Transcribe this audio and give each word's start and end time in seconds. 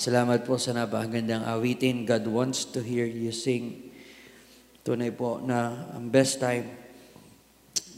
Salamat 0.00 0.48
po 0.48 0.56
sa 0.56 0.72
napakagandang 0.72 1.44
awitin. 1.44 2.08
God 2.08 2.24
wants 2.32 2.64
to 2.72 2.80
hear 2.80 3.04
you 3.04 3.28
sing. 3.36 3.92
Tunay 4.80 5.12
po 5.12 5.44
na 5.44 5.92
ang 5.92 6.08
best 6.08 6.40
time 6.40 6.72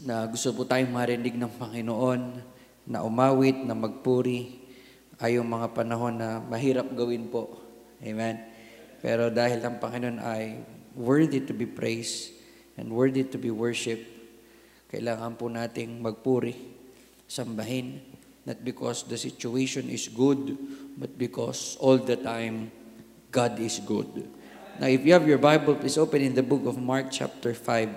na 0.03 0.27
gusto 0.27 0.51
po 0.51 0.67
tayong 0.67 0.91
marinig 0.91 1.39
ng 1.39 1.47
Panginoon 1.55 2.21
na 2.91 3.07
umawit, 3.07 3.55
na 3.63 3.71
magpuri 3.71 4.67
ay 5.23 5.39
yung 5.39 5.47
mga 5.47 5.71
panahon 5.71 6.19
na 6.19 6.43
mahirap 6.43 6.91
gawin 6.91 7.31
po. 7.31 7.55
Amen. 8.03 8.51
Pero 8.99 9.31
dahil 9.31 9.63
ang 9.63 9.79
Panginoon 9.79 10.19
ay 10.19 10.59
worthy 10.99 11.39
to 11.39 11.55
be 11.55 11.63
praised 11.63 12.35
and 12.75 12.91
worthy 12.91 13.23
to 13.23 13.39
be 13.39 13.47
worshiped, 13.47 14.03
kailangan 14.91 15.39
po 15.39 15.47
nating 15.47 16.03
magpuri, 16.03 16.51
sambahin, 17.31 18.03
not 18.43 18.59
because 18.59 19.07
the 19.07 19.15
situation 19.15 19.87
is 19.87 20.11
good, 20.11 20.51
but 20.97 21.17
because 21.17 21.77
all 21.79 21.97
the 21.97 22.15
time 22.15 22.71
God 23.31 23.57
is 23.59 23.79
good. 23.81 24.29
Now, 24.79 24.87
if 24.87 25.05
you 25.05 25.13
have 25.13 25.27
your 25.27 25.37
Bible, 25.37 25.75
please 25.75 25.97
open 25.97 26.21
in 26.21 26.33
the 26.33 26.45
book 26.45 26.65
of 26.65 26.77
Mark, 26.77 27.09
chapter 27.09 27.53
5. 27.53 27.89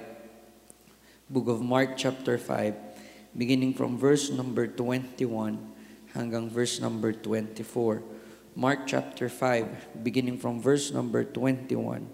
Book 1.28 1.48
of 1.48 1.60
Mark, 1.60 1.96
chapter 1.96 2.38
5, 2.38 2.74
beginning 3.36 3.74
from 3.74 3.98
verse 3.98 4.30
number 4.30 4.68
21 4.68 5.58
hanggang 6.14 6.48
verse 6.48 6.80
number 6.80 7.12
24. 7.12 8.02
Mark 8.56 8.86
chapter 8.86 9.28
5, 9.28 10.04
beginning 10.04 10.38
from 10.38 10.62
verse 10.62 10.92
number 10.92 11.24
21 11.24 12.06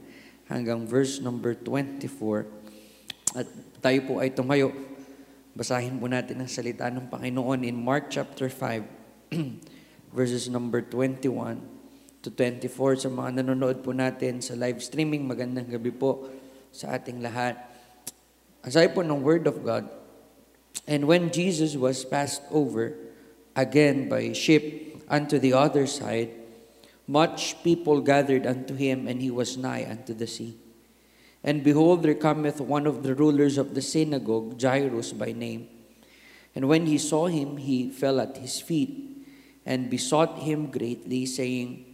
hanggang 0.50 0.88
verse 0.88 1.20
number 1.20 1.54
24. 1.54 2.46
At 3.38 3.46
tayo 3.78 3.98
po 4.08 4.12
ay 4.18 4.34
tumayo 4.34 4.72
Basahin 5.52 6.00
po 6.00 6.08
natin 6.08 6.40
ang 6.40 6.48
salita 6.48 6.88
ng 6.88 7.12
Panginoon 7.12 7.60
in 7.68 7.76
Mark 7.76 8.08
chapter 8.08 8.48
5, 8.48 9.36
verses 10.12 10.46
number 10.52 10.84
21 10.84 11.58
to 12.20 12.28
24. 12.30 13.02
Sa 13.02 13.08
mga 13.08 13.40
nanonood 13.42 13.80
po 13.80 13.96
natin 13.96 14.44
sa 14.44 14.52
live 14.52 14.84
streaming, 14.84 15.24
magandang 15.24 15.72
gabi 15.72 15.90
po 15.90 16.28
sa 16.68 16.94
ating 17.00 17.24
lahat. 17.24 17.56
Asay 18.62 18.92
po 18.92 19.00
ng 19.00 19.24
Word 19.24 19.48
of 19.48 19.64
God, 19.64 19.88
And 20.86 21.06
when 21.06 21.30
Jesus 21.30 21.76
was 21.76 22.04
passed 22.04 22.42
over 22.50 22.96
again 23.54 24.08
by 24.08 24.32
ship 24.32 24.98
unto 25.06 25.38
the 25.38 25.52
other 25.52 25.86
side, 25.86 26.30
much 27.06 27.60
people 27.62 28.00
gathered 28.00 28.46
unto 28.46 28.74
him, 28.74 29.06
and 29.06 29.20
he 29.20 29.30
was 29.30 29.56
nigh 29.60 29.84
unto 29.84 30.14
the 30.14 30.26
sea. 30.26 30.56
And 31.44 31.62
behold, 31.62 32.02
there 32.02 32.14
cometh 32.14 32.60
one 32.60 32.86
of 32.86 33.02
the 33.02 33.14
rulers 33.14 33.58
of 33.58 33.74
the 33.74 33.82
synagogue, 33.82 34.60
Jairus 34.60 35.12
by 35.12 35.32
name. 35.32 35.68
And 36.54 36.68
when 36.68 36.86
he 36.86 36.98
saw 36.98 37.26
him, 37.26 37.58
he 37.58 37.90
fell 37.90 38.20
at 38.20 38.36
his 38.38 38.60
feet 38.60 39.11
and 39.64 39.90
besought 39.90 40.38
him 40.40 40.70
greatly, 40.70 41.26
saying, 41.26 41.84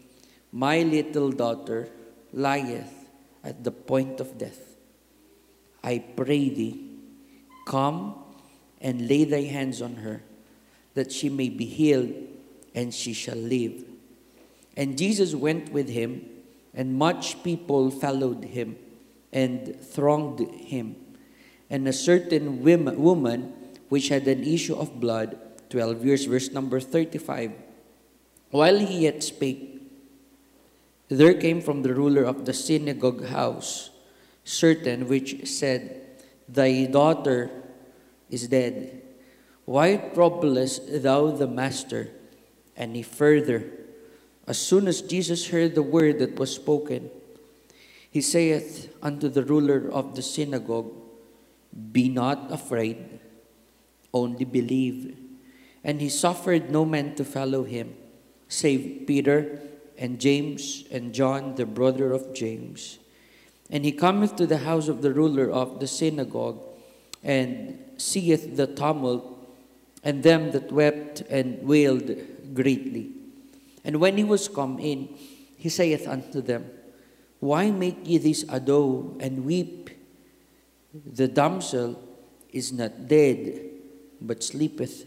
My 0.53 0.83
little 0.83 1.31
daughter 1.31 1.89
lieth 2.33 3.09
at 3.45 3.65
the 3.65 3.71
point 3.71 4.21
of 4.21 4.39
death. 4.39 4.77
I 5.83 5.99
pray 5.99 6.49
thee, 6.49 6.91
come 7.67 8.15
and 8.81 9.09
lay 9.09 9.25
thy 9.25 9.43
hands 9.43 9.83
on 9.83 9.97
her, 9.97 10.23
that 10.95 11.13
she 11.13 11.29
may 11.29 11.49
be 11.49 11.65
healed, 11.65 12.13
and 12.75 12.93
she 12.93 13.13
shall 13.13 13.37
live. 13.37 13.85
And 14.77 14.97
Jesus 14.97 15.35
went 15.35 15.73
with 15.73 15.89
him, 15.89 16.25
and 16.75 16.95
much 16.95 17.43
people 17.43 17.91
followed 17.91 18.45
him 18.45 18.77
and 19.33 19.81
thronged 19.81 20.41
him. 20.41 20.97
And 21.71 21.87
a 21.87 21.93
certain 21.93 22.63
woman, 22.63 23.53
which 23.89 24.09
had 24.09 24.27
an 24.29 24.45
issue 24.45 24.77
of 24.77 25.01
blood, 25.01 25.39
12 25.71 26.05
years, 26.05 26.25
verse 26.25 26.51
number 26.51 26.81
35, 26.81 27.53
while 28.51 28.79
he 28.79 29.05
yet 29.05 29.23
spake, 29.23 29.81
there 31.09 31.35
came 31.35 31.61
from 31.61 31.83
the 31.83 31.95
ruler 31.95 32.25
of 32.25 32.45
the 32.45 32.53
synagogue 32.53 33.27
house 33.27 33.91
certain 34.45 35.09
which 35.09 35.47
said, 35.47 36.03
Thy 36.49 36.87
daughter 36.87 37.51
is 38.31 38.49
dead. 38.49 39.03
Why 39.65 39.97
troublest 39.97 41.03
thou 41.03 41.31
the 41.31 41.47
master? 41.47 42.11
any 42.79 43.03
further, 43.03 43.67
as 44.47 44.57
soon 44.57 44.87
as 44.87 45.03
Jesus 45.03 45.51
heard 45.51 45.75
the 45.75 45.83
word 45.83 46.21
that 46.21 46.39
was 46.39 46.55
spoken, 46.55 47.11
he 48.09 48.23
saith 48.23 48.95
unto 49.03 49.29
the 49.29 49.43
ruler 49.43 49.91
of 49.91 50.15
the 50.15 50.23
synagogue, 50.23 50.95
Be 51.93 52.09
not 52.09 52.51
afraid, 52.51 53.21
only 54.15 54.47
believe. 54.47 55.18
And 55.89 56.03
he 56.05 56.11
suffered 56.11 56.69
no 56.69 56.85
man 56.85 57.15
to 57.15 57.25
follow 57.25 57.65
him, 57.65 57.97
save 58.47 59.07
Peter 59.07 59.59
and 59.97 60.21
James 60.21 60.85
and 60.93 61.15
John, 61.15 61.55
the 61.55 61.65
brother 61.65 62.13
of 62.13 62.35
James. 62.35 62.99
And 63.71 63.87
he 63.87 63.93
cometh 63.93 64.37
to 64.37 64.47
the 64.47 64.59
house 64.69 64.89
of 64.89 65.01
the 65.01 65.15
ruler 65.15 65.51
of 65.51 65.81
the 65.81 65.87
synagogue, 65.87 66.61
and 67.25 67.81
seeth 67.97 68.55
the 68.55 68.67
tumult, 68.67 69.25
and 70.05 70.23
them 70.23 70.51
that 70.53 70.71
wept 70.71 71.23
and 71.31 71.67
wailed 71.67 72.13
greatly. 72.53 73.09
And 73.83 73.97
when 73.97 74.19
he 74.19 74.25
was 74.25 74.47
come 74.47 74.79
in, 74.79 75.09
he 75.57 75.71
saith 75.71 76.07
unto 76.07 76.43
them, 76.43 76.69
why 77.41 77.71
make 77.71 77.97
ye 78.05 78.19
this 78.19 78.45
ado 78.51 79.17
and 79.21 79.47
weep? 79.47 79.89
The 80.93 81.29
damsel 81.29 81.99
is 82.53 82.75
not 82.75 83.09
dead, 83.09 83.71
but 84.21 84.45
sleepeth. 84.45 85.07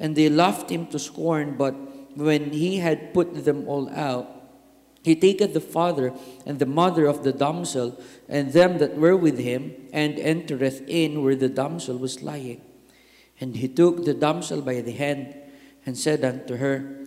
And 0.00 0.16
they 0.16 0.28
laughed 0.28 0.70
him 0.70 0.86
to 0.88 0.98
scorn, 0.98 1.56
but 1.56 1.74
when 2.16 2.50
he 2.50 2.78
had 2.78 3.14
put 3.14 3.44
them 3.44 3.68
all 3.68 3.88
out, 3.90 4.40
he 5.02 5.14
taketh 5.14 5.54
the 5.54 5.60
father 5.60 6.12
and 6.44 6.58
the 6.58 6.66
mother 6.66 7.06
of 7.06 7.22
the 7.22 7.32
damsel 7.32 8.00
and 8.28 8.52
them 8.52 8.78
that 8.78 8.96
were 8.96 9.16
with 9.16 9.38
him, 9.38 9.74
and 9.92 10.18
entereth 10.18 10.82
in 10.88 11.22
where 11.22 11.36
the 11.36 11.48
damsel 11.48 11.96
was 11.96 12.22
lying. 12.22 12.60
And 13.40 13.56
he 13.56 13.68
took 13.68 14.04
the 14.04 14.12
damsel 14.12 14.60
by 14.60 14.80
the 14.80 14.92
hand 14.92 15.34
and 15.86 15.96
said 15.96 16.24
unto 16.24 16.56
her, 16.56 17.06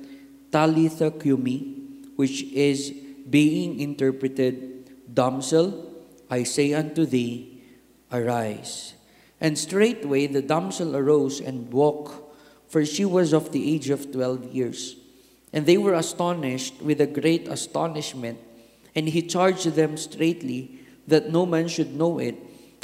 Talitha 0.52 1.12
cumi, 1.12 1.82
which 2.16 2.44
is 2.54 2.92
being 3.30 3.80
interpreted, 3.80 4.90
Damsel, 5.14 5.92
I 6.30 6.44
say 6.44 6.74
unto 6.74 7.06
thee, 7.06 7.62
arise. 8.12 8.94
And 9.40 9.58
straightway 9.58 10.28
the 10.28 10.42
damsel 10.42 10.96
arose 10.96 11.40
and 11.40 11.72
walked, 11.72 12.23
for 12.74 12.82
she 12.82 13.06
was 13.06 13.38
of 13.38 13.54
the 13.54 13.62
age 13.70 13.94
of 13.94 14.10
twelve 14.10 14.50
years. 14.50 14.98
And 15.54 15.70
they 15.70 15.78
were 15.78 15.94
astonished 15.94 16.82
with 16.82 16.98
a 16.98 17.06
great 17.06 17.46
astonishment. 17.46 18.42
And 18.98 19.06
he 19.06 19.22
charged 19.22 19.78
them 19.78 19.94
straightly 19.94 20.82
that 21.06 21.30
no 21.30 21.46
man 21.46 21.70
should 21.70 21.94
know 21.94 22.18
it, 22.18 22.34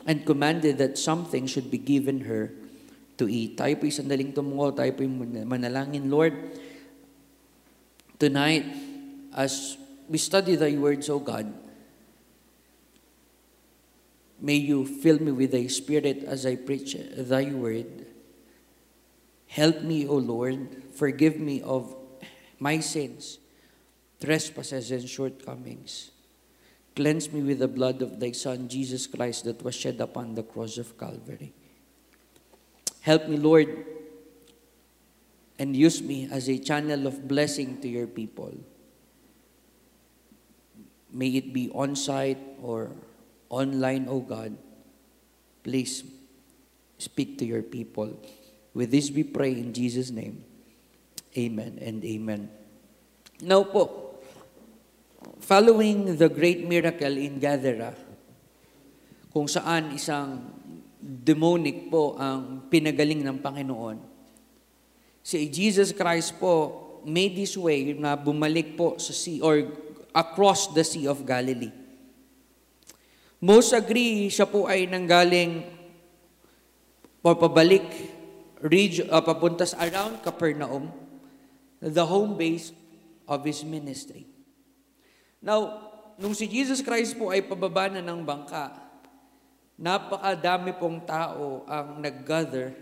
and 0.05 0.29
commanded 0.29 0.77
that 0.77 1.01
something 1.01 1.47
should 1.47 1.71
be 1.71 1.81
given 1.81 2.29
her 2.29 2.53
to 3.17 3.25
eat. 3.25 3.57
Tayo 3.57 3.81
po'y 3.81 3.89
sandaling 3.89 4.37
tumungo, 4.37 4.77
tayo 4.77 4.93
po'y 4.93 5.09
manalangin. 5.09 6.05
Lord, 6.05 6.37
tonight, 8.19 8.69
as 9.33 9.75
we 10.07 10.19
study 10.19 10.53
thy 10.53 10.77
words, 10.77 11.09
O 11.09 11.17
God. 11.17 11.49
May 14.39 14.61
you 14.61 14.85
fill 14.85 15.17
me 15.17 15.31
with 15.31 15.51
thy 15.51 15.65
spirit 15.65 16.23
as 16.29 16.45
I 16.45 16.55
preach 16.57 16.95
thy 17.17 17.49
word. 17.49 18.08
Help 19.49 19.81
me, 19.81 20.07
O 20.07 20.15
Lord. 20.15 20.93
Forgive 20.93 21.39
me 21.39 21.61
of 21.61 21.95
my 22.59 22.79
sins, 22.79 23.39
trespasses, 24.21 24.91
and 24.91 25.09
shortcomings. 25.09 26.11
Cleanse 26.95 27.31
me 27.31 27.41
with 27.41 27.59
the 27.59 27.67
blood 27.67 28.01
of 28.01 28.19
thy 28.19 28.31
Son, 28.31 28.69
Jesus 28.69 29.07
Christ, 29.07 29.45
that 29.45 29.63
was 29.63 29.73
shed 29.73 29.99
upon 30.01 30.35
the 30.35 30.43
cross 30.43 30.77
of 30.77 30.97
Calvary. 30.97 31.53
Help 33.01 33.27
me, 33.27 33.37
Lord, 33.37 33.85
and 35.57 35.75
use 35.75 36.01
me 36.01 36.27
as 36.29 36.47
a 36.47 36.59
channel 36.59 37.07
of 37.07 37.27
blessing 37.27 37.81
to 37.81 37.87
your 37.87 38.07
people. 38.07 38.53
May 41.11 41.29
it 41.29 41.53
be 41.53 41.71
on-site 41.73 42.37
or 42.61 42.91
online, 43.49 44.07
O 44.07 44.19
God. 44.19 44.55
Please 45.63 46.03
speak 46.99 47.39
to 47.39 47.45
your 47.45 47.63
people. 47.63 48.13
With 48.73 48.93
this 48.93 49.09
we 49.09 49.25
pray 49.25 49.57
in 49.57 49.73
Jesus' 49.73 50.13
name. 50.13 50.45
Amen 51.37 51.77
and 51.81 52.01
amen. 52.05 52.49
Now 53.39 53.63
po, 53.63 54.17
following 55.39 56.17
the 56.17 56.27
great 56.27 56.65
miracle 56.67 57.15
in 57.15 57.39
Gadara, 57.39 57.95
kung 59.29 59.47
saan 59.47 59.93
isang 59.93 60.41
demonic 60.99 61.87
po 61.87 62.19
ang 62.19 62.67
pinagaling 62.67 63.23
ng 63.23 63.37
Panginoon, 63.39 63.97
si 65.23 65.47
Jesus 65.47 65.95
Christ 65.95 66.35
po 66.41 66.85
made 67.07 67.37
this 67.37 67.55
way 67.55 67.95
na 67.95 68.19
bumalik 68.19 68.75
po 68.75 68.99
sa 68.99 69.15
sea 69.15 69.39
or 69.39 69.63
across 70.11 70.73
the 70.75 70.83
Sea 70.83 71.07
of 71.07 71.23
Galilee. 71.23 71.71
Most 73.39 73.71
agree, 73.71 74.27
siya 74.27 74.43
po 74.43 74.67
ay 74.67 74.83
nanggaling 74.83 75.63
papabalik 77.23 77.87
region, 78.63 79.07
uh, 79.07 79.23
papuntas 79.23 79.71
around 79.75 80.19
Capernaum, 80.23 80.91
the 81.79 82.03
home 82.03 82.35
base 82.35 82.75
of 83.27 83.43
His 83.47 83.63
ministry. 83.63 84.27
Now, 85.39 85.89
nung 86.19 86.35
si 86.35 86.49
Jesus 86.49 86.83
Christ 86.83 87.15
po 87.15 87.31
ay 87.31 87.47
pababa 87.47 87.87
na 87.87 88.03
ng 88.03 88.21
bangka, 88.27 88.75
napakadami 89.79 90.75
pong 90.75 91.07
tao 91.07 91.63
ang 91.63 92.03
nag-gather 92.03 92.75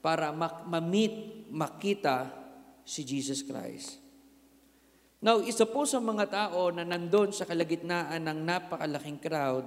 para 0.00 0.32
ma-meet, 0.64 1.44
makita 1.52 2.32
si 2.88 3.04
Jesus 3.04 3.44
Christ. 3.44 4.00
Now, 5.18 5.42
isa 5.42 5.66
po 5.66 5.82
sa 5.82 5.98
mga 5.98 6.30
tao 6.30 6.70
na 6.70 6.86
nandun 6.86 7.34
sa 7.34 7.44
kalagitnaan 7.44 8.22
ng 8.22 8.38
napakalaking 8.46 9.18
crowd 9.18 9.66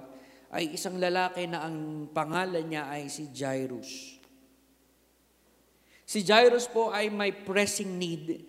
ay 0.50 0.74
isang 0.74 0.96
lalaki 0.96 1.44
na 1.46 1.68
ang 1.68 2.08
pangalan 2.16 2.64
niya 2.66 2.88
ay 2.88 3.12
si 3.12 3.30
Jairus. 3.36 4.21
Si 6.12 6.28
Jairus 6.28 6.68
po 6.68 6.92
ay 6.92 7.08
may 7.08 7.32
pressing 7.32 7.96
need 7.96 8.44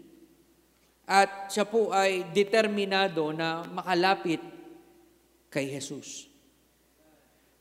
at 1.07 1.47
siya 1.47 1.63
po 1.63 1.95
ay 1.95 2.35
determinado 2.35 3.31
na 3.31 3.63
makalapit 3.71 4.43
kay 5.47 5.71
Jesus. 5.71 6.27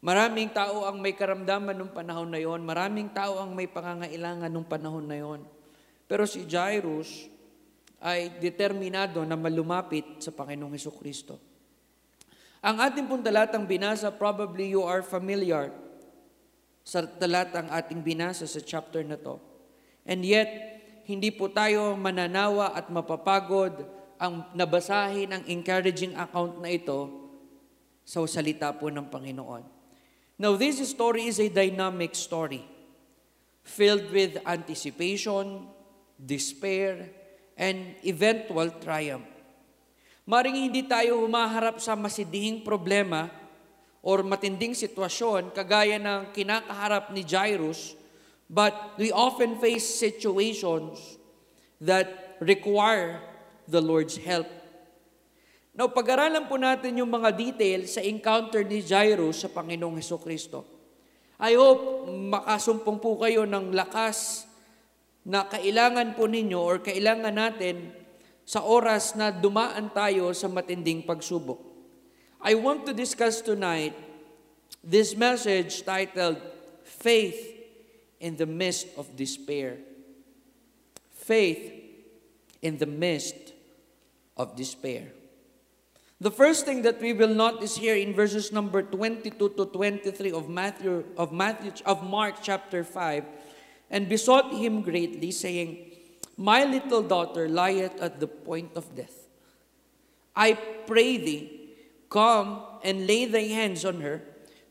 Maraming 0.01 0.49
tao 0.49 0.89
ang 0.89 0.97
may 0.97 1.13
karamdaman 1.13 1.77
nung 1.77 1.93
panahon 1.93 2.33
na 2.33 2.41
yon, 2.41 2.65
maraming 2.65 3.13
tao 3.13 3.45
ang 3.45 3.53
may 3.53 3.69
pangangailangan 3.69 4.49
nung 4.49 4.65
panahon 4.65 5.05
na 5.05 5.21
yon. 5.21 5.45
Pero 6.09 6.25
si 6.25 6.49
Jairus, 6.49 7.29
ay 8.01 8.41
determinado 8.41 9.21
na 9.21 9.37
malumapit 9.37 10.17
sa 10.17 10.33
Panginoong 10.33 10.73
Heso 10.73 10.89
Kristo. 10.89 11.37
Ang 12.65 12.81
ating 12.81 13.05
pong 13.05 13.21
talatang 13.21 13.69
binasa, 13.69 14.09
probably 14.09 14.73
you 14.73 14.81
are 14.81 15.05
familiar 15.05 15.69
sa 16.81 17.05
talatang 17.05 17.69
ating 17.69 18.01
binasa 18.01 18.49
sa 18.49 18.57
chapter 18.65 19.05
na 19.05 19.21
to. 19.21 19.50
And 20.05 20.25
yet, 20.25 20.49
hindi 21.05 21.29
po 21.29 21.49
tayo 21.51 21.93
mananawa 21.97 22.73
at 22.73 22.89
mapapagod 22.89 23.85
ang 24.21 24.45
nabasahin 24.53 25.33
ang 25.33 25.43
encouraging 25.49 26.13
account 26.13 26.61
na 26.61 26.69
ito 26.69 27.09
sa 28.05 28.21
salita 28.29 28.69
po 28.73 28.89
ng 28.89 29.09
Panginoon. 29.09 29.63
Now, 30.41 30.57
this 30.57 30.81
story 30.89 31.29
is 31.29 31.37
a 31.37 31.49
dynamic 31.49 32.17
story 32.17 32.65
filled 33.61 34.09
with 34.09 34.41
anticipation, 34.41 35.69
despair, 36.17 37.13
and 37.53 37.93
eventual 38.01 38.73
triumph. 38.81 39.25
Maring 40.25 40.69
hindi 40.69 40.85
tayo 40.85 41.21
humaharap 41.25 41.77
sa 41.77 41.93
masidihing 41.93 42.65
problema 42.65 43.29
or 44.01 44.25
matinding 44.25 44.73
sitwasyon 44.73 45.53
kagaya 45.53 46.01
ng 46.01 46.33
kinakaharap 46.33 47.13
ni 47.13 47.21
Jairus, 47.21 47.93
but 48.51 48.99
we 48.99 49.15
often 49.15 49.55
face 49.63 49.87
situations 49.87 51.15
that 51.79 52.35
require 52.43 53.23
the 53.63 53.79
Lord's 53.79 54.19
help. 54.19 54.45
Now, 55.71 55.87
pag-aralan 55.87 56.51
po 56.51 56.59
natin 56.59 56.99
yung 56.99 57.07
mga 57.07 57.31
details 57.31 57.95
sa 57.95 58.03
encounter 58.03 58.59
ni 58.67 58.83
Jairus 58.83 59.47
sa 59.47 59.49
Panginoong 59.49 59.95
Heso 60.03 60.19
Kristo. 60.19 60.67
I 61.39 61.55
hope 61.55 62.11
makasumpong 62.11 62.99
po 62.99 63.15
kayo 63.23 63.47
ng 63.47 63.71
lakas 63.71 64.45
na 65.23 65.47
kailangan 65.47 66.11
po 66.19 66.27
ninyo 66.27 66.59
or 66.59 66.83
kailangan 66.83 67.31
natin 67.31 67.95
sa 68.43 68.67
oras 68.67 69.15
na 69.15 69.31
dumaan 69.31 69.95
tayo 69.95 70.35
sa 70.35 70.51
matinding 70.51 71.07
pagsubok. 71.07 71.57
I 72.43 72.59
want 72.59 72.83
to 72.89 72.91
discuss 72.91 73.39
tonight 73.39 73.95
this 74.83 75.15
message 75.15 75.87
titled 75.87 76.41
Faith 76.83 77.60
in 78.21 78.37
the 78.37 78.45
Midst 78.45 78.87
of 78.97 79.15
Despair. 79.17 79.77
Faith 81.11 81.81
in 82.61 82.77
the 82.77 82.85
midst 82.85 83.53
of 84.37 84.55
despair. 84.55 85.09
The 86.21 86.31
first 86.31 86.65
thing 86.65 86.83
that 86.83 87.01
we 87.01 87.13
will 87.13 87.33
notice 87.33 87.77
here 87.77 87.95
in 87.95 88.13
verses 88.13 88.51
number 88.51 88.83
22 88.83 89.33
to 89.57 89.65
23 89.65 90.31
of 90.31 90.49
Matthew 90.49 91.03
of 91.17 91.33
Matthew 91.33 91.73
of 91.85 92.05
Mark 92.05 92.35
chapter 92.43 92.83
5 92.83 93.25
and 93.89 94.07
besought 94.07 94.53
him 94.53 94.81
greatly, 94.81 95.31
saying, 95.31 95.77
My 96.37 96.63
little 96.63 97.01
daughter 97.01 97.49
lieth 97.49 97.99
at 97.99 98.19
the 98.19 98.27
point 98.27 98.71
of 98.75 98.85
death. 98.95 99.27
I 100.35 100.53
pray 100.85 101.17
thee, 101.17 101.73
come 102.09 102.61
and 102.83 103.07
lay 103.07 103.25
thy 103.25 103.49
hands 103.49 103.83
on 103.83 103.99
her, 104.01 104.21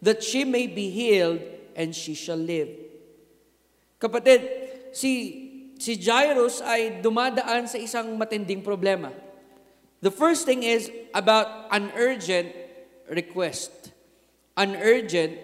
that 0.01 0.23
she 0.23 0.45
may 0.45 0.67
be 0.67 0.89
healed 0.89 1.43
and 1.75 1.95
she 1.95 2.15
shall 2.15 2.39
live. 2.39 2.71
Kapatid, 4.01 4.41
si, 4.97 5.13
si 5.77 6.01
Jairus 6.01 6.65
ay 6.65 7.05
dumadaan 7.05 7.69
sa 7.69 7.77
isang 7.77 8.17
matinding 8.17 8.65
problema. 8.65 9.13
The 10.01 10.09
first 10.09 10.49
thing 10.49 10.65
is 10.65 10.89
about 11.13 11.69
an 11.69 11.93
urgent 11.93 12.49
request. 13.13 13.93
An 14.57 14.73
urgent 14.73 15.37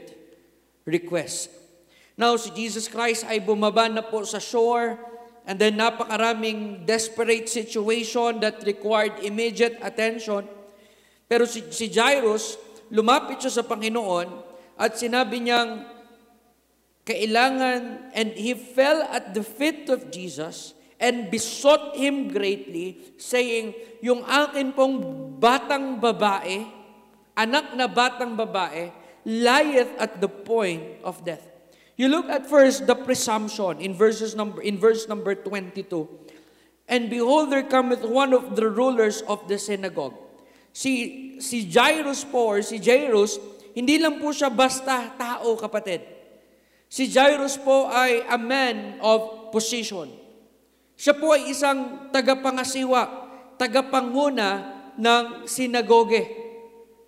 request. 0.88 1.52
Now, 2.16 2.40
si 2.40 2.48
Jesus 2.56 2.88
Christ 2.88 3.28
ay 3.28 3.44
bumaba 3.44 3.92
na 3.92 4.00
po 4.00 4.24
sa 4.24 4.40
shore 4.40 4.96
and 5.44 5.60
then 5.60 5.76
napakaraming 5.76 6.88
desperate 6.88 7.52
situation 7.52 8.40
that 8.40 8.64
required 8.64 9.20
immediate 9.20 9.76
attention. 9.84 10.48
Pero 11.28 11.44
si, 11.44 11.60
si 11.68 11.92
Jairus, 11.92 12.56
lumapit 12.88 13.44
siya 13.44 13.60
sa 13.60 13.64
Panginoon 13.68 14.32
at 14.80 14.96
sinabi 14.96 15.44
niyang, 15.44 15.95
kailangan, 17.06 18.10
and 18.12 18.34
he 18.34 18.52
fell 18.52 19.06
at 19.08 19.32
the 19.32 19.46
feet 19.46 19.86
of 19.88 20.10
Jesus 20.10 20.74
and 20.98 21.30
besought 21.30 21.94
him 21.94 22.28
greatly, 22.28 23.14
saying, 23.16 23.78
yung 24.02 24.26
akin 24.26 24.74
pong 24.74 24.98
batang 25.38 26.02
babae, 26.02 26.66
anak 27.38 27.72
na 27.78 27.86
batang 27.86 28.34
babae, 28.34 28.90
lieth 29.22 29.92
at 30.02 30.18
the 30.18 30.28
point 30.28 30.82
of 31.06 31.22
death. 31.22 31.46
You 31.96 32.08
look 32.12 32.28
at 32.28 32.44
first 32.44 32.84
the 32.84 32.98
presumption 32.98 33.80
in 33.80 33.96
verses 33.96 34.36
number 34.36 34.60
in 34.60 34.76
verse 34.76 35.08
number 35.08 35.32
22. 35.32 36.04
And 36.86 37.08
behold, 37.08 37.50
there 37.50 37.64
cometh 37.64 38.04
one 38.04 38.36
of 38.36 38.54
the 38.54 38.68
rulers 38.68 39.24
of 39.26 39.48
the 39.48 39.58
synagogue. 39.58 40.14
Si, 40.76 41.40
si 41.40 41.64
Jairus 41.66 42.22
po, 42.22 42.56
or 42.56 42.60
si 42.62 42.78
Jairus, 42.78 43.40
hindi 43.74 43.96
lang 43.98 44.20
po 44.20 44.30
siya 44.30 44.52
basta 44.52 45.08
tao, 45.18 45.56
kapatid. 45.56 46.15
Si 46.86 47.10
Jairus 47.10 47.58
po 47.58 47.90
ay 47.90 48.22
a 48.24 48.38
man 48.38 49.02
of 49.02 49.50
position. 49.50 50.06
Siya 50.96 51.18
po 51.18 51.34
ay 51.34 51.52
isang 51.52 52.08
tagapangasiwa, 52.14 53.02
tagapanguna 53.60 54.48
ng 54.96 55.44
sinagoge. 55.44 56.24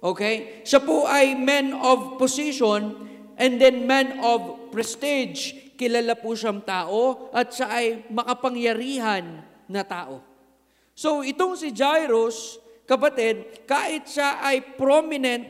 Okay? 0.02 0.62
Siya 0.66 0.82
po 0.84 1.08
ay 1.08 1.38
man 1.38 1.72
of 1.72 2.20
position 2.20 3.08
and 3.38 3.56
then 3.56 3.88
man 3.88 4.20
of 4.20 4.68
prestige, 4.74 5.72
kilala 5.78 6.18
po 6.18 6.34
siyang 6.34 6.60
tao 6.66 7.30
at 7.32 7.54
siya 7.54 7.66
ay 7.70 7.86
makapangyarihan 8.10 9.46
na 9.70 9.82
tao. 9.86 10.20
So 10.98 11.22
itong 11.22 11.54
si 11.54 11.70
Jairus, 11.70 12.58
kapatid, 12.84 13.64
kahit 13.64 14.10
siya 14.10 14.42
ay 14.42 14.74
prominent 14.76 15.46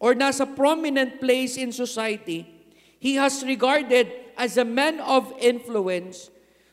or 0.00 0.16
nasa 0.16 0.48
prominent 0.48 1.20
place 1.20 1.60
in 1.60 1.70
society, 1.70 2.57
he 2.98 3.18
has 3.18 3.42
regarded 3.46 4.10
as 4.38 4.58
a 4.58 4.66
man 4.66 5.02
of 5.02 5.30
influence. 5.38 6.30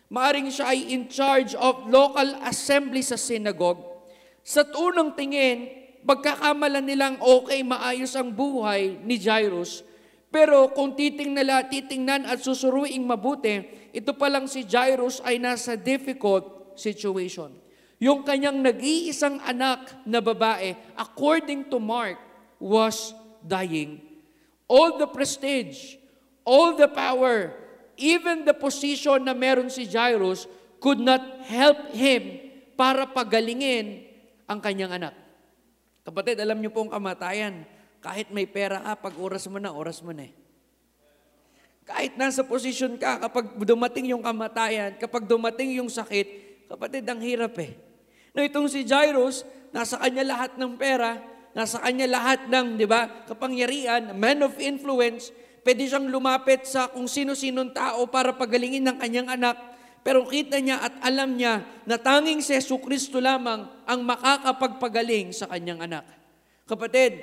Maaring 0.10 0.54
siya 0.54 0.74
ay 0.74 0.94
in 0.94 1.10
charge 1.10 1.58
of 1.58 1.90
local 1.90 2.38
assembly 2.46 3.02
sa 3.02 3.18
synagogue. 3.18 3.82
Sa 4.46 4.62
unang 4.78 5.18
tingin, 5.18 5.70
pagkakamalan 6.06 6.86
nilang 6.86 7.18
okay, 7.18 7.66
maayos 7.66 8.14
ang 8.14 8.30
buhay 8.30 9.02
ni 9.02 9.18
Jairus, 9.18 9.82
pero 10.30 10.70
kung 10.76 10.94
titingnan, 10.94 11.72
titingnan 11.72 12.28
at 12.30 12.44
susuruing 12.44 13.02
mabuti, 13.02 13.66
ito 13.96 14.12
pa 14.14 14.28
lang 14.30 14.46
si 14.46 14.68
Jairus 14.68 15.24
ay 15.26 15.40
nasa 15.40 15.80
difficult 15.80 16.76
situation. 16.76 17.56
Yung 18.04 18.28
kanyang 18.28 18.60
nag-iisang 18.60 19.40
anak 19.42 20.04
na 20.04 20.20
babae, 20.20 20.76
according 21.00 21.72
to 21.72 21.80
Mark, 21.80 22.20
was 22.60 23.16
dying. 23.40 24.04
All 24.68 25.00
the 25.00 25.08
prestige, 25.08 25.96
all 26.46 26.78
the 26.78 26.88
power, 26.88 27.52
even 27.98 28.46
the 28.46 28.54
position 28.54 29.26
na 29.26 29.34
meron 29.34 29.68
si 29.68 29.90
Jairus 29.90 30.46
could 30.78 31.02
not 31.02 31.42
help 31.50 31.92
him 31.92 32.40
para 32.78 33.10
pagalingin 33.10 34.06
ang 34.46 34.62
kanyang 34.62 35.02
anak. 35.02 35.16
Kapatid, 36.06 36.38
alam 36.38 36.62
niyo 36.62 36.70
po 36.70 36.86
ang 36.86 36.94
kamatayan, 36.94 37.66
kahit 37.98 38.30
may 38.30 38.46
pera 38.46 38.78
ka, 38.78 39.10
pag 39.10 39.16
oras 39.18 39.50
mo 39.50 39.58
na, 39.58 39.74
oras 39.74 40.06
mo 40.06 40.14
na 40.14 40.30
eh. 40.30 40.34
Kahit 41.86 42.14
nasa 42.14 42.46
posisyon 42.46 43.02
ka, 43.02 43.18
kapag 43.18 43.58
dumating 43.66 44.14
yung 44.14 44.22
kamatayan, 44.22 44.94
kapag 45.02 45.26
dumating 45.26 45.82
yung 45.82 45.90
sakit, 45.90 46.62
kapatid, 46.70 47.02
ang 47.10 47.22
hirap 47.22 47.58
eh. 47.58 47.74
No, 48.38 48.46
itong 48.46 48.70
si 48.70 48.86
Jairus, 48.86 49.42
nasa 49.74 49.98
kanya 49.98 50.22
lahat 50.22 50.52
ng 50.62 50.78
pera, 50.78 51.18
nasa 51.58 51.82
kanya 51.82 52.06
lahat 52.06 52.46
ng, 52.46 52.78
di 52.78 52.86
ba, 52.86 53.26
kapangyarihan, 53.26 54.14
man 54.14 54.46
of 54.46 54.54
influence, 54.62 55.34
pwede 55.66 55.90
siyang 55.90 56.14
lumapit 56.14 56.70
sa 56.70 56.86
kung 56.94 57.10
sino-sinong 57.10 57.74
tao 57.74 58.06
para 58.06 58.38
pagalingin 58.38 58.86
ng 58.86 58.98
kanyang 59.02 59.34
anak. 59.34 59.58
Pero 60.06 60.22
kita 60.30 60.62
niya 60.62 60.78
at 60.86 60.94
alam 61.02 61.34
niya 61.34 61.66
na 61.90 61.98
tanging 61.98 62.38
si 62.38 62.54
Yesu 62.54 62.78
Kristo 62.78 63.18
lamang 63.18 63.66
ang 63.90 64.00
makakapagpagaling 64.06 65.34
sa 65.34 65.50
kanyang 65.50 65.82
anak. 65.82 66.06
Kapatid, 66.70 67.18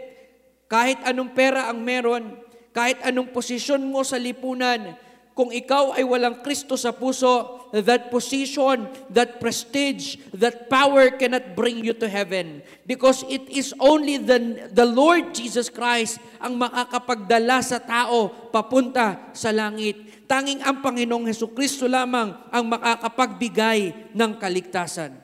kahit 0.66 0.98
anong 1.06 1.30
pera 1.30 1.70
ang 1.70 1.78
meron, 1.78 2.34
kahit 2.74 2.98
anong 3.06 3.30
posisyon 3.30 3.86
mo 3.86 4.02
sa 4.02 4.18
lipunan, 4.18 4.98
kung 5.32 5.48
ikaw 5.48 5.96
ay 5.96 6.04
walang 6.04 6.44
Kristo 6.44 6.76
sa 6.76 6.92
puso, 6.92 7.64
that 7.72 8.12
position, 8.12 8.84
that 9.08 9.40
prestige, 9.40 10.20
that 10.36 10.68
power 10.68 11.08
cannot 11.16 11.56
bring 11.56 11.80
you 11.80 11.96
to 11.96 12.04
heaven. 12.04 12.60
Because 12.84 13.24
it 13.32 13.48
is 13.48 13.72
only 13.80 14.20
the, 14.20 14.68
the 14.68 14.84
Lord 14.84 15.32
Jesus 15.32 15.72
Christ 15.72 16.20
ang 16.36 16.60
makakapagdala 16.60 17.64
sa 17.64 17.80
tao 17.80 18.28
papunta 18.52 19.32
sa 19.32 19.48
langit. 19.48 20.28
Tanging 20.28 20.60
ang 20.60 20.84
Panginoong 20.84 21.28
Heso 21.32 21.48
Kristo 21.48 21.88
lamang 21.88 22.36
ang 22.52 22.64
makakapagbigay 22.68 24.12
ng 24.12 24.32
kaligtasan. 24.36 25.16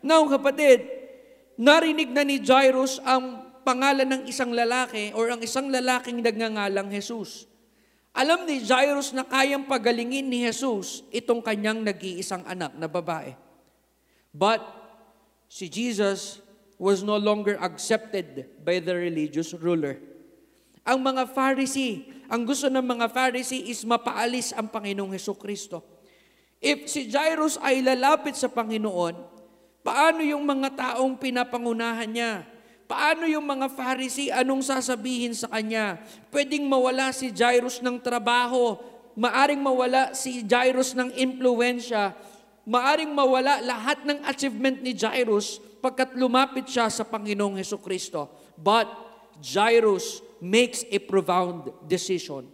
Now, 0.00 0.24
kapatid, 0.32 0.88
narinig 1.60 2.08
na 2.08 2.24
ni 2.24 2.40
Jairus 2.40 3.00
ang 3.04 3.52
pangalan 3.68 4.08
ng 4.08 4.22
isang 4.30 4.54
lalaki 4.54 5.12
or 5.12 5.28
ang 5.28 5.44
isang 5.44 5.68
lalaking 5.68 6.24
nagngangalang 6.24 6.88
Jesus. 6.88 7.44
Alam 8.16 8.48
ni 8.48 8.64
Jairus 8.64 9.12
na 9.12 9.28
kayang 9.28 9.68
pagalingin 9.68 10.24
ni 10.24 10.48
Jesus 10.48 11.04
itong 11.12 11.44
kanyang 11.44 11.84
nag-iisang 11.84 12.48
anak 12.48 12.72
na 12.72 12.88
babae. 12.88 13.36
But 14.32 14.64
si 15.52 15.68
Jesus 15.68 16.40
was 16.80 17.04
no 17.04 17.20
longer 17.20 17.60
accepted 17.60 18.48
by 18.64 18.80
the 18.80 18.96
religious 18.96 19.52
ruler. 19.52 20.00
Ang 20.80 21.04
mga 21.04 21.28
Pharisee, 21.28 22.08
ang 22.24 22.48
gusto 22.48 22.72
ng 22.72 22.80
mga 22.80 23.12
Pharisee 23.12 23.68
is 23.68 23.84
mapaalis 23.84 24.56
ang 24.56 24.72
Panginoong 24.72 25.12
Heso 25.12 25.36
Kristo. 25.36 25.84
If 26.56 26.88
si 26.88 27.12
Jairus 27.12 27.60
ay 27.60 27.84
lalapit 27.84 28.32
sa 28.32 28.48
Panginoon, 28.48 29.12
paano 29.84 30.24
yung 30.24 30.40
mga 30.40 30.72
taong 30.72 31.20
pinapangunahan 31.20 32.08
niya? 32.08 32.48
Paano 32.86 33.26
yung 33.26 33.42
mga 33.42 33.66
Pharisee? 33.74 34.30
Anong 34.30 34.62
sasabihin 34.62 35.34
sa 35.34 35.50
kanya? 35.50 35.98
Pwedeng 36.30 36.62
mawala 36.70 37.10
si 37.10 37.34
Jairus 37.34 37.82
ng 37.82 37.98
trabaho. 37.98 38.78
Maaring 39.18 39.58
mawala 39.58 40.14
si 40.14 40.46
Jairus 40.46 40.94
ng 40.94 41.10
impluensya. 41.18 42.14
Maaring 42.62 43.10
mawala 43.10 43.58
lahat 43.58 44.06
ng 44.06 44.22
achievement 44.22 44.78
ni 44.86 44.94
Jairus 44.94 45.58
pagkat 45.82 46.14
lumapit 46.14 46.70
siya 46.70 46.86
sa 46.86 47.02
Panginoong 47.02 47.58
Heso 47.58 47.82
Kristo. 47.82 48.30
But 48.54 48.86
Jairus 49.42 50.22
makes 50.38 50.86
a 50.86 51.02
profound 51.02 51.74
decision. 51.90 52.46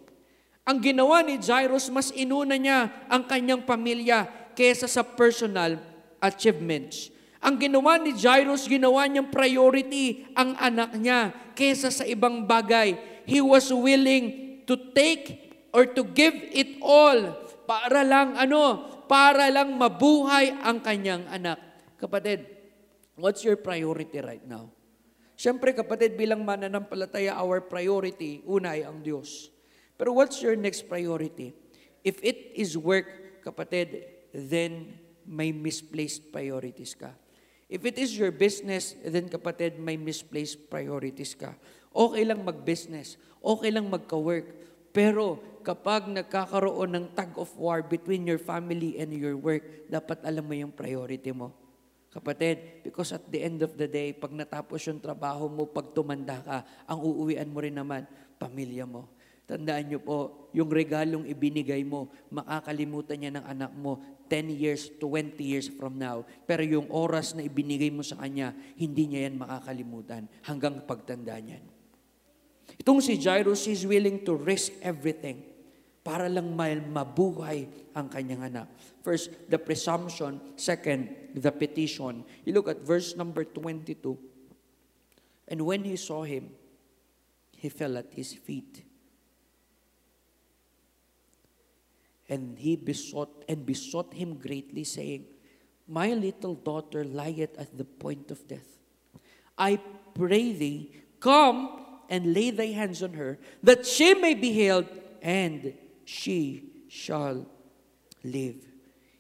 Ang 0.65 0.79
ginawa 0.81 1.21
ni 1.21 1.37
Jairus, 1.37 1.93
mas 1.93 2.09
inuna 2.17 2.57
niya 2.57 2.89
ang 3.13 3.29
kanyang 3.29 3.69
pamilya 3.69 4.25
kesa 4.57 4.89
sa 4.89 5.05
personal 5.05 5.77
achievements. 6.25 7.12
Ang 7.43 7.59
ginawa 7.59 7.99
ni 7.99 8.15
Jairus, 8.15 8.71
ginawa 8.71 9.03
niyang 9.11 9.27
priority 9.27 10.31
ang 10.39 10.55
anak 10.63 10.95
niya 10.95 11.35
kesa 11.59 11.91
sa 11.91 12.07
ibang 12.07 12.47
bagay. 12.47 12.95
He 13.27 13.43
was 13.43 13.67
willing 13.75 14.63
to 14.71 14.79
take 14.95 15.51
or 15.75 15.83
to 15.91 16.07
give 16.07 16.39
it 16.55 16.79
all 16.79 17.35
para 17.67 18.07
lang 18.07 18.39
ano, 18.39 18.87
para 19.11 19.51
lang 19.51 19.75
mabuhay 19.75 20.55
ang 20.63 20.79
kanyang 20.87 21.27
anak. 21.27 21.59
Kapatid, 21.99 22.47
what's 23.19 23.43
your 23.43 23.59
priority 23.59 24.23
right 24.23 24.47
now? 24.47 24.71
Siyempre 25.35 25.75
kapatid, 25.75 26.15
bilang 26.15 26.47
mananampalataya, 26.47 27.35
our 27.35 27.67
priority, 27.67 28.47
una 28.47 28.79
ay 28.79 28.87
ang 28.87 29.03
Diyos. 29.03 29.51
Pero 29.99 30.15
what's 30.15 30.39
your 30.39 30.55
next 30.55 30.87
priority? 30.87 31.51
If 32.07 32.23
it 32.23 32.55
is 32.55 32.79
work, 32.79 33.43
kapatid, 33.43 34.07
then 34.31 35.03
may 35.27 35.51
misplaced 35.51 36.31
priorities 36.31 36.95
ka. 36.95 37.11
If 37.73 37.89
it 37.89 37.97
is 37.97 38.13
your 38.13 38.29
business, 38.29 38.93
then 39.01 39.33
kapatid, 39.33 39.81
may 39.81 39.97
misplaced 39.97 40.69
priorities 40.69 41.33
ka. 41.33 41.57
Okay 41.89 42.21
lang 42.29 42.45
mag-business, 42.45 43.17
okay 43.41 43.73
lang 43.73 43.89
magka-work, 43.89 44.45
pero 44.93 45.41
kapag 45.65 46.05
nagkakaroon 46.13 46.93
ng 46.93 47.07
tug 47.17 47.33
of 47.41 47.49
war 47.57 47.81
between 47.81 48.29
your 48.29 48.37
family 48.37 49.01
and 49.01 49.09
your 49.17 49.41
work, 49.41 49.65
dapat 49.89 50.21
alam 50.21 50.45
mo 50.45 50.53
yung 50.53 50.69
priority 50.69 51.33
mo. 51.33 51.57
Kapatid, 52.13 52.85
because 52.85 53.17
at 53.17 53.25
the 53.33 53.41
end 53.41 53.65
of 53.65 53.73
the 53.81 53.89
day, 53.89 54.13
pag 54.13 54.37
natapos 54.37 54.85
yung 54.85 55.01
trabaho 55.01 55.49
mo, 55.49 55.65
pag 55.65 55.97
tumanda 55.97 56.45
ka, 56.45 56.61
ang 56.85 57.01
uuwian 57.01 57.49
mo 57.49 57.65
rin 57.65 57.73
naman, 57.73 58.05
pamilya 58.37 58.85
mo. 58.85 59.09
Tandaan 59.49 59.89
niyo 59.89 60.05
po, 60.05 60.49
yung 60.53 60.69
regalong 60.69 61.25
ibinigay 61.25 61.81
mo, 61.89 62.13
makakalimutan 62.29 63.17
niya 63.17 63.33
ng 63.41 63.45
anak 63.49 63.73
mo 63.73 63.97
10 64.33 64.49
years, 64.49 64.89
20 64.97 65.37
years 65.45 65.69
from 65.69 66.01
now. 66.01 66.25
Pero 66.49 66.65
yung 66.65 66.89
oras 66.89 67.37
na 67.37 67.45
ibinigay 67.45 67.93
mo 67.93 68.01
sa 68.01 68.17
kanya, 68.17 68.57
hindi 68.81 69.05
niya 69.05 69.29
yan 69.29 69.37
makakalimutan 69.37 70.25
hanggang 70.49 70.81
pagtanda 70.89 71.37
niyan. 71.37 71.61
Itong 72.81 73.05
si 73.05 73.21
Jairus 73.21 73.69
is 73.69 73.85
willing 73.85 74.25
to 74.25 74.33
risk 74.33 74.73
everything 74.81 75.45
para 76.01 76.33
lang 76.33 76.49
mabuhay 76.57 77.69
ang 77.93 78.09
kanyang 78.09 78.49
anak. 78.49 78.73
First, 79.05 79.53
the 79.53 79.61
presumption. 79.61 80.41
Second, 80.57 81.13
the 81.37 81.53
petition. 81.53 82.25
You 82.49 82.57
look 82.57 82.73
at 82.73 82.81
verse 82.81 83.13
number 83.13 83.45
22. 83.45 84.17
And 85.53 85.61
when 85.61 85.85
he 85.85 86.01
saw 86.01 86.25
him, 86.25 86.57
he 87.53 87.69
fell 87.69 88.01
at 88.01 88.09
his 88.17 88.33
feet 88.33 88.81
And 92.33 92.57
he 92.57 92.81
besought 92.81 93.45
and 93.45 93.69
besought 93.69 94.17
him 94.17 94.41
greatly, 94.41 94.89
saying, 94.89 95.29
My 95.85 96.17
little 96.17 96.57
daughter 96.57 97.05
lieth 97.05 97.53
at 97.61 97.77
the 97.77 97.85
point 97.85 98.33
of 98.33 98.41
death. 98.49 98.81
I 99.61 99.77
pray 100.17 100.57
thee, 100.57 100.97
come 101.21 101.85
and 102.09 102.33
lay 102.33 102.49
thy 102.49 102.73
hands 102.73 103.05
on 103.05 103.13
her, 103.21 103.37
that 103.61 103.85
she 103.85 104.17
may 104.17 104.33
be 104.33 104.49
healed, 104.49 104.89
and 105.21 105.77
she 106.09 106.73
shall 106.89 107.45
live. 108.25 108.65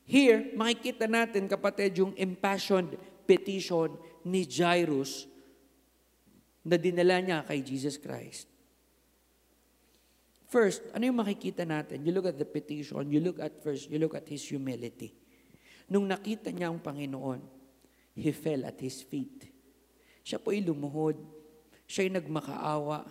Here, 0.08 0.48
makikita 0.56 1.04
natin, 1.04 1.52
kapatid, 1.52 1.92
yung 2.00 2.16
impassioned 2.16 2.96
petition 3.28 3.92
ni 4.24 4.48
Jairus 4.48 5.28
na 6.64 6.80
dinala 6.80 7.20
niya 7.20 7.44
kay 7.44 7.60
Jesus 7.60 8.00
Christ. 8.00 8.51
First, 10.52 10.84
ano 10.92 11.08
yung 11.08 11.16
makikita 11.16 11.64
natin? 11.64 12.04
You 12.04 12.12
look 12.12 12.28
at 12.28 12.36
the 12.36 12.44
petition, 12.44 13.08
you 13.08 13.24
look 13.24 13.40
at 13.40 13.64
first, 13.64 13.88
you 13.88 13.96
look 13.96 14.12
at 14.12 14.28
his 14.28 14.44
humility. 14.44 15.16
Nung 15.88 16.04
nakita 16.04 16.52
niya 16.52 16.68
ang 16.68 16.76
Panginoon, 16.76 17.40
he 18.12 18.36
fell 18.36 18.68
at 18.68 18.76
his 18.76 19.00
feet. 19.00 19.48
Siya 20.20 20.36
po 20.36 20.52
ay 20.52 20.60
lumuhod. 20.60 21.16
Siya 21.88 22.04
ay 22.04 22.20
nagmakaawa. 22.20 23.08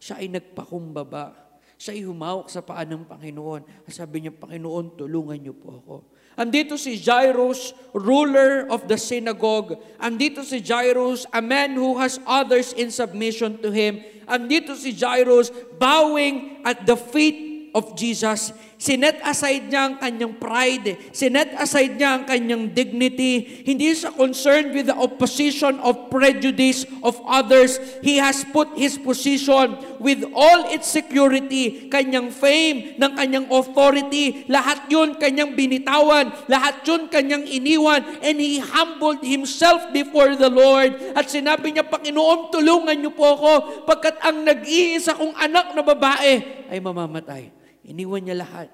Siya 0.00 0.24
ay 0.24 0.32
nagpakumbaba. 0.32 1.47
Siya 1.78 1.94
ay 1.94 2.02
humawak 2.02 2.50
sa 2.50 2.58
paa 2.58 2.82
ng 2.82 3.06
Panginoon. 3.06 3.62
At 3.86 3.94
sabi 3.94 4.26
niya, 4.26 4.34
Panginoon, 4.34 4.98
tulungan 4.98 5.38
niyo 5.38 5.54
po 5.54 5.78
ako. 5.78 5.94
Andito 6.34 6.74
si 6.74 6.98
Jairus, 6.98 7.74
ruler 7.94 8.66
of 8.66 8.90
the 8.90 8.98
synagogue. 8.98 9.78
Andito 10.02 10.42
si 10.42 10.58
Jairus, 10.58 11.24
a 11.30 11.38
man 11.42 11.78
who 11.78 11.98
has 11.98 12.18
others 12.26 12.74
in 12.74 12.90
submission 12.90 13.58
to 13.62 13.70
him 13.70 14.02
andito 14.28 14.76
si 14.76 14.92
Jairus 14.92 15.48
bowing 15.80 16.60
at 16.62 16.84
the 16.84 16.94
feet 16.94 17.47
of 17.74 17.96
Jesus. 17.96 18.52
Sinet 18.78 19.18
aside 19.26 19.66
niya 19.66 19.90
ang 19.90 19.96
kanyang 19.98 20.38
pride. 20.38 21.10
Sinet 21.10 21.50
aside 21.58 21.98
niya 21.98 22.14
ang 22.14 22.24
kanyang 22.30 22.70
dignity. 22.70 23.66
Hindi 23.66 23.90
siya 23.90 24.14
concerned 24.14 24.70
with 24.70 24.86
the 24.86 24.94
opposition 24.94 25.82
of 25.82 26.06
prejudice 26.06 26.86
of 27.02 27.18
others. 27.26 27.82
He 28.06 28.22
has 28.22 28.46
put 28.54 28.70
his 28.78 28.94
position 28.94 29.74
with 29.98 30.22
all 30.30 30.70
its 30.70 30.86
security, 30.86 31.90
kanyang 31.90 32.30
fame, 32.30 32.94
ng 33.02 33.12
kanyang 33.18 33.50
authority. 33.50 34.46
Lahat 34.46 34.86
yun 34.86 35.18
kanyang 35.18 35.58
binitawan. 35.58 36.30
Lahat 36.46 36.78
yun 36.86 37.10
kanyang 37.10 37.50
iniwan. 37.50 38.06
And 38.22 38.38
he 38.38 38.62
humbled 38.62 39.26
himself 39.26 39.90
before 39.90 40.38
the 40.38 40.46
Lord. 40.46 40.94
At 41.18 41.26
sinabi 41.26 41.74
niya, 41.74 41.82
Panginoon, 41.82 42.54
tulungan 42.54 42.94
niyo 42.94 43.10
po 43.10 43.34
ako 43.34 43.82
pagkat 43.90 44.22
ang 44.22 44.46
nag-iisa 44.46 45.18
kong 45.18 45.34
anak 45.34 45.74
na 45.74 45.82
babae 45.82 46.32
ay 46.70 46.78
mamamatay. 46.78 47.58
Iniwan 47.88 48.28
niya 48.28 48.44
lahat. 48.44 48.68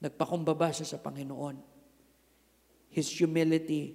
Nagpakumbaba 0.00 0.72
siya 0.72 0.96
sa 0.96 0.98
Panginoon. 0.98 1.60
His 2.88 3.12
humility. 3.12 3.94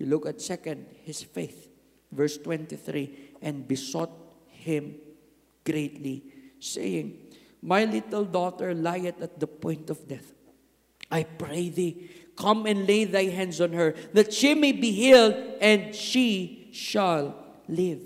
You 0.00 0.08
look 0.08 0.24
at 0.24 0.40
second, 0.40 0.88
his 1.04 1.20
faith. 1.20 1.68
Verse 2.12 2.36
23, 2.36 3.40
and 3.40 3.64
besought 3.64 4.12
him 4.52 5.00
greatly, 5.64 6.22
saying, 6.60 7.32
My 7.62 7.84
little 7.88 8.24
daughter 8.24 8.74
lieth 8.74 9.16
at 9.22 9.40
the 9.40 9.46
point 9.46 9.88
of 9.88 10.06
death. 10.06 10.32
I 11.10 11.24
pray 11.24 11.68
thee, 11.68 12.10
come 12.36 12.66
and 12.66 12.86
lay 12.86 13.04
thy 13.04 13.32
hands 13.32 13.60
on 13.60 13.72
her, 13.72 13.94
that 14.12 14.32
she 14.32 14.54
may 14.54 14.72
be 14.72 14.92
healed, 14.92 15.36
and 15.60 15.94
she 15.94 16.68
shall 16.72 17.32
live. 17.68 18.00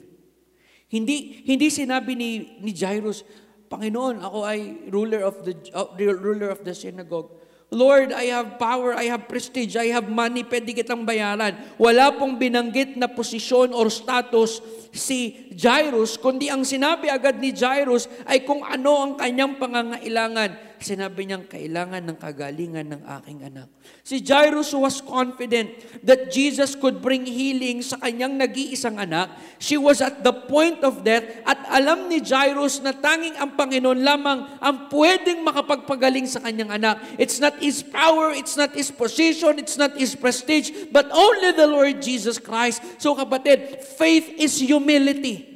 Hindi 0.87 1.43
hindi 1.43 1.67
sinabi 1.67 2.15
ni 2.15 2.59
ni 2.63 2.71
Jairus, 2.71 3.27
Panginoon, 3.67 4.23
ako 4.23 4.39
ay 4.47 4.89
ruler 4.91 5.27
of 5.27 5.43
the 5.43 5.55
uh, 5.75 5.91
ruler 5.99 6.51
of 6.55 6.63
the 6.63 6.75
synagogue. 6.75 7.31
Lord, 7.75 8.15
I 8.15 8.31
have 8.31 8.63
power, 8.63 8.95
I 8.95 9.11
have 9.11 9.27
prestige, 9.27 9.75
I 9.75 9.91
have 9.91 10.07
money, 10.07 10.47
pwede 10.47 10.71
kitang 10.71 11.03
bayaran. 11.03 11.59
Wala 11.75 12.15
pong 12.15 12.39
binanggit 12.39 12.95
na 12.95 13.11
posisyon 13.11 13.75
or 13.75 13.91
status 13.91 14.63
si 14.95 15.51
Jairus, 15.51 16.15
kundi 16.15 16.47
ang 16.47 16.63
sinabi 16.63 17.11
agad 17.11 17.43
ni 17.43 17.51
Jairus 17.51 18.07
ay 18.23 18.47
kung 18.47 18.63
ano 18.63 18.93
ang 19.03 19.13
kanyang 19.19 19.59
pangangailangan 19.59 20.66
sinabi 20.79 21.25
niyang 21.25 21.49
kailangan 21.49 22.05
ng 22.05 22.19
kagalingan 22.21 22.87
ng 22.93 23.03
aking 23.21 23.41
anak. 23.47 23.73
Si 24.05 24.21
Jairus 24.21 24.71
was 24.77 25.01
confident 25.01 25.73
that 26.05 26.29
Jesus 26.29 26.77
could 26.77 27.01
bring 27.01 27.25
healing 27.25 27.81
sa 27.81 27.97
kanyang 27.99 28.37
nag-iisang 28.37 29.01
anak. 29.01 29.33
She 29.59 29.81
was 29.81 30.05
at 30.05 30.21
the 30.21 30.31
point 30.31 30.85
of 30.85 31.03
death 31.03 31.25
at 31.49 31.59
alam 31.73 32.13
ni 32.13 32.21
Jairus 32.21 32.85
na 32.85 32.93
tanging 32.93 33.35
ang 33.41 33.57
Panginoon 33.57 34.01
lamang 34.05 34.47
ang 34.61 34.93
pwedeng 34.93 35.43
makapagpagaling 35.43 36.29
sa 36.29 36.45
kanyang 36.45 36.77
anak. 36.77 37.01
It's 37.17 37.41
not 37.41 37.57
his 37.59 37.81
power, 37.81 38.37
it's 38.37 38.55
not 38.55 38.77
his 38.77 38.93
position, 38.93 39.57
it's 39.57 39.81
not 39.81 39.97
his 39.97 40.13
prestige, 40.13 40.93
but 40.93 41.09
only 41.09 41.57
the 41.57 41.67
Lord 41.67 42.05
Jesus 42.05 42.37
Christ. 42.37 42.85
So 43.01 43.17
kapatid, 43.17 43.81
faith 43.81 44.29
is 44.37 44.61
humility. 44.61 45.56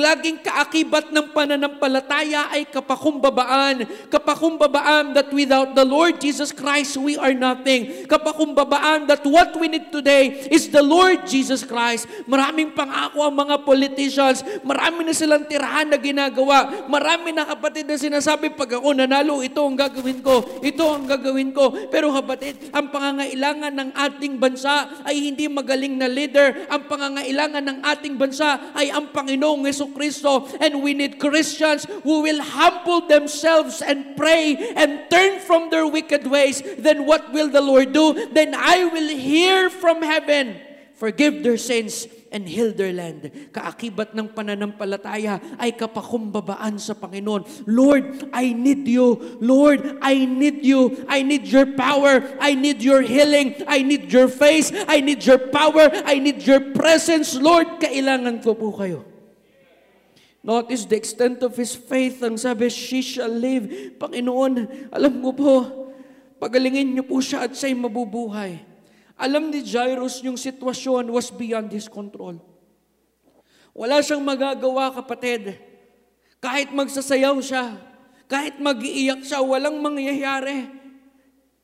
Laging 0.00 0.40
kaakibat 0.40 1.12
ng 1.12 1.36
pananampalataya 1.36 2.48
ay 2.48 2.64
kapakumbabaan. 2.64 3.84
Kapakumbabaan 4.08 5.12
that 5.12 5.28
without 5.28 5.76
the 5.76 5.84
Lord 5.84 6.16
Jesus 6.16 6.56
Christ, 6.56 6.96
we 6.96 7.20
are 7.20 7.36
nothing. 7.36 8.08
Kapakumbabaan 8.08 9.04
that 9.04 9.20
what 9.28 9.52
we 9.60 9.68
need 9.68 9.92
today 9.92 10.48
is 10.48 10.72
the 10.72 10.80
Lord 10.80 11.28
Jesus 11.28 11.60
Christ. 11.68 12.08
Maraming 12.24 12.72
pangako 12.72 13.28
ang 13.28 13.36
mga 13.36 13.60
politicians. 13.60 14.40
Marami 14.64 15.04
na 15.04 15.12
silang 15.12 15.44
tirahan 15.44 15.92
na 15.92 16.00
ginagawa. 16.00 16.88
Marami 16.88 17.36
na 17.36 17.44
kapatid 17.44 17.84
na 17.84 18.00
sinasabi, 18.00 18.56
pag 18.56 18.80
ako 18.80 18.96
nanalo, 18.96 19.44
ito 19.44 19.60
ang 19.60 19.76
gagawin 19.76 20.24
ko. 20.24 20.64
Ito 20.64 20.84
ang 20.96 21.04
gagawin 21.04 21.52
ko. 21.52 21.92
Pero 21.92 22.08
kapatid, 22.16 22.72
ang 22.72 22.88
pangangailangan 22.88 23.72
ng 23.76 23.90
ating 23.92 24.40
bansa 24.40 25.04
ay 25.04 25.28
hindi 25.28 25.44
magaling 25.44 26.00
na 26.00 26.08
leader. 26.08 26.64
Ang 26.72 26.88
pangangailangan 26.88 27.64
ng 27.68 27.78
ating 27.84 28.16
bansa 28.16 28.72
ay 28.72 28.88
ang 28.88 29.12
Panginoong 29.12 29.68
Yeso 29.68 29.89
Kristo. 29.94 30.48
And 30.60 30.82
we 30.82 30.94
need 30.94 31.18
Christians 31.18 31.86
who 32.02 32.22
will 32.22 32.42
humble 32.42 33.06
themselves 33.06 33.82
and 33.82 34.16
pray 34.16 34.56
and 34.76 35.08
turn 35.10 35.40
from 35.40 35.70
their 35.70 35.86
wicked 35.86 36.26
ways. 36.26 36.62
Then 36.78 37.06
what 37.06 37.32
will 37.32 37.48
the 37.48 37.60
Lord 37.60 37.92
do? 37.92 38.28
Then 38.32 38.54
I 38.54 38.84
will 38.86 39.08
hear 39.08 39.70
from 39.70 40.02
heaven, 40.02 40.60
forgive 40.94 41.42
their 41.42 41.58
sins, 41.58 42.06
and 42.30 42.46
heal 42.46 42.70
their 42.70 42.94
land. 42.94 43.26
Kaakibat 43.50 44.14
ng 44.14 44.30
pananampalataya 44.32 45.58
ay 45.58 45.74
kapakumbabaan 45.74 46.78
sa 46.78 46.94
Panginoon. 46.94 47.42
Lord, 47.66 48.30
I 48.30 48.54
need 48.54 48.86
you. 48.86 49.38
Lord, 49.42 49.98
I 49.98 50.24
need 50.24 50.62
you. 50.62 51.04
I 51.10 51.26
need 51.26 51.50
your 51.50 51.74
power. 51.74 52.22
I 52.38 52.54
need 52.54 52.80
your 52.80 53.02
healing. 53.02 53.58
I 53.66 53.82
need 53.82 54.14
your 54.14 54.30
face. 54.30 54.70
I 54.86 55.02
need 55.02 55.26
your 55.26 55.50
power. 55.50 55.90
I 56.06 56.22
need 56.22 56.46
your 56.46 56.70
presence. 56.70 57.34
Lord, 57.34 57.82
kailangan 57.82 58.46
ko 58.46 58.54
po 58.54 58.70
kayo. 58.78 59.09
Notice 60.40 60.88
the 60.88 60.96
extent 60.96 61.44
of 61.44 61.52
his 61.52 61.76
faith. 61.76 62.24
Ang 62.24 62.40
sabi, 62.40 62.72
she 62.72 63.04
shall 63.04 63.28
live. 63.28 63.68
Panginoon, 64.00 64.88
alam 64.88 65.20
mo 65.20 65.36
po, 65.36 65.68
pagalingin 66.40 66.96
niyo 66.96 67.04
po 67.04 67.20
siya 67.20 67.44
at 67.44 67.52
siya'y 67.52 67.76
mabubuhay. 67.76 68.64
Alam 69.20 69.52
ni 69.52 69.60
Jairus 69.60 70.24
yung 70.24 70.40
sitwasyon 70.40 71.12
was 71.12 71.28
beyond 71.28 71.68
his 71.68 71.92
control. 71.92 72.40
Wala 73.76 74.00
siyang 74.00 74.24
magagawa, 74.24 74.96
kapatid. 74.96 75.60
Kahit 76.40 76.72
magsasayaw 76.72 77.36
siya, 77.44 77.76
kahit 78.24 78.56
mag-iiyak 78.56 79.20
siya, 79.20 79.44
walang 79.44 79.76
mangyayari. 79.76 80.79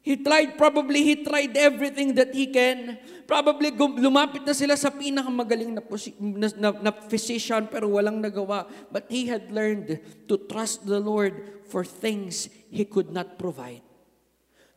He 0.06 0.14
tried, 0.14 0.54
probably 0.54 1.02
he 1.02 1.26
tried 1.26 1.58
everything 1.58 2.14
that 2.14 2.30
he 2.30 2.46
can. 2.46 2.94
Probably 3.26 3.74
lumapit 3.74 4.46
na 4.46 4.54
sila 4.54 4.78
sa 4.78 4.86
pinakamagaling 4.86 5.74
na, 5.74 5.82
na, 6.22 6.46
na, 6.54 6.68
na 6.78 6.90
physician 7.10 7.66
pero 7.66 7.90
walang 7.90 8.22
nagawa. 8.22 8.70
But 8.94 9.10
he 9.10 9.26
had 9.26 9.50
learned 9.50 9.98
to 10.30 10.34
trust 10.46 10.86
the 10.86 11.02
Lord 11.02 11.66
for 11.66 11.82
things 11.82 12.46
he 12.70 12.86
could 12.86 13.10
not 13.10 13.34
provide. 13.34 13.82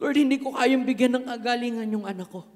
Lord, 0.02 0.18
hindi 0.18 0.42
ko 0.42 0.58
kayang 0.58 0.82
bigyan 0.82 1.22
ng 1.22 1.26
agalingan 1.30 1.94
yung 1.94 2.10
anak 2.10 2.34
ko. 2.34 2.50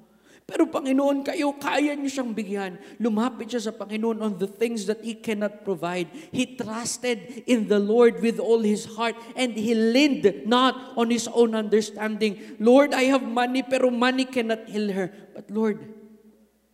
Pero 0.44 0.68
Panginoon, 0.68 1.24
kayo, 1.24 1.56
kaya 1.56 1.96
niyo 1.96 2.12
siyang 2.12 2.36
bigyan. 2.36 2.76
Lumapit 3.00 3.48
siya 3.48 3.64
sa 3.64 3.72
Panginoon 3.72 4.20
on 4.20 4.36
the 4.36 4.44
things 4.44 4.84
that 4.84 5.00
He 5.00 5.16
cannot 5.16 5.64
provide. 5.64 6.12
He 6.36 6.52
trusted 6.52 7.48
in 7.48 7.64
the 7.64 7.80
Lord 7.80 8.20
with 8.20 8.36
all 8.36 8.60
his 8.60 8.84
heart 8.84 9.16
and 9.40 9.56
he 9.56 9.72
leaned 9.72 10.44
not 10.44 10.76
on 11.00 11.08
his 11.08 11.24
own 11.32 11.56
understanding. 11.56 12.60
Lord, 12.60 12.92
I 12.92 13.08
have 13.08 13.24
money 13.24 13.64
pero 13.64 13.88
money 13.88 14.28
cannot 14.28 14.68
heal 14.68 14.92
her. 14.92 15.08
But 15.32 15.48
Lord, 15.48 15.80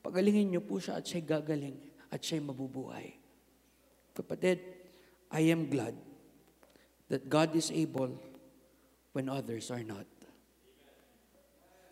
pagalingin 0.03 0.51
niyo 0.51 0.67
po 0.67 0.83
siya 0.83 0.99
at 0.99 1.07
siya'y 1.07 1.23
gagaling 1.23 1.79
at 2.11 2.19
siya'y 2.27 2.43
mabubuhay. 2.43 3.15
Kapatid, 4.19 4.59
I 5.31 5.47
am 5.55 5.71
glad 5.71 5.95
that 7.07 7.31
God 7.31 7.55
is 7.55 7.71
able 7.71 8.19
when 9.15 9.31
others 9.31 9.71
are 9.71 9.87
not 9.87 10.11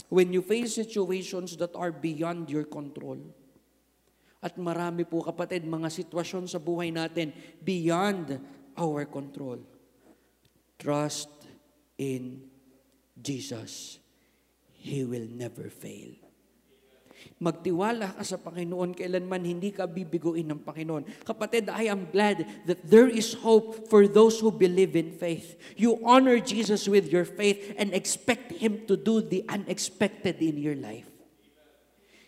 when 0.09 0.33
you 0.33 0.41
face 0.41 0.75
situations 0.75 1.57
that 1.61 1.73
are 1.77 1.93
beyond 1.93 2.49
your 2.49 2.65
control. 2.65 3.21
At 4.39 4.57
marami 4.57 5.03
po 5.05 5.21
kapatid, 5.25 5.67
mga 5.67 5.91
sitwasyon 5.91 6.47
sa 6.47 6.63
buhay 6.63 6.95
natin 6.95 7.35
beyond 7.61 8.39
our 8.79 9.05
control. 9.11 9.59
Trust 10.79 11.31
in 11.99 12.47
Jesus. 13.19 13.99
He 14.79 15.03
will 15.03 15.27
never 15.27 15.67
fail. 15.69 16.28
Magtiwala 17.39 18.19
ka 18.19 18.27
sa 18.27 18.35
Panginoon, 18.35 18.99
kailanman 18.99 19.47
hindi 19.47 19.71
ka 19.71 19.87
bibiguin 19.87 20.51
ng 20.51 20.59
Panginoon. 20.67 21.23
Kapatid, 21.23 21.71
I 21.71 21.87
am 21.87 22.11
glad 22.11 22.43
that 22.67 22.83
there 22.83 23.07
is 23.07 23.31
hope 23.39 23.87
for 23.87 24.11
those 24.11 24.43
who 24.43 24.51
believe 24.51 24.99
in 24.99 25.15
faith. 25.15 25.55
You 25.79 26.03
honor 26.03 26.43
Jesus 26.43 26.91
with 26.91 27.07
your 27.15 27.23
faith 27.23 27.79
and 27.79 27.95
expect 27.95 28.59
Him 28.59 28.83
to 28.91 28.99
do 28.99 29.23
the 29.23 29.47
unexpected 29.47 30.43
in 30.43 30.59
your 30.59 30.75
life. 30.75 31.07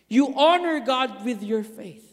You 0.07 0.31
honor 0.31 0.79
God 0.79 1.27
with 1.27 1.43
your 1.43 1.67
faith. 1.67 2.07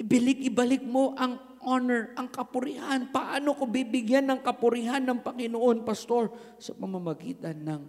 Ibalik, 0.00 0.40
ibalik 0.40 0.84
mo 0.88 1.12
ang 1.20 1.36
honor, 1.60 2.16
ang 2.16 2.32
kapurihan. 2.32 3.12
Paano 3.12 3.52
ko 3.52 3.68
bibigyan 3.68 4.24
ng 4.24 4.40
kapurihan 4.40 5.04
ng 5.04 5.20
Panginoon, 5.20 5.84
Pastor? 5.84 6.32
Sa 6.56 6.72
pamamagitan 6.72 7.60
ng 7.60 7.82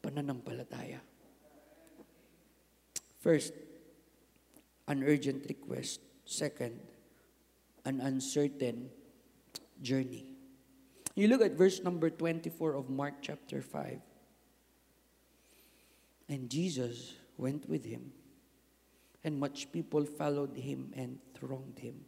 pananampalataya. 0.00 1.09
First, 3.20 3.52
an 4.88 5.04
urgent 5.04 5.44
request. 5.46 6.00
Second, 6.24 6.80
an 7.84 8.00
uncertain 8.00 8.88
journey. 9.82 10.36
You 11.14 11.28
look 11.28 11.42
at 11.42 11.52
verse 11.52 11.82
number 11.82 12.08
24 12.08 12.74
of 12.74 12.88
Mark 12.88 13.20
chapter 13.20 13.60
5. 13.60 14.00
And 16.30 16.48
Jesus 16.48 17.18
went 17.36 17.68
with 17.68 17.84
him, 17.84 18.14
and 19.24 19.34
much 19.34 19.72
people 19.74 20.06
followed 20.06 20.54
him 20.54 20.94
and 20.94 21.18
thronged 21.34 21.82
him. 21.82 22.06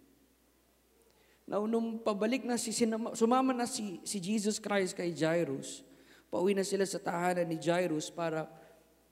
Now, 1.43 1.67
nung 1.67 1.99
pabalik 1.99 2.47
na 2.47 2.55
si, 2.55 2.71
sumama 2.71 3.51
na 3.51 3.67
si, 3.67 3.99
si 4.07 4.23
Jesus 4.23 4.63
Christ 4.63 4.95
kay 4.95 5.11
Jairus, 5.11 5.83
pauwi 6.31 6.55
na 6.55 6.63
sila 6.63 6.87
sa 6.87 7.03
tahanan 7.03 7.51
ni 7.51 7.59
Jairus 7.59 8.09
para 8.15 8.47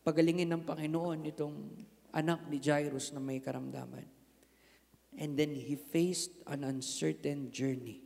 pagalingin 0.04 0.48
ng 0.48 0.62
Panginoon 0.64 1.28
itong 1.28 1.56
anak 2.10 2.46
ni 2.50 2.58
Jairus 2.58 3.12
na 3.14 3.20
may 3.22 3.38
karamdaman. 3.38 4.06
And 5.18 5.34
then 5.34 5.52
he 5.54 5.74
faced 5.74 6.30
an 6.46 6.62
uncertain 6.62 7.50
journey. 7.50 8.00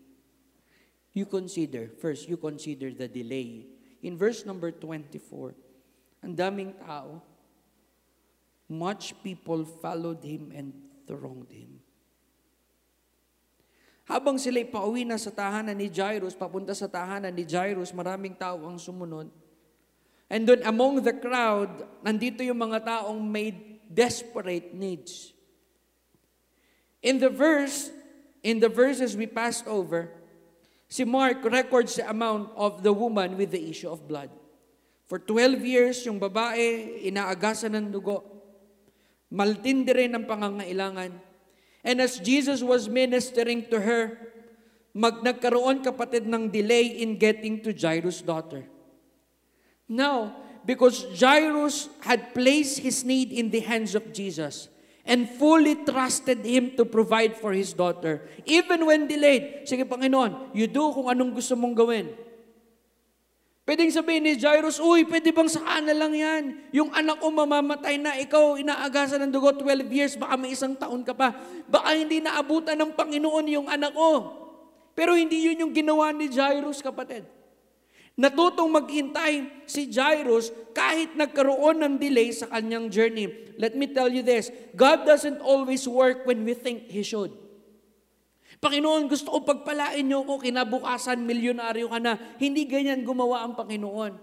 You 1.15 1.29
consider, 1.31 1.93
first, 2.01 2.27
you 2.27 2.41
consider 2.41 2.91
the 2.91 3.07
delay. 3.07 3.71
In 4.03 4.19
verse 4.19 4.43
number 4.43 4.75
24, 4.75 5.55
ang 6.25 6.35
daming 6.35 6.75
tao, 6.81 7.23
much 8.67 9.15
people 9.23 9.63
followed 9.63 10.25
him 10.25 10.51
and 10.51 10.75
thronged 11.07 11.53
him. 11.53 11.79
Habang 14.05 14.37
sila'y 14.37 14.69
pauwi 14.69 15.09
na 15.09 15.17
sa 15.17 15.33
tahanan 15.33 15.77
ni 15.77 15.89
Jairus, 15.89 16.37
papunta 16.37 16.77
sa 16.77 16.85
tahanan 16.85 17.33
ni 17.33 17.45
Jairus, 17.49 17.89
maraming 17.97 18.37
tao 18.37 18.61
ang 18.69 18.77
sumunod. 18.77 19.33
And 20.31 20.49
then 20.49 20.65
among 20.65 21.05
the 21.05 21.13
crowd, 21.13 21.85
nandito 22.01 22.41
yung 22.41 22.59
mga 22.59 22.85
taong 22.85 23.21
may 23.21 23.53
desperate 23.87 24.73
needs. 24.73 25.37
In 27.05 27.21
the 27.21 27.29
verse, 27.29 27.93
in 28.41 28.59
the 28.59 28.73
verses 28.73 29.13
we 29.13 29.29
passed 29.29 29.69
over, 29.69 30.09
si 30.89 31.05
Mark 31.05 31.45
records 31.45 32.01
the 32.01 32.09
amount 32.09 32.49
of 32.57 32.81
the 32.81 32.93
woman 32.93 33.37
with 33.37 33.53
the 33.53 33.61
issue 33.61 33.93
of 33.93 34.09
blood. 34.09 34.33
For 35.05 35.21
12 35.21 35.61
years, 35.69 36.01
yung 36.09 36.17
babae, 36.17 37.05
inaagasan 37.05 37.77
ng 37.77 37.87
dugo. 37.93 38.25
Maltindi 39.29 39.93
rin 39.93 40.17
ang 40.17 40.25
pangangailangan. 40.25 41.13
And 41.85 42.01
as 42.01 42.17
Jesus 42.17 42.65
was 42.65 42.89
ministering 42.89 43.69
to 43.69 43.77
her, 43.77 44.17
mag 44.97 45.21
nagkaroon 45.21 45.85
kapatid 45.85 46.25
ng 46.25 46.49
delay 46.49 47.05
in 47.05 47.21
getting 47.21 47.61
to 47.61 47.77
Jairus' 47.77 48.25
daughter. 48.25 48.65
Now, 49.85 50.41
because 50.65 51.05
Jairus 51.13 51.93
had 52.01 52.33
placed 52.33 52.81
his 52.81 53.05
need 53.05 53.33
in 53.33 53.53
the 53.53 53.61
hands 53.61 53.95
of 53.95 54.13
Jesus 54.13 54.73
and 55.05 55.29
fully 55.29 55.77
trusted 55.85 56.41
Him 56.41 56.73
to 56.81 56.89
provide 56.89 57.37
for 57.37 57.53
his 57.53 57.77
daughter, 57.77 58.25
even 58.49 58.89
when 58.89 59.05
delayed, 59.05 59.69
sige 59.69 59.85
Panginoon, 59.85 60.57
you 60.57 60.65
do 60.65 60.89
kung 60.97 61.13
anong 61.13 61.37
gusto 61.37 61.53
mong 61.53 61.77
gawin. 61.77 62.09
Pwedeng 63.65 63.89
sabihin 63.89 64.29
ni 64.29 64.37
Jairus, 64.37 64.77
Uy, 64.77 65.09
pwede 65.09 65.33
bang 65.33 65.49
sa 65.49 65.81
na 65.81 65.97
lang 65.97 66.13
yan? 66.13 66.69
Yung 66.69 66.93
anak 66.93 67.17
ko 67.17 67.33
mamamatay 67.33 67.97
na, 67.97 68.13
ikaw 68.21 68.61
inaagasan 68.61 69.25
ng 69.25 69.33
dugo 69.33 69.57
12 69.57 69.89
years, 69.89 70.13
baka 70.21 70.37
may 70.37 70.53
isang 70.53 70.77
taon 70.77 71.01
ka 71.01 71.17
pa. 71.17 71.33
Baka 71.65 71.97
hindi 71.97 72.21
naabutan 72.21 72.77
ng 72.77 72.93
Panginoon 72.93 73.49
yung 73.49 73.69
anak 73.73 73.97
ko. 73.97 74.37
Pero 74.93 75.17
hindi 75.17 75.49
yun 75.49 75.65
yung 75.65 75.73
ginawa 75.73 76.13
ni 76.13 76.29
Jairus, 76.29 76.85
kapatid. 76.85 77.25
Natutong 78.15 78.71
maghintay 78.71 79.67
si 79.67 79.91
Jairus 79.91 80.55
kahit 80.71 81.19
nagkaroon 81.19 81.83
ng 81.83 81.95
delay 81.99 82.31
sa 82.31 82.47
kanyang 82.47 82.87
journey. 82.87 83.27
Let 83.59 83.75
me 83.75 83.91
tell 83.91 84.07
you 84.07 84.23
this, 84.23 84.55
God 84.75 85.03
doesn't 85.03 85.43
always 85.43 85.83
work 85.91 86.23
when 86.23 86.47
we 86.47 86.55
think 86.55 86.87
He 86.87 87.03
should. 87.03 87.35
Panginoon, 88.63 89.11
gusto 89.11 89.35
ko 89.35 89.39
pagpalain 89.43 90.07
niyo 90.07 90.23
ako, 90.23 90.47
kinabukasan, 90.47 91.27
milyonaryo 91.27 91.91
ka 91.91 91.99
na. 91.99 92.15
Hindi 92.39 92.71
ganyan 92.71 93.03
gumawa 93.03 93.43
ang 93.45 93.59
Panginoon. 93.59 94.15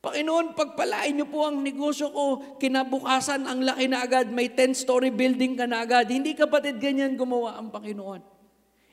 Panginoon, 0.00 0.56
pagpalain 0.56 1.12
niyo 1.12 1.28
po 1.28 1.44
ang 1.44 1.60
negosyo 1.60 2.08
ko, 2.08 2.56
kinabukasan, 2.56 3.44
ang 3.44 3.60
laki 3.60 3.84
na 3.84 4.00
agad, 4.06 4.32
may 4.32 4.48
10-story 4.48 5.12
building 5.12 5.60
ka 5.60 5.68
na 5.68 5.84
agad. 5.84 6.08
Hindi 6.08 6.32
kapatid 6.32 6.80
ganyan 6.80 7.18
gumawa 7.20 7.60
ang 7.60 7.68
Panginoon. 7.68 8.24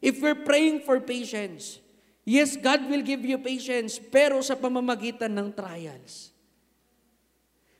If 0.04 0.20
we're 0.20 0.44
praying 0.44 0.84
for 0.84 1.00
patience, 1.00 1.80
yes, 2.28 2.60
God 2.60 2.84
will 2.92 3.02
give 3.02 3.24
you 3.24 3.40
patience, 3.40 3.96
pero 3.96 4.44
sa 4.44 4.60
pamamagitan 4.60 5.32
ng 5.32 5.56
trials. 5.56 6.36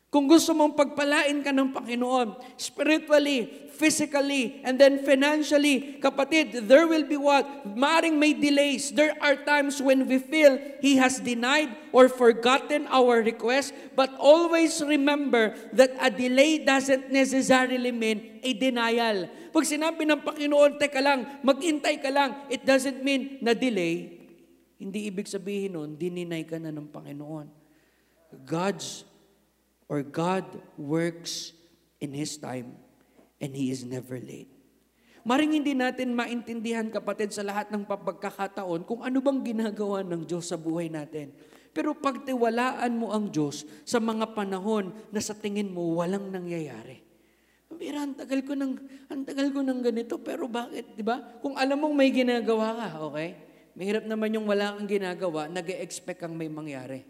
Kung 0.08 0.24
gusto 0.24 0.56
mong 0.56 0.72
pagpalain 0.72 1.44
ka 1.44 1.52
ng 1.52 1.76
Panginoon, 1.76 2.40
spiritually, 2.56 3.68
physically, 3.76 4.64
and 4.64 4.80
then 4.80 5.04
financially, 5.04 6.00
kapatid, 6.00 6.64
there 6.64 6.88
will 6.88 7.04
be 7.04 7.20
what? 7.20 7.46
Maring 7.68 8.16
may 8.16 8.32
delays. 8.32 8.90
There 8.96 9.12
are 9.20 9.36
times 9.44 9.84
when 9.84 10.08
we 10.08 10.18
feel 10.18 10.58
He 10.80 10.96
has 10.96 11.20
denied 11.20 11.76
or 11.92 12.08
forgotten 12.08 12.88
our 12.88 13.20
request, 13.20 13.76
but 14.00 14.10
always 14.16 14.80
remember 14.80 15.54
that 15.76 15.92
a 16.00 16.10
delay 16.10 16.64
doesn't 16.64 17.12
necessarily 17.12 17.92
mean 17.92 18.40
a 18.42 18.56
denial. 18.56 19.28
Pag 19.52 19.70
sinabi 19.70 20.08
ng 20.08 20.24
Panginoon, 20.24 20.80
teka 20.80 21.04
lang, 21.04 21.44
maghintay 21.44 22.00
ka 22.00 22.10
lang, 22.10 22.48
it 22.48 22.64
doesn't 22.64 23.04
mean 23.04 23.44
na 23.44 23.52
delay. 23.54 24.17
Hindi 24.78 25.10
ibig 25.10 25.26
sabihin 25.26 25.74
nun, 25.74 25.98
dininay 25.98 26.46
ka 26.46 26.62
na 26.62 26.70
ng 26.70 26.90
Panginoon. 26.94 27.50
God's 28.46 29.04
or 29.90 30.06
God 30.06 30.46
works 30.78 31.58
in 31.98 32.14
His 32.14 32.38
time 32.38 32.78
and 33.42 33.52
He 33.58 33.74
is 33.74 33.82
never 33.82 34.22
late. 34.22 34.52
Maring 35.28 35.60
hindi 35.60 35.76
natin 35.76 36.16
maintindihan 36.16 36.88
kapatid 36.88 37.36
sa 37.36 37.44
lahat 37.44 37.68
ng 37.68 37.84
pagkakataon 37.84 38.88
kung 38.88 39.04
ano 39.04 39.20
bang 39.20 39.44
ginagawa 39.44 40.00
ng 40.00 40.24
Diyos 40.24 40.48
sa 40.48 40.56
buhay 40.56 40.88
natin. 40.88 41.36
Pero 41.76 41.92
pagtiwalaan 41.92 42.96
mo 42.96 43.12
ang 43.12 43.28
Diyos 43.28 43.68
sa 43.84 44.00
mga 44.00 44.32
panahon 44.32 44.96
na 45.12 45.20
sa 45.20 45.36
tingin 45.36 45.68
mo 45.68 46.00
walang 46.00 46.32
nangyayari. 46.32 47.04
Mira, 47.76 48.08
ang 48.08 48.16
tagal 48.16 48.42
ko 48.42 48.56
ng, 48.56 48.74
ang 49.12 49.22
tagal 49.28 49.52
ko 49.52 49.60
ng 49.62 49.84
ganito, 49.84 50.16
pero 50.18 50.48
bakit, 50.48 50.96
di 50.96 51.04
ba? 51.04 51.20
Kung 51.44 51.60
alam 51.60 51.78
mong 51.78 51.94
may 51.94 52.10
ginagawa 52.10 52.74
ka, 52.74 52.88
okay? 53.06 53.47
Mahirap 53.78 54.10
naman 54.10 54.34
yung 54.34 54.50
wala 54.50 54.74
kang 54.74 54.90
ginagawa, 54.90 55.46
nag 55.46 55.70
expect 55.70 56.26
kang 56.26 56.34
may 56.34 56.50
mangyari. 56.50 57.06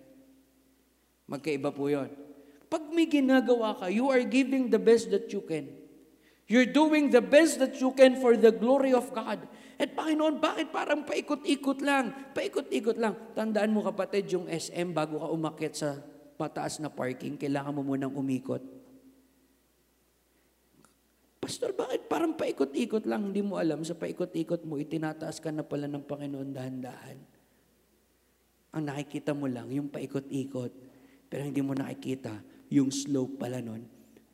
Magkaiba 1.32 1.72
po 1.72 1.88
yon. 1.88 2.12
Pag 2.68 2.92
may 2.92 3.08
ginagawa 3.08 3.72
ka, 3.80 3.88
you 3.88 4.12
are 4.12 4.24
giving 4.28 4.68
the 4.68 4.80
best 4.80 5.08
that 5.08 5.32
you 5.32 5.40
can. 5.40 5.72
You're 6.48 6.68
doing 6.68 7.08
the 7.12 7.24
best 7.24 7.60
that 7.64 7.80
you 7.80 7.96
can 7.96 8.20
for 8.20 8.36
the 8.36 8.52
glory 8.52 8.92
of 8.92 9.08
God. 9.16 9.48
At 9.80 9.96
Panginoon, 9.96 10.44
bakit 10.44 10.72
parang 10.72 11.08
paikot-ikot 11.08 11.80
lang? 11.84 12.36
Paikot-ikot 12.36 13.00
lang. 13.00 13.16
Tandaan 13.32 13.72
mo 13.72 13.84
kapatid, 13.84 14.32
yung 14.32 14.48
SM, 14.52 14.92
bago 14.92 15.24
ka 15.24 15.28
umakyat 15.32 15.74
sa 15.76 15.90
mataas 16.36 16.84
na 16.84 16.92
parking, 16.92 17.40
kailangan 17.40 17.76
mo 17.76 17.84
munang 17.84 18.12
umikot. 18.12 18.77
Pastor, 21.38 21.72
bakit 21.78 22.10
parang 22.10 22.34
paikot-ikot 22.34 23.06
lang? 23.06 23.30
Hindi 23.30 23.46
mo 23.46 23.62
alam, 23.62 23.86
sa 23.86 23.94
paikot-ikot 23.94 24.66
mo, 24.66 24.82
itinataas 24.82 25.38
ka 25.38 25.54
na 25.54 25.62
pala 25.62 25.86
ng 25.86 26.02
Panginoon 26.02 26.50
dahan-dahan. 26.50 27.18
Ang 28.74 28.84
nakikita 28.84 29.38
mo 29.38 29.46
lang, 29.46 29.70
yung 29.70 29.88
paikot-ikot, 29.88 30.74
pero 31.30 31.42
hindi 31.46 31.62
mo 31.62 31.78
nakikita 31.78 32.34
yung 32.74 32.90
slope 32.90 33.40
pala 33.40 33.62
nun, 33.62 33.86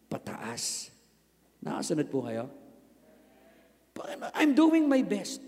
pataas. 0.08 0.90
Nakasunod 1.62 2.08
po 2.08 2.26
kayo? 2.26 2.50
I'm 4.34 4.58
doing 4.58 4.90
my 4.90 5.06
best. 5.06 5.44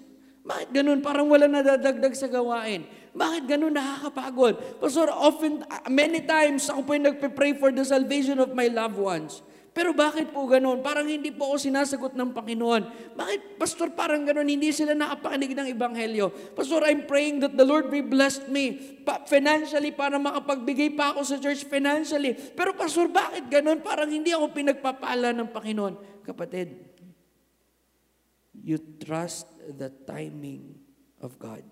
Bakit 0.45 0.69
ganun? 0.69 1.01
Parang 1.01 1.25
wala 1.25 1.49
nadadagdag 1.49 2.13
sa 2.13 2.29
gawain. 2.29 2.85
Bakit 3.17 3.49
ganun 3.49 3.73
nakakapagod? 3.73 4.77
Pastor, 4.77 5.09
often, 5.09 5.65
many 5.89 6.21
times, 6.21 6.69
ako 6.69 6.85
po 6.85 6.91
yung 6.93 7.09
nagpe-pray 7.09 7.57
for 7.57 7.73
the 7.73 7.81
salvation 7.81 8.37
of 8.37 8.53
my 8.53 8.69
loved 8.69 9.01
ones. 9.01 9.41
Pero 9.75 9.91
bakit 9.91 10.31
po 10.31 10.47
ganun? 10.47 10.79
Parang 10.79 11.03
hindi 11.03 11.35
po 11.35 11.51
ako 11.51 11.59
sinasagot 11.59 12.15
ng 12.15 12.31
Panginoon. 12.31 13.11
Bakit, 13.11 13.59
Pastor, 13.59 13.91
parang 13.91 14.23
ganun? 14.23 14.47
Hindi 14.47 14.71
sila 14.71 14.95
nakapakinig 14.95 15.51
ng 15.51 15.67
Ebanghelyo. 15.75 16.55
Pastor, 16.55 16.87
I'm 16.87 17.03
praying 17.03 17.43
that 17.43 17.59
the 17.59 17.67
Lord 17.67 17.91
will 17.91 18.07
bless 18.07 18.39
me 18.47 18.79
pa- 19.03 19.27
financially 19.27 19.91
para 19.91 20.15
makapagbigay 20.15 20.95
pa 20.95 21.11
ako 21.11 21.27
sa 21.27 21.35
church 21.43 21.67
financially. 21.67 22.39
Pero 22.55 22.71
Pastor, 22.71 23.11
bakit 23.11 23.51
ganun? 23.51 23.83
Parang 23.83 24.07
hindi 24.07 24.31
ako 24.31 24.55
pinagpapala 24.55 25.35
ng 25.35 25.51
Panginoon. 25.51 26.23
Kapatid, 26.23 26.71
you 28.55 28.79
trust 29.03 29.51
the 29.75 29.91
timing 30.07 30.79
of 31.19 31.35
God. 31.35 31.67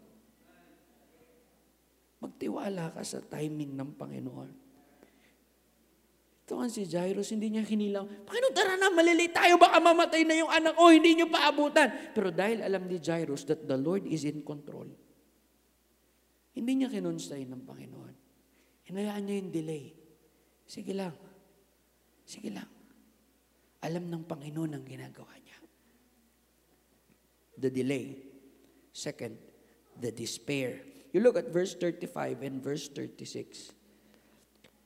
Magtiwala 2.19 2.91
ka 2.91 2.99
sa 3.07 3.23
timing 3.23 3.79
ng 3.79 3.95
Panginoon. 3.95 4.62
Ito 6.43 6.59
si 6.67 6.83
Jairus, 6.83 7.31
hindi 7.31 7.55
niya 7.55 7.63
hinilang, 7.63 8.03
Panginoon, 8.27 8.51
tara 8.51 8.75
na, 8.75 8.91
malilay 8.91 9.31
tayo, 9.31 9.55
baka 9.55 9.79
mamatay 9.79 10.27
na 10.27 10.35
yung 10.35 10.51
anak 10.51 10.75
ko, 10.75 10.91
hindi 10.91 11.15
niyo 11.15 11.31
paabutan. 11.31 11.87
Pero 12.11 12.35
dahil 12.35 12.59
alam 12.59 12.83
ni 12.83 12.99
Jairus 12.99 13.47
that 13.47 13.63
the 13.63 13.79
Lord 13.79 14.03
is 14.03 14.27
in 14.27 14.43
control, 14.43 14.91
hindi 16.51 16.71
niya 16.75 16.91
kinonstay 16.91 17.47
ng 17.47 17.63
Panginoon. 17.63 18.13
Hinayaan 18.91 19.23
niya 19.23 19.35
yung 19.39 19.51
delay. 19.55 19.95
Sige 20.67 20.91
lang. 20.91 21.15
Sige 22.27 22.51
lang. 22.51 22.67
Alam 23.79 24.11
ng 24.11 24.23
Panginoon 24.27 24.75
ang 24.75 24.83
ginagawa 24.83 25.31
niya. 25.39 25.59
The 27.55 27.71
delay. 27.71 28.19
Second, 28.91 29.39
the 29.95 30.11
despair. 30.11 30.83
You 31.15 31.23
look 31.23 31.39
at 31.39 31.55
verse 31.55 31.71
35 31.79 32.43
and 32.43 32.59
verse 32.59 32.91
36 32.91 33.82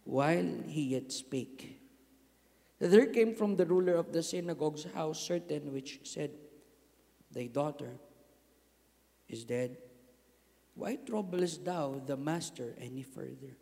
while 0.07 0.63
he 0.71 0.95
yet 0.95 1.11
spake. 1.11 1.75
There 2.79 3.11
came 3.11 3.35
from 3.35 3.59
the 3.59 3.67
ruler 3.67 3.99
of 3.99 4.15
the 4.15 4.23
synagogue's 4.23 4.87
house 4.95 5.19
certain 5.19 5.75
which 5.75 5.99
said, 6.07 6.31
Thy 7.27 7.51
daughter 7.51 7.91
is 9.27 9.43
dead. 9.43 9.75
Why 10.79 10.95
troublest 10.95 11.65
thou 11.67 11.99
the 11.99 12.15
master 12.15 12.71
any 12.79 13.03
further? 13.03 13.59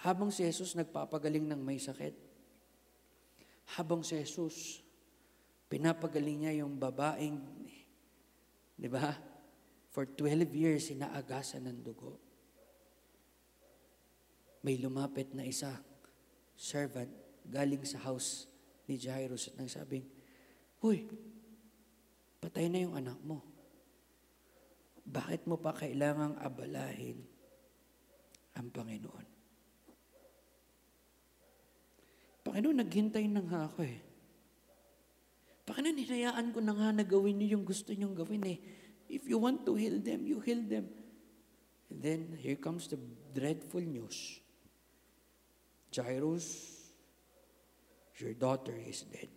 Habang 0.00 0.32
si 0.32 0.48
Jesus 0.48 0.72
nagpapagaling 0.72 1.52
ng 1.52 1.60
may 1.60 1.76
sakit, 1.76 2.16
habang 3.76 4.00
si 4.00 4.16
Jesus 4.16 4.80
pinapagaling 5.68 6.46
niya 6.46 6.64
yung 6.64 6.78
babaeng, 6.80 7.42
di 8.78 8.88
ba? 8.88 9.12
For 9.92 10.06
12 10.06 10.48
years, 10.54 10.88
inaagasan 10.94 11.66
ng 11.68 11.84
dugo 11.84 12.25
may 14.66 14.82
lumapit 14.82 15.30
na 15.30 15.46
isa, 15.46 15.70
servant, 16.58 17.06
galing 17.46 17.86
sa 17.86 18.02
house 18.02 18.50
ni 18.90 18.98
Jairus 18.98 19.46
at 19.46 19.62
nagsabing, 19.62 20.02
Uy, 20.82 21.06
patay 22.42 22.66
na 22.66 22.82
yung 22.82 22.98
anak 22.98 23.14
mo. 23.22 23.46
Bakit 25.06 25.46
mo 25.46 25.54
pa 25.54 25.70
kailangang 25.70 26.34
abalahin 26.42 27.22
ang 28.58 28.66
Panginoon? 28.74 29.26
Panginoon, 32.42 32.82
naghintay 32.82 33.30
na 33.30 33.46
nga 33.46 33.70
ako 33.70 33.86
eh. 33.86 34.02
Panginoon, 35.62 36.02
hinayaan 36.02 36.50
ko 36.50 36.58
na 36.58 36.74
nga 36.74 36.90
na 36.90 37.06
gawin 37.06 37.38
niyo 37.38 37.54
yung 37.54 37.66
gusto 37.66 37.94
niyong 37.94 38.18
gawin 38.18 38.42
eh. 38.50 38.58
If 39.06 39.30
you 39.30 39.38
want 39.38 39.62
to 39.62 39.78
heal 39.78 40.02
them, 40.02 40.26
you 40.26 40.42
heal 40.42 40.58
them. 40.66 40.90
And 41.86 42.02
then, 42.02 42.20
here 42.34 42.58
comes 42.58 42.90
the 42.90 42.98
dreadful 43.30 43.82
news. 43.82 44.42
Jairus, 45.92 46.76
your 48.18 48.32
daughter 48.36 48.74
is 48.74 49.06
dead. 49.08 49.30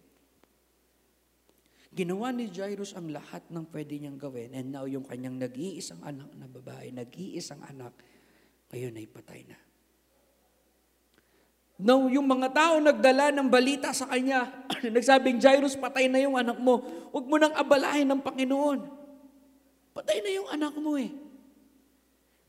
Ginawa 1.89 2.29
ni 2.29 2.47
Jairus 2.53 2.93
ang 2.93 3.09
lahat 3.09 3.49
ng 3.49 3.65
pwede 3.73 3.97
niyang 3.97 4.21
gawin 4.21 4.53
and 4.53 4.69
now 4.69 4.85
yung 4.85 5.03
kanyang 5.03 5.41
nag-iisang 5.41 5.99
anak 6.05 6.29
na 6.37 6.45
babae, 6.45 6.93
nag-iisang 6.93 7.65
anak, 7.65 7.97
ngayon 8.69 8.93
ay 8.93 9.07
patay 9.09 9.41
na. 9.49 9.57
Now, 11.79 12.11
yung 12.11 12.27
mga 12.27 12.51
tao 12.51 12.75
nagdala 12.83 13.31
ng 13.31 13.47
balita 13.47 13.95
sa 13.95 14.03
kanya, 14.11 14.51
nagsabing, 14.95 15.39
Jairus, 15.39 15.79
patay 15.79 16.11
na 16.11 16.19
yung 16.19 16.35
anak 16.35 16.59
mo. 16.59 16.83
Huwag 17.15 17.25
mo 17.25 17.39
nang 17.39 17.55
abalahin 17.55 18.03
ng 18.03 18.19
Panginoon. 18.19 18.79
Patay 19.95 20.19
na 20.19 20.29
yung 20.35 20.49
anak 20.51 20.75
mo 20.75 20.99
eh. 20.99 21.07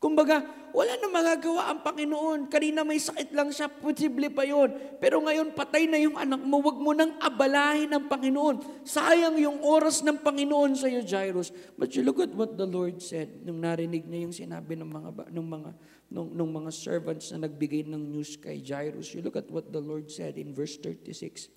Kumbaga, 0.03 0.43
wala 0.71 0.95
na 0.99 1.07
magagawa 1.07 1.71
ang 1.71 1.79
Panginoon. 1.83 2.47
Kanina 2.47 2.83
may 2.83 2.99
sakit 2.99 3.31
lang 3.31 3.51
siya, 3.51 3.71
posible 3.71 4.27
pa 4.31 4.43
yon. 4.43 4.71
Pero 4.99 5.23
ngayon, 5.23 5.55
patay 5.55 5.87
na 5.87 5.99
yung 5.99 6.19
anak 6.19 6.39
mo. 6.43 6.59
Huwag 6.59 6.79
mo 6.79 6.91
nang 6.91 7.15
abalahin 7.19 7.91
ng 7.91 8.07
Panginoon. 8.11 8.83
Sayang 8.87 9.39
yung 9.39 9.63
oras 9.63 10.03
ng 10.03 10.19
Panginoon 10.19 10.75
sa 10.75 10.91
iyo, 10.91 11.03
Jairus. 11.03 11.51
But 11.79 11.95
you 11.95 12.03
look 12.03 12.19
at 12.19 12.31
what 12.35 12.59
the 12.59 12.67
Lord 12.67 12.99
said 12.99 13.43
nung 13.43 13.63
narinig 13.63 14.07
niya 14.07 14.27
yung 14.27 14.35
sinabi 14.35 14.75
ng 14.75 14.89
mga, 14.89 15.09
ng 15.31 15.47
mga, 15.47 15.69
ng, 16.11 16.27
ng 16.35 16.49
mga 16.51 16.71
servants 16.75 17.31
na 17.31 17.47
nagbigay 17.47 17.87
ng 17.87 18.03
news 18.11 18.35
kay 18.35 18.59
Jairus. 18.59 19.15
You 19.15 19.23
look 19.23 19.39
at 19.39 19.47
what 19.47 19.71
the 19.71 19.79
Lord 19.79 20.11
said 20.11 20.35
in 20.35 20.51
verse 20.51 20.75
36. 20.75 21.47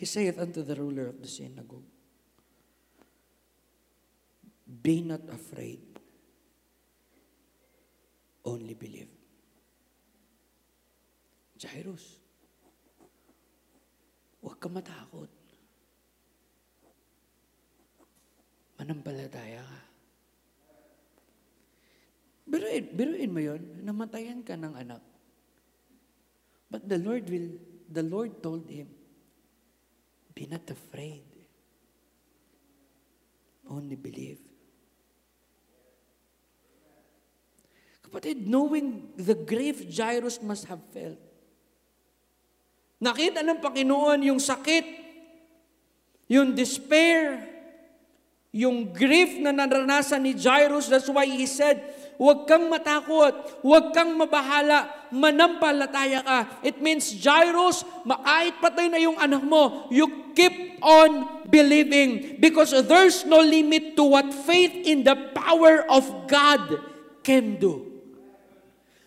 He 0.00 0.06
saith 0.06 0.40
unto 0.40 0.62
the 0.62 0.78
ruler 0.78 1.12
of 1.12 1.20
the 1.20 1.28
synagogue, 1.28 1.84
Be 4.70 5.02
not 5.02 5.26
afraid. 5.28 5.89
Only 8.44 8.72
believe. 8.72 9.12
Jairus, 11.60 12.16
huwag 14.40 14.56
ka 14.56 14.68
matakot. 14.72 15.28
Manampalataya 18.80 19.60
ka. 19.60 19.80
Biruin, 22.50 22.84
biruin 22.96 23.30
mo 23.30 23.40
yun, 23.44 23.62
namatayan 23.84 24.40
ka 24.40 24.56
ng 24.56 24.72
anak. 24.72 25.04
But 26.72 26.88
the 26.88 26.96
Lord 26.96 27.28
will, 27.28 27.60
the 27.92 28.02
Lord 28.02 28.40
told 28.40 28.64
him, 28.66 28.88
be 30.34 30.48
not 30.48 30.64
afraid. 30.72 31.28
Only 33.68 33.94
believe. 33.94 34.49
Kapatid, 38.10 38.42
knowing 38.42 39.14
the 39.14 39.38
grief 39.38 39.86
Jairus 39.86 40.42
must 40.42 40.66
have 40.66 40.82
felt. 40.90 41.14
Nakita 42.98 43.38
ng 43.46 43.62
Panginoon 43.62 44.26
yung 44.26 44.42
sakit, 44.42 44.82
yung 46.26 46.50
despair, 46.58 47.38
yung 48.50 48.90
grief 48.90 49.38
na 49.38 49.54
naranasan 49.54 50.26
ni 50.26 50.34
Jairus. 50.34 50.90
That's 50.90 51.06
why 51.06 51.22
he 51.22 51.46
said, 51.46 51.86
huwag 52.18 52.50
kang 52.50 52.66
matakot, 52.66 53.62
huwag 53.62 53.94
kang 53.94 54.18
mabahala, 54.18 54.90
manampalataya 55.14 56.26
ka. 56.26 56.38
It 56.66 56.82
means, 56.82 57.14
Jairus, 57.14 57.86
kahit 58.02 58.58
patay 58.58 58.90
na 58.90 58.98
yung 58.98 59.22
anak 59.22 59.46
mo, 59.46 59.86
you 59.86 60.34
keep 60.34 60.82
on 60.82 61.46
believing 61.46 62.42
because 62.42 62.74
there's 62.90 63.22
no 63.22 63.38
limit 63.38 63.94
to 63.94 64.02
what 64.02 64.34
faith 64.34 64.74
in 64.82 65.06
the 65.06 65.14
power 65.30 65.86
of 65.86 66.02
God 66.26 66.82
can 67.22 67.54
do. 67.54 67.89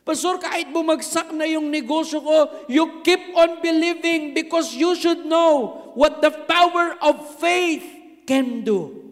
Pastor, 0.03 0.35
kahit 0.35 0.67
bumagsak 0.75 1.31
na 1.31 1.47
yung 1.47 1.71
negosyo 1.71 2.19
ko, 2.19 2.51
you 2.67 2.99
keep 3.07 3.23
on 3.39 3.63
believing 3.63 4.35
because 4.35 4.75
you 4.75 4.99
should 4.99 5.23
know 5.23 5.79
what 5.95 6.19
the 6.19 6.31
power 6.43 6.99
of 6.99 7.23
faith 7.39 7.83
can 8.27 8.67
do. 8.67 9.02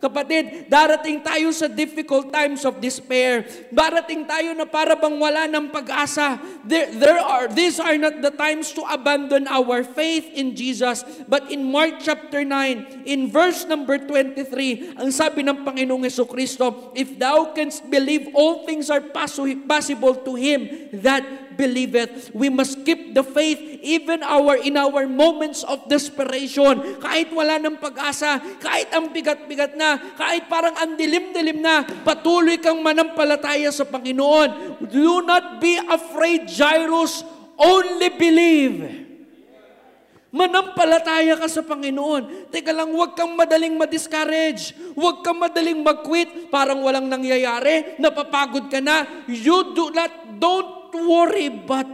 Kapatid, 0.00 0.72
darating 0.72 1.20
tayo 1.20 1.52
sa 1.52 1.68
difficult 1.68 2.32
times 2.32 2.64
of 2.64 2.80
despair. 2.80 3.44
Darating 3.68 4.24
tayo 4.24 4.56
na 4.56 4.64
para 4.64 4.96
bang 4.96 5.12
wala 5.20 5.44
ng 5.44 5.68
pag-asa. 5.68 6.40
There, 6.64 6.88
there 6.96 7.20
are, 7.20 7.52
these 7.52 7.76
are 7.76 8.00
not 8.00 8.24
the 8.24 8.32
times 8.32 8.72
to 8.80 8.82
abandon 8.88 9.44
our 9.44 9.84
faith 9.84 10.24
in 10.32 10.56
Jesus. 10.56 11.04
But 11.28 11.52
in 11.52 11.68
Mark 11.68 12.00
chapter 12.00 12.40
9, 12.48 13.04
in 13.04 13.28
verse 13.28 13.68
number 13.68 14.00
23, 14.00 14.96
ang 14.96 15.12
sabi 15.12 15.44
ng 15.44 15.68
Panginoong 15.68 16.08
Yeso 16.08 16.24
Kristo, 16.24 16.96
If 16.96 17.20
thou 17.20 17.52
canst 17.52 17.84
believe, 17.84 18.32
all 18.32 18.64
things 18.64 18.88
are 18.88 19.04
possible 19.04 20.16
to 20.16 20.32
Him 20.32 20.88
that 21.04 21.49
believeth. 21.60 22.32
We 22.32 22.48
must 22.48 22.80
keep 22.88 23.12
the 23.12 23.20
faith 23.20 23.60
even 23.84 24.24
our 24.24 24.56
in 24.56 24.80
our 24.80 25.04
moments 25.04 25.60
of 25.68 25.84
desperation. 25.92 26.96
Kahit 26.96 27.28
wala 27.36 27.60
ng 27.60 27.76
pag-asa, 27.76 28.40
kahit 28.56 28.88
ang 28.96 29.12
bigat-bigat 29.12 29.76
na, 29.76 30.00
kahit 30.16 30.48
parang 30.48 30.72
ang 30.80 30.96
dilim-dilim 30.96 31.60
na, 31.60 31.84
patuloy 31.84 32.56
kang 32.56 32.80
manampalataya 32.80 33.68
sa 33.68 33.84
Panginoon. 33.84 34.80
Do 34.88 35.20
not 35.20 35.60
be 35.60 35.76
afraid, 35.76 36.48
Jairus. 36.48 37.20
Only 37.60 38.08
believe. 38.16 38.76
Manampalataya 40.30 41.34
ka 41.34 41.50
sa 41.50 41.60
Panginoon. 41.60 42.48
Teka 42.54 42.70
lang, 42.70 42.94
huwag 42.94 43.18
kang 43.18 43.34
madaling 43.34 43.74
ma-discourage. 43.74 44.72
Huwag 44.94 45.26
kang 45.26 45.42
madaling 45.42 45.82
mag-quit. 45.82 46.48
Parang 46.48 46.80
walang 46.86 47.10
nangyayari. 47.10 47.98
Napapagod 47.98 48.70
ka 48.70 48.78
na. 48.78 49.26
You 49.26 49.74
do 49.74 49.90
not, 49.90 50.38
don't 50.38 50.79
worry, 50.94 51.48
but 51.48 51.86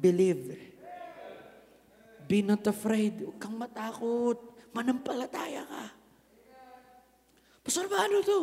believe. 0.00 0.56
Be 2.24 2.40
not 2.40 2.64
afraid. 2.64 3.20
Huwag 3.20 3.38
kang 3.40 3.56
matakot. 3.60 4.40
Manampalataya 4.74 5.62
ka. 5.68 5.84
Pastor, 7.64 7.88
paano 7.88 8.20
to? 8.24 8.38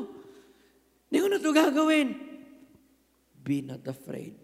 Hindi 1.10 1.18
ko 1.18 1.28
na 1.28 1.38
to 1.38 1.52
gagawin. 1.52 2.10
Be 3.42 3.62
not 3.66 3.84
afraid. 3.90 4.38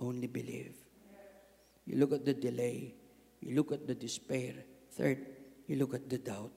Only 0.00 0.30
believe. 0.30 0.74
You 1.84 2.00
look 2.00 2.16
at 2.16 2.24
the 2.24 2.32
delay. 2.32 2.94
You 3.44 3.58
look 3.58 3.74
at 3.74 3.84
the 3.84 3.94
despair. 3.94 4.64
Third, 4.94 5.20
you 5.66 5.76
look 5.76 5.92
at 5.92 6.08
the 6.08 6.16
doubt. 6.16 6.54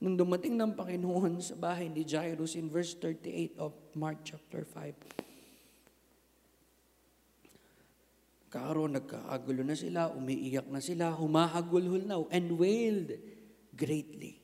Nung 0.00 0.16
dumating 0.16 0.56
ng 0.56 0.72
Panginoon 0.72 1.44
sa 1.44 1.52
bahay 1.58 1.92
ni 1.92 2.08
Jairus 2.08 2.56
in 2.56 2.72
verse 2.72 2.96
38 2.96 3.60
of 3.60 3.76
Mark 3.92 4.24
chapter 4.24 4.64
5, 4.64 5.29
Karon 8.50 8.98
nagkaagulo 8.98 9.62
na 9.62 9.78
sila, 9.78 10.10
umiiyak 10.10 10.66
na 10.66 10.82
sila, 10.82 11.14
humahagulhol 11.14 12.02
na, 12.02 12.18
and 12.34 12.58
wailed 12.58 13.14
greatly. 13.78 14.42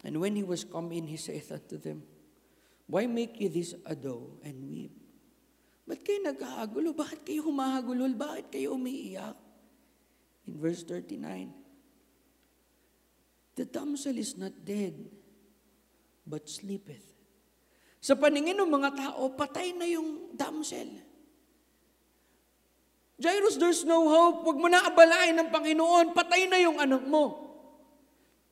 And 0.00 0.16
when 0.20 0.36
he 0.36 0.44
was 0.44 0.64
come 0.64 0.92
in, 0.96 1.04
he 1.04 1.20
saith 1.20 1.52
unto 1.52 1.76
them, 1.76 2.00
Why 2.88 3.04
make 3.04 3.40
ye 3.40 3.48
this 3.52 3.76
ado 3.84 4.40
and 4.40 4.56
weep? 4.68 4.92
Ba't 5.84 6.00
kayo 6.00 6.24
nagkaagulo? 6.24 6.96
Bakit 6.96 7.28
kayo 7.28 7.44
humahagulol? 7.44 8.16
Bakit 8.16 8.48
kayo 8.48 8.76
umiiyak? 8.76 9.36
In 10.48 10.56
verse 10.56 10.80
39, 10.88 11.52
The 13.54 13.68
damsel 13.68 14.16
is 14.16 14.34
not 14.40 14.52
dead, 14.64 14.96
but 16.24 16.48
sleepeth. 16.48 17.04
Sa 18.00 18.16
paningin 18.16 18.56
ng 18.60 18.68
mga 18.68 18.90
tao, 18.96 19.32
patay 19.32 19.72
na 19.76 19.88
yung 19.88 20.36
damsel. 20.36 20.88
Jairus, 23.14 23.54
there's 23.62 23.86
no 23.86 24.10
hope. 24.10 24.42
Huwag 24.42 24.58
mo 24.58 24.66
na 24.66 24.90
abalain 24.90 25.38
ng 25.38 25.48
Panginoon. 25.50 26.10
Patay 26.10 26.50
na 26.50 26.58
yung 26.58 26.82
anak 26.82 27.06
mo. 27.06 27.46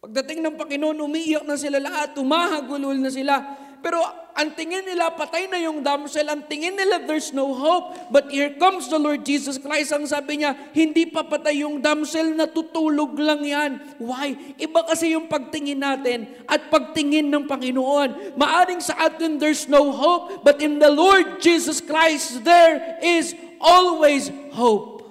Pagdating 0.03 0.43
ng 0.43 0.55
Panginoon, 0.59 0.99
umiiyak 1.03 1.47
na 1.47 1.59
sila 1.59 1.83
lahat, 1.83 2.15
tumahagulol 2.15 2.99
na 2.99 3.11
sila. 3.11 3.39
Pero 3.83 3.99
ang 4.33 4.55
tingin 4.55 4.87
nila, 4.87 5.11
patay 5.13 5.51
na 5.51 5.59
yung 5.59 5.83
damsel. 5.83 6.25
Ang 6.31 6.47
tingin 6.47 6.79
nila, 6.79 7.03
there's 7.03 7.35
no 7.35 7.51
hope. 7.51 7.95
But 8.15 8.31
here 8.31 8.55
comes 8.55 8.87
the 8.87 8.97
Lord 8.97 9.27
Jesus 9.27 9.59
Christ. 9.59 9.91
Ang 9.91 10.07
sabi 10.07 10.41
niya, 10.41 10.55
hindi 10.73 11.11
pa 11.11 11.27
patay 11.27 11.67
yung 11.67 11.83
damsel, 11.83 12.33
natutulog 12.33 13.19
lang 13.19 13.43
yan. 13.43 13.71
Why? 13.99 14.57
Iba 14.57 14.87
kasi 14.87 15.19
yung 15.19 15.27
pagtingin 15.27 15.83
natin 15.83 16.31
at 16.47 16.71
pagtingin 16.71 17.29
ng 17.29 17.45
Panginoon. 17.51 18.39
Maaring 18.39 18.81
sa 18.81 19.11
atin, 19.11 19.37
there's 19.43 19.67
no 19.67 19.91
hope. 19.91 20.47
But 20.47 20.63
in 20.63 20.79
the 20.79 20.91
Lord 20.91 21.43
Jesus 21.43 21.83
Christ, 21.83 22.47
there 22.47 23.03
is 23.03 23.35
always 23.63 24.29
hope. 24.51 25.07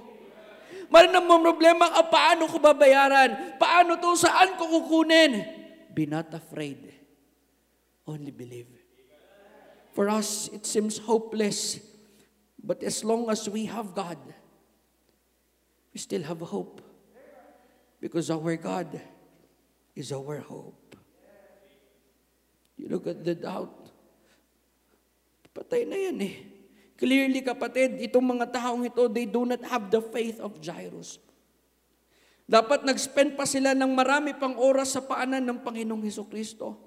Maraming 0.92 1.24
mo 1.24 1.40
problema 1.40 1.88
ka, 1.88 2.04
paano 2.12 2.52
ko 2.52 2.60
babayaran? 2.60 3.56
Paano 3.56 3.96
to? 3.96 4.12
Saan 4.20 4.60
ko 4.60 4.68
kukunin? 4.68 5.40
Be 5.96 6.04
not 6.04 6.28
afraid. 6.36 6.92
Only 8.04 8.36
believe. 8.36 8.68
For 9.96 10.12
us, 10.12 10.52
it 10.52 10.68
seems 10.68 11.00
hopeless. 11.00 11.80
But 12.60 12.84
as 12.84 13.08
long 13.08 13.32
as 13.32 13.48
we 13.48 13.72
have 13.72 13.96
God, 13.96 14.20
we 15.96 15.98
still 16.00 16.28
have 16.28 16.44
hope. 16.44 16.84
Because 18.04 18.28
our 18.28 18.60
God 18.60 19.00
is 19.96 20.12
our 20.12 20.44
hope. 20.44 20.96
You 22.76 22.92
look 22.92 23.08
at 23.08 23.24
the 23.24 23.36
doubt. 23.36 23.80
Patay 25.52 25.84
na 25.88 25.96
yan 26.00 26.20
eh. 26.24 26.36
Clearly, 27.02 27.42
kapatid, 27.42 27.98
itong 27.98 28.38
mga 28.38 28.54
taong 28.54 28.86
ito, 28.86 29.10
they 29.10 29.26
do 29.26 29.42
not 29.42 29.66
have 29.66 29.90
the 29.90 29.98
faith 29.98 30.38
of 30.38 30.62
Jairus. 30.62 31.18
Dapat 32.46 32.86
nag-spend 32.86 33.34
pa 33.34 33.50
sila 33.50 33.74
ng 33.74 33.90
marami 33.90 34.38
pang 34.38 34.54
oras 34.54 34.94
sa 34.94 35.02
paanan 35.02 35.42
ng 35.42 35.58
Panginoong 35.66 36.06
Heso 36.06 36.22
Kristo. 36.30 36.78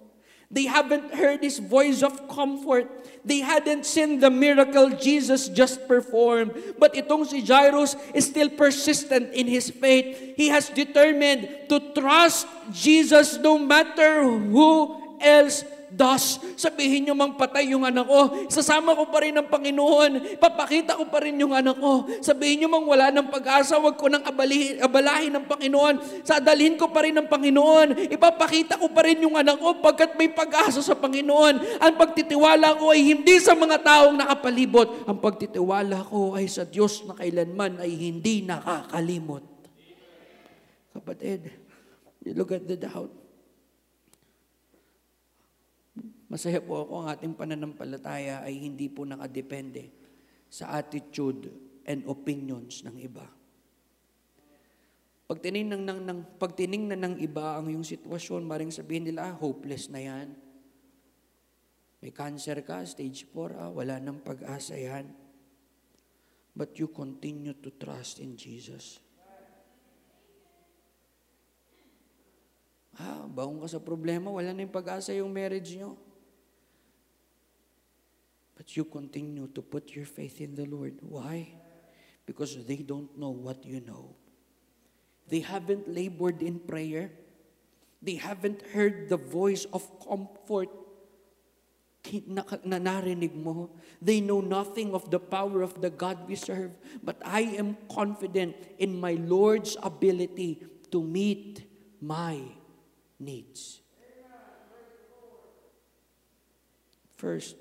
They 0.54 0.70
haven't 0.70 1.10
heard 1.10 1.42
His 1.42 1.58
voice 1.58 2.06
of 2.06 2.30
comfort. 2.30 2.86
They 3.26 3.42
hadn't 3.42 3.82
seen 3.82 4.22
the 4.22 4.30
miracle 4.30 4.94
Jesus 4.94 5.50
just 5.50 5.88
performed. 5.90 6.54
But 6.78 6.94
itong 6.94 7.26
si 7.26 7.42
Jairus 7.42 7.98
is 8.14 8.30
still 8.30 8.54
persistent 8.54 9.34
in 9.34 9.50
his 9.50 9.66
faith. 9.66 10.36
He 10.38 10.46
has 10.54 10.70
determined 10.70 11.66
to 11.72 11.80
trust 11.96 12.46
Jesus 12.70 13.34
no 13.42 13.58
matter 13.58 14.22
who 14.22 14.94
else 15.18 15.66
does. 15.94 16.42
Sabihin 16.58 17.08
nyo 17.08 17.14
mang 17.14 17.38
patay 17.38 17.70
yung 17.70 17.86
anak 17.86 18.04
ko, 18.04 18.50
sasama 18.50 18.92
ko 18.98 19.08
pa 19.08 19.22
rin 19.22 19.38
ng 19.38 19.46
Panginoon, 19.46 20.38
papakita 20.42 20.98
ko 20.98 21.06
pa 21.06 21.22
rin 21.22 21.38
yung 21.38 21.54
anak 21.54 21.78
ko. 21.78 22.04
Sabihin 22.20 22.66
nyo 22.66 22.68
mang 22.74 22.86
wala 22.90 23.14
ng 23.14 23.30
pag-asa, 23.30 23.78
wag 23.78 23.94
ko 23.94 24.10
nang 24.10 24.26
abalihin, 24.26 24.82
abalahin 24.82 25.32
ng 25.38 25.46
Panginoon, 25.46 26.26
sadalhin 26.26 26.74
ko 26.74 26.90
pa 26.90 27.06
rin 27.06 27.14
ng 27.14 27.30
Panginoon, 27.30 28.10
ipapakita 28.10 28.76
ko 28.76 28.90
pa 28.90 29.06
rin 29.06 29.22
yung 29.22 29.38
anak 29.38 29.56
ko 29.56 29.78
pagkat 29.78 30.18
may 30.18 30.28
pag-asa 30.28 30.82
sa 30.82 30.98
Panginoon. 30.98 31.78
Ang 31.80 31.94
pagtitiwala 31.94 32.76
ko 32.76 32.90
ay 32.90 33.14
hindi 33.14 33.38
sa 33.38 33.54
mga 33.54 33.80
taong 33.80 34.18
nakapalibot. 34.18 35.06
Ang 35.06 35.22
pagtitiwala 35.22 36.02
ko 36.04 36.34
ay 36.34 36.50
sa 36.50 36.66
Diyos 36.66 37.06
na 37.06 37.14
kailanman 37.14 37.78
ay 37.78 37.94
hindi 37.94 38.42
nakakalimot. 38.42 39.46
Kapatid, 40.94 41.50
you 42.22 42.34
look 42.38 42.54
at 42.54 42.66
the 42.66 42.78
doubt. 42.78 43.23
Masaya 46.28 46.60
po 46.64 46.84
ako 46.84 46.92
ang 47.04 47.08
ating 47.12 47.34
pananampalataya 47.36 48.40
ay 48.44 48.56
hindi 48.56 48.88
po 48.88 49.04
nakadepende 49.04 49.92
sa 50.48 50.72
attitude 50.78 51.52
and 51.84 52.06
opinions 52.08 52.80
ng 52.86 52.96
iba. 53.00 53.28
Pag 55.24 55.40
tinignan 55.40 55.84
ng, 55.88 56.00
ng, 56.04 56.20
pag 56.36 56.52
tinignan 56.52 57.00
ng 57.00 57.16
iba 57.20 57.56
ang 57.56 57.72
yung 57.72 57.84
sitwasyon, 57.84 58.44
maring 58.44 58.72
sabihin 58.72 59.08
nila, 59.08 59.32
ah, 59.32 59.34
hopeless 59.36 59.88
na 59.88 60.00
yan. 60.00 60.36
May 62.04 62.12
cancer 62.12 62.60
ka, 62.60 62.84
stage 62.84 63.24
4, 63.32 63.56
ah, 63.56 63.72
wala 63.72 63.96
nang 63.96 64.20
pag-asa 64.20 64.76
yan. 64.76 65.08
But 66.52 66.76
you 66.76 66.92
continue 66.92 67.56
to 67.56 67.72
trust 67.72 68.20
in 68.20 68.36
Jesus. 68.36 69.00
Ah, 72.94 73.26
baong 73.26 73.64
ka 73.64 73.68
sa 73.74 73.80
problema, 73.82 74.28
wala 74.30 74.52
na 74.52 74.62
yung 74.62 74.76
pag-asa 74.76 75.16
yung 75.16 75.32
marriage 75.32 75.74
nyo. 75.74 75.98
But 78.56 78.76
you 78.76 78.84
continue 78.84 79.48
to 79.48 79.62
put 79.62 79.94
your 79.94 80.06
faith 80.06 80.40
in 80.40 80.54
the 80.54 80.64
Lord. 80.66 80.94
Why? 81.02 81.54
Because 82.26 82.56
they 82.64 82.76
don't 82.76 83.18
know 83.18 83.30
what 83.30 83.64
you 83.64 83.80
know. 83.80 84.14
They 85.28 85.40
haven't 85.40 85.88
labored 85.88 86.42
in 86.42 86.60
prayer. 86.60 87.10
They 88.00 88.14
haven't 88.16 88.62
heard 88.72 89.08
the 89.08 89.16
voice 89.16 89.64
of 89.72 89.82
comfort 89.98 90.68
na, 92.26 92.44
na 92.64 92.78
narinig 92.78 93.34
mo. 93.34 93.70
They 94.00 94.20
know 94.20 94.40
nothing 94.40 94.94
of 94.94 95.10
the 95.10 95.18
power 95.18 95.62
of 95.62 95.80
the 95.80 95.90
God 95.90 96.28
we 96.28 96.36
serve. 96.36 96.76
But 97.02 97.16
I 97.24 97.56
am 97.56 97.76
confident 97.88 98.56
in 98.78 99.00
my 99.00 99.16
Lord's 99.16 99.76
ability 99.82 100.62
to 100.92 101.02
meet 101.02 101.64
my 102.00 102.40
needs. 103.18 103.80
First, 107.16 107.56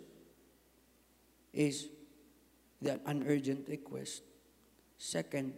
is 1.53 1.89
that 2.81 2.99
an 3.05 3.23
urgent 3.27 3.69
request. 3.69 4.23
Second, 4.97 5.53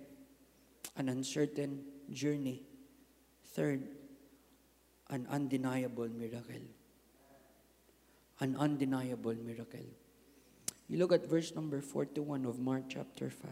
an 0.97 1.09
uncertain 1.09 1.83
journey. 2.11 2.63
Third, 3.47 3.87
an 5.09 5.27
undeniable 5.29 6.09
miracle. 6.09 6.67
An 8.39 8.55
undeniable 8.57 9.35
miracle. 9.35 9.87
You 10.87 10.99
look 10.99 11.13
at 11.13 11.25
verse 11.25 11.55
number 11.55 11.81
41 11.81 12.45
of 12.45 12.59
Mark 12.59 12.83
chapter 12.89 13.29
5. 13.29 13.49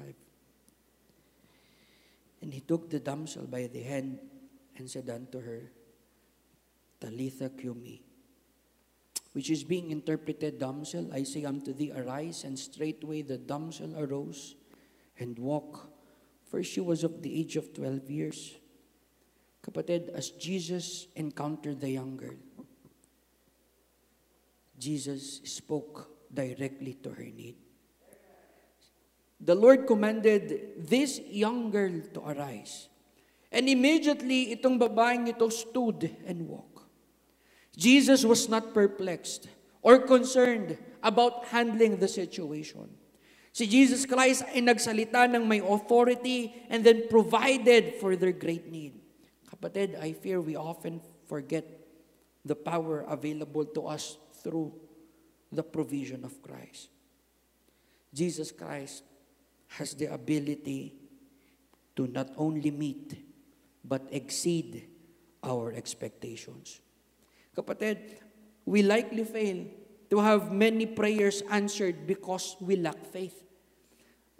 And 2.41 2.53
he 2.53 2.59
took 2.59 2.89
the 2.89 2.99
damsel 2.99 3.47
by 3.47 3.67
the 3.67 3.81
hand 3.81 4.19
and 4.77 4.89
said 4.89 5.09
unto 5.09 5.39
her, 5.39 5.71
Talitha 6.99 7.49
cumi, 7.49 8.01
which 9.33 9.49
is 9.49 9.63
being 9.63 9.91
interpreted, 9.91 10.59
Damsel, 10.59 11.09
I 11.11 11.23
say 11.23 11.43
unto 11.43 11.73
thee, 11.73 11.91
arise, 11.91 12.43
and 12.43 12.57
straightway 12.57 13.21
the 13.21 13.37
damsel 13.37 13.97
arose 13.97 14.55
and 15.19 15.37
walked, 15.37 15.89
for 16.45 16.63
she 16.63 16.79
was 16.79 17.03
of 17.03 17.21
the 17.21 17.39
age 17.39 17.55
of 17.55 17.73
12 17.73 18.09
years. 18.09 18.55
Kapatid, 19.65 20.09
as 20.09 20.29
Jesus 20.31 21.07
encountered 21.15 21.81
the 21.81 21.89
young 21.89 22.17
girl, 22.17 22.37
Jesus 24.77 25.41
spoke 25.45 26.09
directly 26.33 26.93
to 27.01 27.09
her 27.09 27.23
need. 27.23 27.55
The 29.39 29.55
Lord 29.55 29.87
commanded 29.87 30.87
this 30.87 31.19
young 31.19 31.69
girl 31.71 32.01
to 32.13 32.21
arise. 32.21 32.89
And 33.51 33.69
immediately, 33.69 34.55
itong 34.55 34.79
babaeng 34.79 35.29
ito 35.29 35.49
stood 35.49 36.09
and 36.25 36.47
walked. 36.47 36.72
Jesus 37.75 38.23
was 38.23 38.49
not 38.49 38.73
perplexed 38.73 39.49
or 39.81 39.99
concerned 39.99 40.77
about 41.01 41.45
handling 41.49 41.97
the 41.97 42.07
situation. 42.07 42.89
Si 43.53 43.69
Jesus 43.69 44.05
Christ 44.09 44.45
ay 44.49 44.65
nagsalita 44.65 45.29
ng 45.29 45.45
may 45.45 45.61
authority 45.61 46.53
and 46.69 46.81
then 46.81 47.05
provided 47.05 48.01
for 48.01 48.17
their 48.17 48.33
great 48.33 48.69
need. 48.69 48.97
Kapatid, 49.45 49.93
I 50.01 50.13
fear 50.17 50.41
we 50.41 50.57
often 50.57 51.01
forget 51.29 51.65
the 52.41 52.57
power 52.57 53.05
available 53.05 53.65
to 53.77 53.85
us 53.85 54.17
through 54.41 54.73
the 55.53 55.61
provision 55.61 56.25
of 56.25 56.41
Christ. 56.41 56.89
Jesus 58.13 58.49
Christ 58.49 59.05
has 59.77 59.93
the 59.93 60.13
ability 60.13 60.93
to 61.95 62.05
not 62.09 62.33
only 62.37 62.69
meet 62.69 63.17
but 63.85 64.01
exceed 64.09 64.89
our 65.43 65.73
expectations. 65.73 66.81
Kapatid, 67.53 68.17
we 68.65 68.81
likely 68.81 69.23
fail 69.23 69.69
to 70.09 70.17
have 70.17 70.49
many 70.49 70.85
prayers 70.89 71.45
answered 71.49 72.05
because 72.09 72.57
we 72.61 72.77
lack 72.77 72.97
faith. 73.09 73.43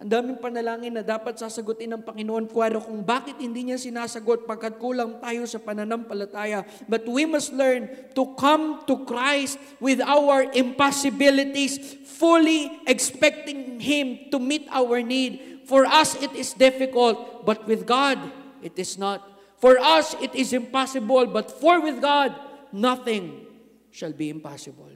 Ang 0.02 0.10
daming 0.10 0.42
panalangin 0.42 0.98
na 0.98 1.06
dapat 1.06 1.38
sasagutin 1.38 1.94
ng 1.94 2.02
Panginoon 2.02 2.50
kwaro 2.50 2.82
kung 2.82 3.06
bakit 3.06 3.38
hindi 3.38 3.70
niya 3.70 3.78
sinasagot 3.78 4.50
pagkat 4.50 4.82
kulang 4.82 5.22
tayo 5.22 5.46
sa 5.46 5.62
pananampalataya. 5.62 6.66
But 6.90 7.06
we 7.06 7.30
must 7.30 7.54
learn 7.54 7.88
to 8.18 8.34
come 8.34 8.82
to 8.90 9.06
Christ 9.06 9.62
with 9.78 10.02
our 10.02 10.50
impossibilities, 10.52 11.78
fully 12.10 12.74
expecting 12.90 13.78
Him 13.78 14.34
to 14.34 14.42
meet 14.42 14.66
our 14.74 15.06
need. 15.06 15.64
For 15.70 15.86
us, 15.86 16.18
it 16.18 16.34
is 16.34 16.58
difficult, 16.58 17.46
but 17.46 17.64
with 17.70 17.86
God, 17.86 18.18
it 18.66 18.74
is 18.76 18.98
not. 18.98 19.22
For 19.62 19.78
us, 19.80 20.18
it 20.20 20.34
is 20.34 20.52
impossible, 20.52 21.30
but 21.32 21.48
for 21.48 21.80
with 21.80 22.02
God, 22.04 22.36
nothing 22.74 23.46
shall 23.94 24.12
be 24.12 24.30
impossible. 24.30 24.90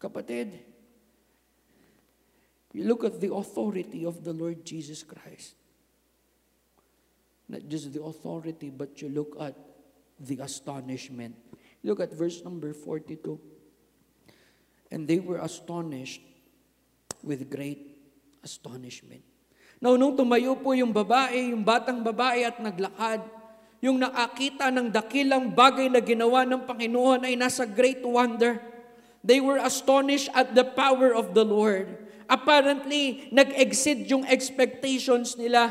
Kapatid, 0.00 0.52
you 2.72 2.84
look 2.84 3.04
at 3.04 3.20
the 3.20 3.32
authority 3.32 4.04
of 4.04 4.24
the 4.24 4.32
Lord 4.32 4.64
Jesus 4.64 5.04
Christ. 5.04 5.54
Not 7.48 7.68
just 7.68 7.92
the 7.92 8.02
authority, 8.02 8.70
but 8.70 9.00
you 9.00 9.08
look 9.08 9.36
at 9.38 9.54
the 10.18 10.40
astonishment. 10.40 11.36
Look 11.84 12.00
at 12.00 12.12
verse 12.12 12.42
number 12.42 12.72
42. 12.72 13.38
And 14.90 15.06
they 15.06 15.20
were 15.20 15.38
astonished 15.38 16.20
with 17.22 17.48
great 17.50 17.96
astonishment. 18.42 19.22
Now, 19.80 19.94
nung 19.96 20.16
tumayo 20.16 20.56
po 20.56 20.72
yung 20.72 20.92
babae, 20.92 21.52
yung 21.52 21.60
batang 21.62 22.00
babae 22.00 22.48
at 22.48 22.56
naglakad, 22.58 23.20
yung 23.86 24.02
nakakita 24.02 24.74
ng 24.74 24.90
dakilang 24.90 25.54
bagay 25.54 25.86
na 25.86 26.02
ginawa 26.02 26.42
ng 26.42 26.66
Panginoon 26.66 27.22
ay 27.22 27.38
nasa 27.38 27.62
great 27.62 28.02
wonder. 28.02 28.58
They 29.22 29.38
were 29.38 29.62
astonished 29.62 30.26
at 30.34 30.58
the 30.58 30.66
power 30.66 31.14
of 31.14 31.38
the 31.38 31.46
Lord. 31.46 31.86
Apparently, 32.26 33.30
nag-exceed 33.30 34.10
yung 34.10 34.26
expectations 34.26 35.38
nila. 35.38 35.70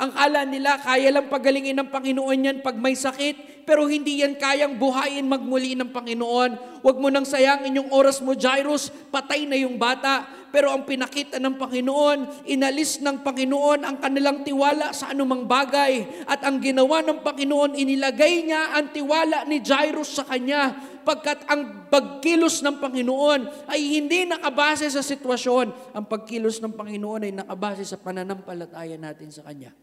Ang 0.00 0.16
kala 0.16 0.48
nila, 0.48 0.80
kaya 0.80 1.12
lang 1.12 1.28
pagalingin 1.28 1.76
ng 1.76 1.92
Panginoon 1.92 2.48
yan 2.48 2.58
pag 2.64 2.80
may 2.80 2.96
sakit, 2.96 3.36
pero 3.64 3.86
hindi 3.86 4.20
yan 4.20 4.36
kayang 4.36 4.76
buhayin 4.76 5.26
magmuli 5.26 5.76
ng 5.76 5.90
Panginoon. 5.94 6.82
Huwag 6.84 6.96
mo 6.96 7.08
nang 7.12 7.28
sayangin 7.28 7.76
yung 7.76 7.90
oras 7.92 8.18
mo, 8.24 8.32
Jairus, 8.32 8.88
patay 9.12 9.44
na 9.44 9.56
yung 9.56 9.76
bata. 9.76 10.26
Pero 10.50 10.74
ang 10.74 10.82
pinakita 10.82 11.38
ng 11.38 11.54
Panginoon, 11.62 12.50
inalis 12.50 12.98
ng 12.98 13.22
Panginoon 13.22 13.86
ang 13.86 13.96
kanilang 14.02 14.42
tiwala 14.42 14.90
sa 14.90 15.14
anumang 15.14 15.46
bagay. 15.46 16.26
At 16.26 16.42
ang 16.42 16.58
ginawa 16.58 17.06
ng 17.06 17.22
Panginoon, 17.22 17.78
inilagay 17.78 18.50
niya 18.50 18.74
ang 18.74 18.90
tiwala 18.90 19.46
ni 19.46 19.62
Jairus 19.62 20.18
sa 20.18 20.26
kanya 20.26 20.74
pagkat 21.00 21.42
ang 21.48 21.90
pagkilos 21.90 22.60
ng 22.62 22.78
Panginoon 22.78 23.66
ay 23.66 23.80
hindi 23.98 24.28
nakabase 24.28 24.86
sa 24.86 25.02
sitwasyon. 25.02 25.96
Ang 25.96 26.04
pagkilos 26.06 26.60
ng 26.60 26.76
Panginoon 26.76 27.26
ay 27.26 27.32
nakabase 27.34 27.82
sa 27.82 27.98
pananampalataya 27.98 28.94
natin 29.00 29.32
sa 29.32 29.42
Kanya. 29.42 29.74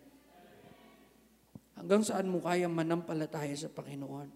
Hanggang 1.78 2.01
saan 2.01 2.34
mo 2.34 2.41
kaya 2.41 2.65
manampalataya 2.65 3.53
sa 3.53 3.69
Panginoon? 3.69 4.34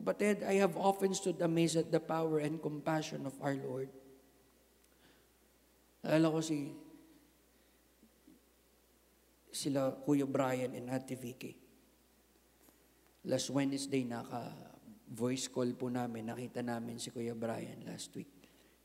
Kapatid, 0.00 0.48
I 0.48 0.56
have 0.64 0.80
often 0.80 1.12
stood 1.12 1.36
amazed 1.44 1.76
at 1.76 1.92
the 1.92 2.00
power 2.00 2.40
and 2.40 2.56
compassion 2.56 3.28
of 3.28 3.36
our 3.44 3.52
Lord. 3.52 3.92
Alala 6.00 6.32
ko 6.32 6.40
si 6.40 6.72
sila 9.52 9.92
Kuya 10.00 10.24
Brian 10.24 10.72
and 10.72 10.88
Ate 10.88 11.20
Vicky. 11.20 11.52
Last 13.28 13.52
Wednesday, 13.52 14.08
naka-voice 14.08 15.52
call 15.52 15.76
po 15.76 15.92
namin, 15.92 16.32
nakita 16.32 16.64
namin 16.64 16.96
si 16.96 17.12
Kuya 17.12 17.36
Brian 17.36 17.84
last 17.84 18.08
week. 18.16 18.32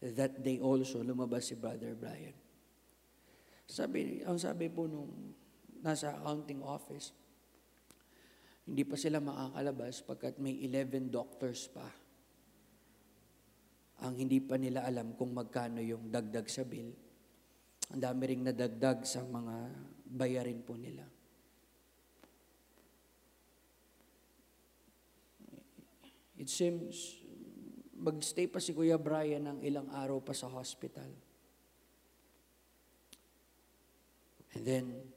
That 0.03 0.43
day 0.43 0.59
also, 0.59 0.99
lumabas 0.99 1.47
si 1.47 1.55
Brother 1.55 1.95
Brian. 1.95 2.35
Sabi, 3.63 4.19
ang 4.27 4.35
sabi 4.35 4.67
po 4.67 4.83
nung 4.85 5.31
nasa 5.79 6.11
accounting 6.19 6.59
office, 6.59 7.15
hindi 8.65 8.81
pa 8.81 8.97
sila 8.97 9.21
makakalabas 9.21 10.01
pagkat 10.01 10.41
may 10.41 10.57
11 10.65 11.13
doctors 11.13 11.69
pa. 11.69 11.85
Ang 14.01 14.25
hindi 14.25 14.41
pa 14.41 14.57
nila 14.57 14.83
alam 14.83 15.13
kung 15.13 15.31
magkano 15.31 15.79
yung 15.79 16.09
dagdag 16.09 16.49
sa 16.49 16.65
bill. 16.65 16.89
Ang 17.93 18.01
dami 18.01 18.21
ring 18.25 18.41
nadagdag 18.41 19.05
sa 19.05 19.21
mga 19.21 19.55
bayarin 20.09 20.65
po 20.65 20.73
nila. 20.73 21.05
It 26.35 26.51
seems, 26.51 27.21
magstay 27.95 28.51
pa 28.51 28.59
si 28.59 28.75
Kuya 28.75 28.99
Brian 28.99 29.47
ng 29.47 29.59
ilang 29.63 29.87
araw 29.93 30.19
pa 30.19 30.35
sa 30.35 30.51
hospital. 30.51 31.07
And 34.57 34.63
then, 34.65 35.14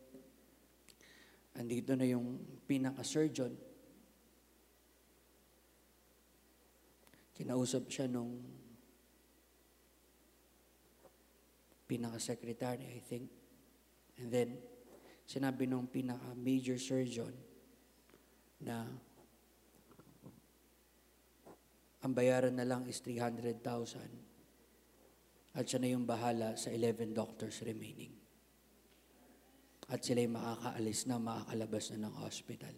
andito 1.59 1.99
na 1.99 2.07
yung 2.07 2.39
pinaka-surgeon. 2.71 3.51
Kinausap 7.35 7.91
siya 7.91 8.07
nung 8.07 8.39
pinaka-secretary, 11.91 12.87
I 12.87 13.03
think. 13.03 13.27
And 14.23 14.31
then, 14.31 14.59
sinabi 15.27 15.67
nung 15.67 15.91
pinaka-major 15.91 16.79
surgeon 16.79 17.35
na 18.63 18.87
ang 22.03 22.13
bayaran 22.15 22.55
na 22.55 22.67
lang 22.67 22.87
is 22.87 23.03
300,000 23.03 23.59
at 25.59 25.65
siya 25.67 25.83
na 25.83 25.91
yung 25.91 26.07
bahala 26.07 26.55
sa 26.55 26.71
11 26.71 27.15
doctors 27.15 27.63
remaining. 27.67 28.18
At 29.89 30.05
sila'y 30.05 30.29
makakaalis 30.29 31.09
na, 31.09 31.17
makakalabas 31.17 31.97
na 31.97 32.09
ng 32.09 32.15
hospital. 32.21 32.77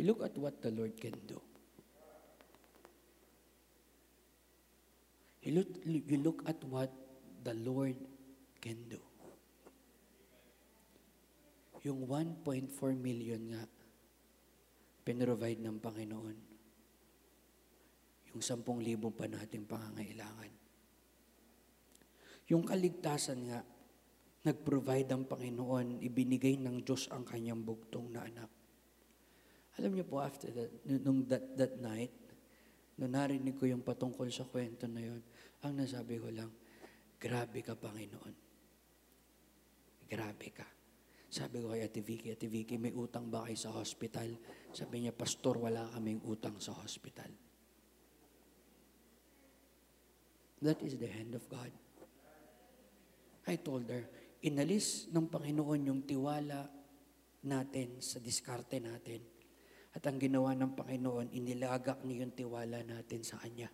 You 0.00 0.08
look 0.08 0.24
at 0.24 0.36
what 0.36 0.60
the 0.64 0.72
Lord 0.72 0.96
can 0.96 1.16
do. 1.28 1.40
You 5.44 5.62
look, 5.62 5.70
you 5.84 6.18
look 6.20 6.40
at 6.48 6.58
what 6.64 6.90
the 7.44 7.54
Lord 7.54 7.96
can 8.58 8.80
do. 8.90 9.00
Yung 11.86 12.02
1.4 12.02 12.66
million 12.98 13.38
nga, 13.54 13.62
pinrovide 15.06 15.62
ng 15.62 15.78
Panginoon. 15.78 16.38
Yung 18.34 18.42
10,000 18.42 18.66
pa 19.14 19.30
nating 19.30 19.70
pangangailangan. 19.70 20.50
Yung 22.50 22.66
kaligtasan 22.66 23.38
nga, 23.46 23.62
nag-provide 24.46 25.10
ang 25.10 25.26
Panginoon, 25.26 25.98
ibinigay 26.06 26.62
ng 26.62 26.86
Diyos 26.86 27.10
ang 27.10 27.26
kanyang 27.26 27.66
bugtong 27.66 28.14
na 28.14 28.22
anak. 28.22 28.50
Alam 29.82 29.98
niyo 29.98 30.06
po, 30.06 30.22
after 30.22 30.54
that, 30.54 30.70
nung 31.02 31.26
that, 31.26 31.58
that 31.58 31.74
night, 31.82 32.14
nung 32.94 33.10
narinig 33.12 33.58
ko 33.58 33.66
yung 33.66 33.82
patungkol 33.82 34.30
sa 34.30 34.46
kwento 34.46 34.86
na 34.86 35.02
yun, 35.02 35.20
ang 35.66 35.74
nasabi 35.74 36.22
ko 36.22 36.30
lang, 36.30 36.48
grabe 37.18 37.60
ka, 37.60 37.74
Panginoon. 37.74 38.34
Grabe 40.06 40.48
ka. 40.54 40.64
Sabi 41.26 41.58
ko 41.58 41.74
kay 41.74 41.82
Ate 41.82 42.00
Vicky, 42.00 42.30
Ate 42.30 42.46
Vicky, 42.46 42.78
may 42.78 42.94
utang 42.94 43.26
ba 43.26 43.44
kayo 43.44 43.58
sa 43.58 43.74
hospital? 43.74 44.30
Sabi 44.70 45.04
niya, 45.04 45.12
Pastor, 45.12 45.58
wala 45.58 45.90
kaming 45.92 46.22
utang 46.22 46.56
sa 46.62 46.72
hospital. 46.78 47.28
That 50.62 50.80
is 50.86 50.96
the 50.96 51.10
hand 51.10 51.34
of 51.34 51.44
God. 51.50 51.74
I 53.44 53.60
told 53.60 53.90
her, 53.90 54.06
inalis 54.46 55.10
ng 55.10 55.26
Panginoon 55.26 55.90
yung 55.90 56.00
tiwala 56.06 56.70
natin 57.50 57.98
sa 57.98 58.22
diskarte 58.22 58.78
natin. 58.78 59.18
At 59.90 60.06
ang 60.06 60.22
ginawa 60.22 60.54
ng 60.54 60.78
Panginoon, 60.78 61.34
inilagak 61.34 62.06
niya 62.06 62.22
yung 62.22 62.34
tiwala 62.36 62.78
natin 62.86 63.26
sa 63.26 63.42
Kanya. 63.42 63.66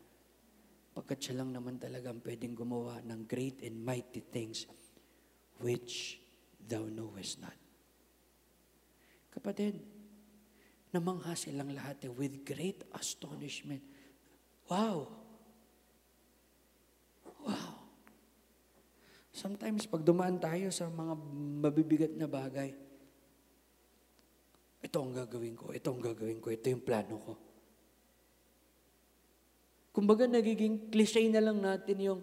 Pagkat 0.93 1.19
siya 1.21 1.45
lang 1.45 1.53
naman 1.53 1.77
talagang 1.77 2.25
pwedeng 2.25 2.57
gumawa 2.57 3.05
ng 3.05 3.29
great 3.29 3.61
and 3.65 3.81
mighty 3.81 4.25
things 4.25 4.65
which 5.61 6.21
thou 6.57 6.89
knowest 6.89 7.41
not. 7.41 7.57
Kapatid, 9.33 9.81
namangha 10.93 11.33
silang 11.33 11.73
lahat 11.73 12.05
eh, 12.09 12.13
with 12.13 12.45
great 12.45 12.85
astonishment. 12.93 13.81
Wow! 14.69 15.09
Wow! 17.43 17.82
Sometimes, 19.33 19.89
pag 19.89 20.05
dumaan 20.05 20.37
tayo 20.37 20.69
sa 20.69 20.93
mga 20.93 21.15
mabibigat 21.65 22.13
na 22.13 22.29
bagay, 22.29 22.77
ito 24.83 24.97
ang 25.01 25.17
gagawin 25.17 25.57
ko, 25.57 25.73
ito 25.73 25.89
ang 25.89 26.05
gagawin 26.05 26.37
ko, 26.37 26.53
ito 26.53 26.69
yung 26.69 26.85
plano 26.85 27.17
ko. 27.17 27.33
Kumbaga, 29.89 30.29
nagiging 30.29 30.93
cliche 30.93 31.25
na 31.33 31.41
lang 31.41 31.65
natin 31.65 31.97
yung, 32.01 32.21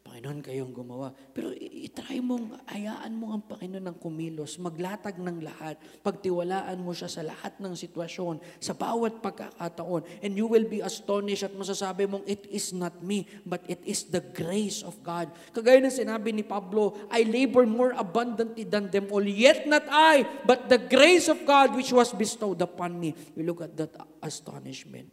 Panginoon, 0.00 0.40
kayong 0.40 0.72
gumawa. 0.72 1.12
Pero 1.36 1.52
itry 1.52 2.24
mong, 2.24 2.64
hayaan 2.72 3.12
mo 3.12 3.36
ang 3.36 3.44
Panginoon 3.44 3.84
ng 3.92 3.96
kumilos, 4.00 4.56
maglatag 4.56 5.20
ng 5.20 5.44
lahat, 5.44 5.76
pagtiwalaan 6.00 6.80
mo 6.80 6.96
siya 6.96 7.08
sa 7.08 7.20
lahat 7.20 7.60
ng 7.60 7.76
sitwasyon, 7.76 8.40
sa 8.56 8.72
bawat 8.72 9.20
pagkakataon, 9.20 10.04
and 10.24 10.32
you 10.32 10.48
will 10.48 10.64
be 10.64 10.80
astonished 10.80 11.44
at 11.44 11.52
masasabi 11.52 12.08
mong, 12.08 12.24
it 12.24 12.48
is 12.48 12.72
not 12.72 12.96
me, 13.04 13.28
but 13.44 13.60
it 13.68 13.80
is 13.84 14.08
the 14.08 14.24
grace 14.32 14.80
of 14.80 14.96
God. 15.04 15.28
Kagaya 15.52 15.84
ng 15.84 15.92
sinabi 15.92 16.32
ni 16.32 16.44
Pablo, 16.44 16.96
I 17.12 17.28
labor 17.28 17.68
more 17.68 17.92
abundantly 17.92 18.64
than 18.64 18.88
them 18.88 19.12
all, 19.12 19.24
yet 19.24 19.68
not 19.68 19.84
I, 19.92 20.24
but 20.48 20.72
the 20.72 20.80
grace 20.80 21.28
of 21.28 21.44
God 21.44 21.76
which 21.76 21.92
was 21.92 22.16
bestowed 22.16 22.64
upon 22.64 22.96
me. 22.96 23.12
You 23.36 23.44
look 23.44 23.60
at 23.60 23.76
that 23.76 24.00
astonishment. 24.24 25.12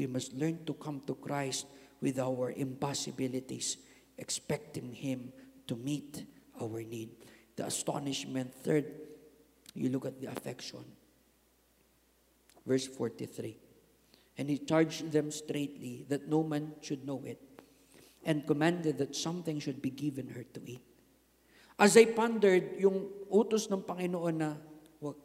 We 0.00 0.08
must 0.08 0.32
learn 0.32 0.64
to 0.64 0.72
come 0.72 1.04
to 1.04 1.12
Christ 1.12 1.68
with 2.00 2.18
our 2.18 2.52
impossibilities, 2.52 3.76
expecting 4.16 4.92
Him 4.92 5.32
to 5.68 5.76
meet 5.76 6.24
our 6.60 6.82
need. 6.82 7.10
The 7.56 7.66
astonishment. 7.66 8.54
Third, 8.54 8.86
you 9.74 9.88
look 9.90 10.06
at 10.06 10.20
the 10.20 10.26
affection. 10.26 10.84
Verse 12.66 12.86
43. 12.86 13.56
And 14.38 14.48
he 14.48 14.56
charged 14.56 15.12
them 15.12 15.30
straightly 15.30 16.06
that 16.08 16.28
no 16.28 16.42
man 16.42 16.72
should 16.80 17.04
know 17.04 17.20
it, 17.26 17.40
and 18.24 18.46
commanded 18.46 18.96
that 18.98 19.14
something 19.14 19.60
should 19.60 19.82
be 19.82 19.90
given 19.90 20.28
her 20.32 20.44
to 20.56 20.60
eat. 20.64 20.80
As 21.78 21.96
I 21.96 22.08
pondered, 22.12 22.76
yung 22.80 23.08
utos 23.28 23.68
ng 23.68 23.84
Panginoon 23.84 24.36
na, 24.36 24.56
wag, 25.00 25.16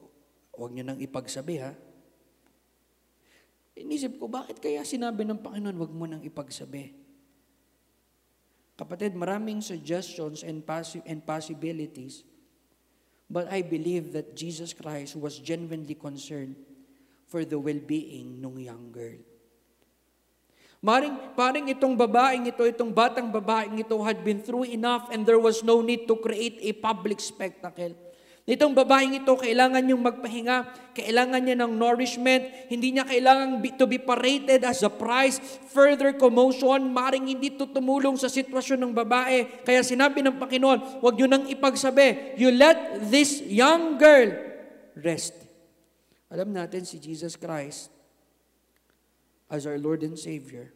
wag 0.55 0.71
niyo 0.71 0.83
nang 0.87 0.99
ipagsabi 0.99 1.59
ha, 1.59 1.75
Inisip 3.75 4.15
ko, 4.15 4.31
bakit 4.31 4.63
kaya 4.63 4.87
sinabi 4.87 5.27
ng 5.27 5.43
Panginoon, 5.43 5.75
wag 5.75 5.91
mo 5.91 6.07
nang 6.07 6.23
ipagsabi? 6.23 6.95
Kapatid, 8.79 9.15
maraming 9.15 9.59
suggestions 9.59 10.43
and, 10.43 10.63
possi- 10.63 11.03
and 11.03 11.23
possibilities, 11.23 12.23
but 13.27 13.51
I 13.51 13.63
believe 13.63 14.15
that 14.15 14.35
Jesus 14.35 14.71
Christ 14.71 15.19
was 15.19 15.39
genuinely 15.39 15.95
concerned 15.95 16.55
for 17.27 17.43
the 17.43 17.59
well-being 17.59 18.39
ng 18.39 18.55
young 18.59 18.91
girl. 18.95 19.19
Maring, 20.85 21.17
paring 21.33 21.65
itong 21.73 21.97
babaeng 21.97 22.45
ito, 22.45 22.61
itong 22.61 22.93
batang 22.93 23.33
babaeng 23.33 23.81
ito 23.81 23.97
had 24.05 24.21
been 24.21 24.37
through 24.37 24.69
enough 24.69 25.09
and 25.09 25.25
there 25.25 25.41
was 25.41 25.65
no 25.65 25.81
need 25.81 26.05
to 26.05 26.13
create 26.21 26.61
a 26.61 26.71
public 26.77 27.17
spectacle. 27.17 27.97
Itong 28.45 28.77
babaeng 28.77 29.25
ito, 29.25 29.33
kailangan 29.33 29.81
niyong 29.81 30.05
magpahinga, 30.05 30.69
kailangan 30.93 31.41
niya 31.41 31.57
ng 31.65 31.73
nourishment, 31.81 32.45
hindi 32.69 32.93
niya 32.93 33.01
kailangan 33.01 33.57
to 33.73 33.89
be 33.89 33.97
paraded 33.97 34.61
as 34.61 34.85
a 34.85 34.91
prize, 34.93 35.41
further 35.73 36.13
commotion, 36.13 36.93
maring 36.93 37.25
hindi 37.25 37.57
to 37.57 37.65
tumulong 37.65 38.13
sa 38.21 38.29
sitwasyon 38.29 38.85
ng 38.85 38.93
babae. 38.93 39.65
Kaya 39.65 39.81
sinabi 39.81 40.21
ng 40.21 40.37
Panginoon, 40.37 41.01
huwag 41.01 41.17
niyo 41.17 41.25
nang 41.25 41.49
ipagsabi, 41.49 42.37
you 42.37 42.53
let 42.53 43.09
this 43.09 43.41
young 43.49 43.97
girl 43.97 44.29
rest. 44.93 45.33
Alam 46.29 46.53
natin 46.53 46.85
si 46.85 47.01
Jesus 47.01 47.33
Christ 47.33 47.89
as 49.49 49.65
our 49.65 49.81
Lord 49.81 50.05
and 50.05 50.21
Savior, 50.21 50.69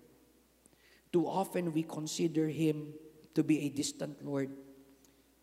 too 1.13 1.29
often 1.29 1.69
we 1.69 1.85
consider 1.85 2.49
Him 2.49 2.97
to 3.37 3.45
be 3.45 3.61
a 3.61 3.69
distant 3.69 4.25
Lord 4.25 4.49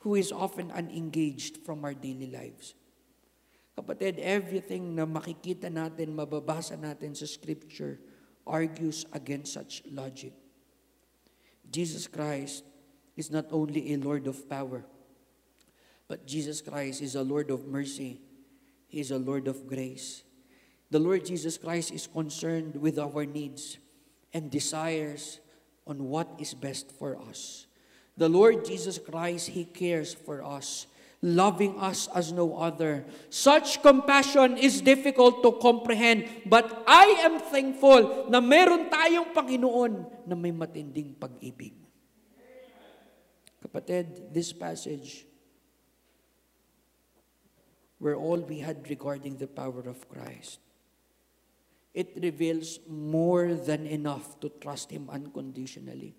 who 0.01 0.15
is 0.15 0.33
often 0.33 0.71
unengaged 0.71 1.59
from 1.65 1.85
our 1.85 1.95
daily 1.95 2.31
lives. 2.31 2.75
Kapatid, 3.77 4.19
everything 4.19 4.97
na 4.97 5.05
makikita 5.05 5.69
natin, 5.69 6.17
mababasa 6.17 6.81
natin 6.81 7.13
sa 7.13 7.29
Scripture, 7.29 8.01
argues 8.47 9.05
against 9.13 9.53
such 9.53 9.85
logic. 9.93 10.33
Jesus 11.69 12.07
Christ 12.07 12.65
is 13.17 13.29
not 13.29 13.51
only 13.51 13.93
a 13.93 14.01
Lord 14.01 14.27
of 14.27 14.49
power, 14.49 14.87
but 16.09 16.25
Jesus 16.25 16.63
Christ 16.63 17.03
is 17.03 17.19
a 17.19 17.27
Lord 17.27 17.51
of 17.51 17.67
mercy. 17.67 18.23
He 18.87 19.01
is 19.01 19.11
a 19.11 19.19
Lord 19.19 19.49
of 19.49 19.67
grace. 19.67 20.23
The 20.91 21.03
Lord 21.03 21.27
Jesus 21.27 21.59
Christ 21.59 21.91
is 21.91 22.07
concerned 22.07 22.79
with 22.79 22.99
our 22.99 23.27
needs 23.27 23.79
and 24.33 24.51
desires 24.51 25.41
on 25.87 26.07
what 26.07 26.31
is 26.39 26.55
best 26.55 26.93
for 26.95 27.19
us. 27.29 27.67
The 28.17 28.29
Lord 28.33 28.65
Jesus 28.65 28.97
Christ, 28.97 29.53
He 29.53 29.69
cares 29.69 30.17
for 30.17 30.41
us, 30.41 30.89
loving 31.21 31.77
us 31.77 32.09
as 32.17 32.33
no 32.33 32.57
other. 32.57 33.05
Such 33.29 33.85
compassion 33.85 34.57
is 34.57 34.81
difficult 34.81 35.45
to 35.45 35.53
comprehend, 35.61 36.49
but 36.49 36.65
I 36.89 37.29
am 37.29 37.41
thankful 37.41 38.33
na 38.33 38.41
meron 38.41 38.89
tayong 38.89 39.37
Panginoon 39.37 40.25
na 40.25 40.35
may 40.35 40.53
matinding 40.53 41.13
pag-ibig. 41.21 41.77
Kapatid, 43.61 44.33
this 44.33 44.53
passage 44.53 45.29
were 48.01 48.17
all 48.17 48.41
we 48.41 48.61
had 48.61 48.89
regarding 48.89 49.37
the 49.37 49.49
power 49.49 49.85
of 49.89 50.09
Christ. 50.09 50.61
It 51.93 52.13
reveals 52.17 52.81
more 52.89 53.53
than 53.53 53.85
enough 53.85 54.41
to 54.41 54.53
trust 54.61 54.93
Him 54.93 55.09
unconditionally. 55.09 56.17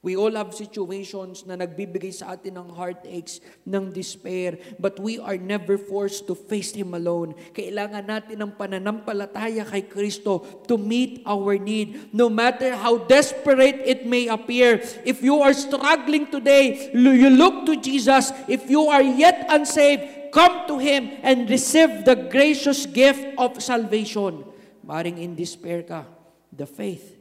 We 0.00 0.16
all 0.16 0.32
have 0.32 0.56
situations 0.56 1.44
na 1.44 1.60
nagbibigay 1.60 2.08
sa 2.08 2.32
atin 2.32 2.56
ng 2.56 2.72
heartaches, 2.72 3.44
ng 3.68 3.92
despair, 3.92 4.56
but 4.80 4.96
we 4.96 5.20
are 5.20 5.36
never 5.36 5.76
forced 5.76 6.24
to 6.24 6.32
face 6.32 6.72
Him 6.72 6.96
alone. 6.96 7.36
Kailangan 7.52 8.08
natin 8.08 8.40
ng 8.40 8.56
pananampalataya 8.56 9.60
kay 9.68 9.84
Kristo 9.84 10.64
to 10.64 10.80
meet 10.80 11.20
our 11.28 11.60
need, 11.60 12.16
no 12.16 12.32
matter 12.32 12.72
how 12.80 12.96
desperate 13.04 13.76
it 13.84 14.08
may 14.08 14.24
appear. 14.32 14.80
If 15.04 15.20
you 15.20 15.44
are 15.44 15.52
struggling 15.52 16.32
today, 16.32 16.88
you 16.96 17.28
look 17.36 17.68
to 17.68 17.76
Jesus. 17.76 18.32
If 18.48 18.72
you 18.72 18.88
are 18.88 19.04
yet 19.04 19.52
unsaved, 19.52 20.32
come 20.32 20.64
to 20.64 20.80
Him 20.80 21.12
and 21.20 21.44
receive 21.44 22.08
the 22.08 22.16
gracious 22.32 22.88
gift 22.88 23.36
of 23.36 23.60
salvation. 23.60 24.48
Maring 24.80 25.20
in 25.20 25.36
despair 25.36 25.84
ka, 25.84 26.08
the 26.48 26.64
faith, 26.64 27.20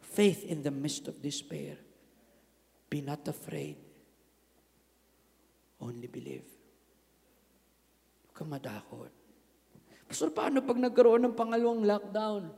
faith 0.00 0.48
in 0.48 0.64
the 0.64 0.72
midst 0.72 1.12
of 1.12 1.20
despair. 1.20 1.76
Be 2.86 3.02
not 3.02 3.26
afraid. 3.26 3.76
Only 5.82 6.06
believe. 6.06 6.46
Huwag 8.26 8.34
ka 8.34 8.44
madakot. 8.46 9.12
Pastor, 10.06 10.30
paano 10.30 10.62
pag 10.62 10.78
nagkaroon 10.78 11.26
ng 11.26 11.34
pangalawang 11.34 11.82
lockdown? 11.82 12.54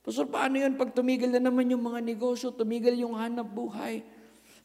Pastor, 0.00 0.28
paano 0.28 0.56
yun 0.56 0.80
pag 0.80 0.96
tumigil 0.96 1.28
na 1.32 1.40
naman 1.40 1.68
yung 1.68 1.84
mga 1.84 2.00
negosyo, 2.00 2.52
tumigil 2.52 2.96
yung 2.96 3.16
hanap 3.16 3.48
buhay? 3.48 4.00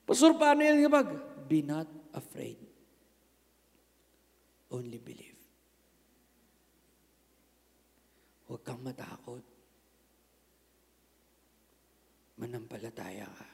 Pastor, 0.08 0.36
paano 0.40 0.64
yan 0.64 0.88
kapag? 0.88 1.08
Be 1.48 1.60
not 1.60 1.88
afraid. 2.16 2.60
Only 4.72 5.02
believe. 5.02 5.40
Huwag 8.50 8.62
kang 8.66 8.82
matakot. 8.82 9.44
Manampalataya 12.40 13.28
ka. 13.28 13.49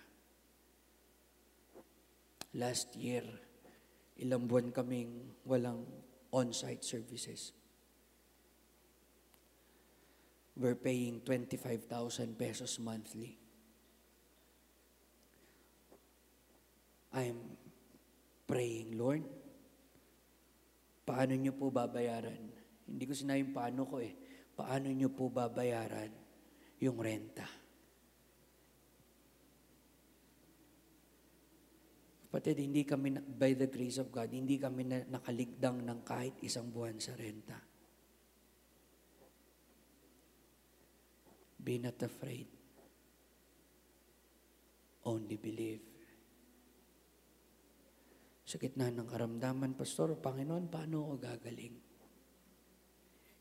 Last 2.56 2.96
year, 2.96 3.24
ilang 4.20 4.48
buwan 4.48 4.72
kaming 4.72 5.36
walang 5.44 5.84
on-site 6.32 6.88
services. 6.88 7.52
We're 10.56 10.80
paying 10.80 11.20
25,000 11.28 12.40
pesos 12.40 12.80
monthly. 12.80 13.36
I'm 17.12 17.60
praying, 18.48 18.96
Lord, 18.96 19.28
paano 21.04 21.36
niyo 21.36 21.60
po 21.60 21.72
babayaran? 21.76 22.40
Hindi 22.88 23.04
ko 23.04 23.12
sinayang 23.12 23.52
paano 23.52 23.84
ko 23.84 24.00
eh 24.00 24.16
paano 24.56 24.88
nyo 24.88 25.12
po 25.12 25.28
babayaran 25.28 26.10
yung 26.80 26.98
renta? 27.04 27.46
Kapatid, 32.36 32.68
hindi 32.68 32.84
kami, 32.84 33.16
by 33.16 33.56
the 33.56 33.72
grace 33.72 33.96
of 33.96 34.12
God, 34.12 34.28
hindi 34.28 34.60
kami 34.60 34.84
na, 34.84 35.08
nakaligdang 35.08 35.88
ng 35.88 36.04
kahit 36.04 36.36
isang 36.44 36.68
buwan 36.68 37.00
sa 37.00 37.16
renta. 37.16 37.56
Be 41.56 41.80
not 41.80 41.96
afraid. 42.04 42.52
Only 45.08 45.40
believe. 45.40 45.80
Sa 48.44 48.60
gitna 48.60 48.92
ng 48.92 49.08
karamdaman, 49.08 49.80
Pastor, 49.80 50.20
Panginoon, 50.20 50.68
paano 50.68 51.08
ako 51.08 51.16
gagaling? 51.24 51.76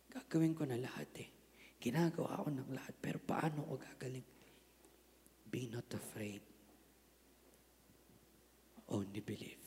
Gagawin 0.07 0.55
ko 0.55 0.71
na 0.71 0.79
lahat 0.79 1.11
eh. 1.19 1.35
Ginagawa 1.83 2.47
ko 2.47 2.47
ng 2.47 2.71
lahat. 2.71 2.95
Pero 3.03 3.19
paano 3.19 3.67
ko 3.67 3.75
gagaling? 3.75 4.29
Be 5.51 5.67
not 5.67 5.91
afraid. 5.91 6.54
Only 8.91 9.20
believe. 9.24 9.62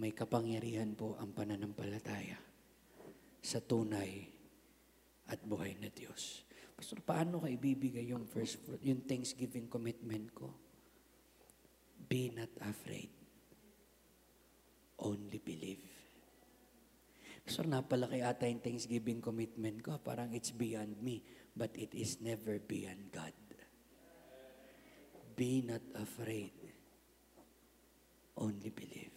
May 0.00 0.16
kapangyarihan 0.16 0.96
po 0.96 1.20
ang 1.20 1.36
pananampalataya 1.36 2.40
sa 3.44 3.60
tunay 3.60 4.32
at 5.28 5.44
buhay 5.44 5.76
na 5.76 5.92
Diyos. 5.92 6.48
Pastor, 6.72 7.04
paano 7.04 7.44
ka 7.44 7.52
ibibigay 7.52 8.08
yung 8.08 8.24
first 8.24 8.64
fruit, 8.64 8.80
yung 8.80 9.04
Thanksgiving 9.04 9.68
commitment 9.68 10.32
ko? 10.32 10.48
Be 12.08 12.32
not 12.32 12.48
afraid. 12.64 13.12
Only 14.96 15.36
believe. 15.36 15.84
So 17.44 17.60
napalaki 17.68 18.24
ata 18.24 18.48
yung 18.48 18.64
Thanksgiving 18.64 19.20
commitment 19.20 19.84
ko. 19.84 20.00
Parang 20.00 20.32
it's 20.32 20.52
beyond 20.52 20.96
me. 21.04 21.20
But 21.52 21.76
it 21.76 21.92
is 21.92 22.24
never 22.24 22.56
beyond 22.56 23.12
God. 23.12 23.36
Be 25.40 25.64
not 25.64 25.80
afraid. 25.96 26.52
Only 28.36 28.68
believe. 28.68 29.16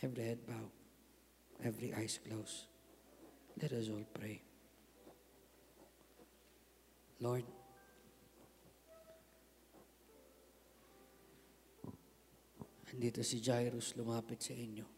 Every 0.00 0.24
head 0.24 0.40
bow. 0.48 0.72
Every 1.60 1.92
eyes 1.92 2.18
closed. 2.24 2.64
Let 3.60 3.76
us 3.76 3.92
all 3.92 4.08
pray. 4.16 4.40
Lord, 7.20 7.44
andito 12.88 13.20
si 13.20 13.44
Jairus 13.44 13.92
lumapit 14.00 14.40
sa 14.40 14.56
inyo. 14.56 14.88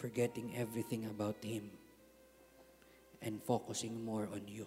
forgetting 0.00 0.56
everything 0.56 1.04
about 1.12 1.36
Him 1.44 1.68
and 3.20 3.36
focusing 3.44 4.00
more 4.00 4.24
on 4.32 4.48
you. 4.48 4.64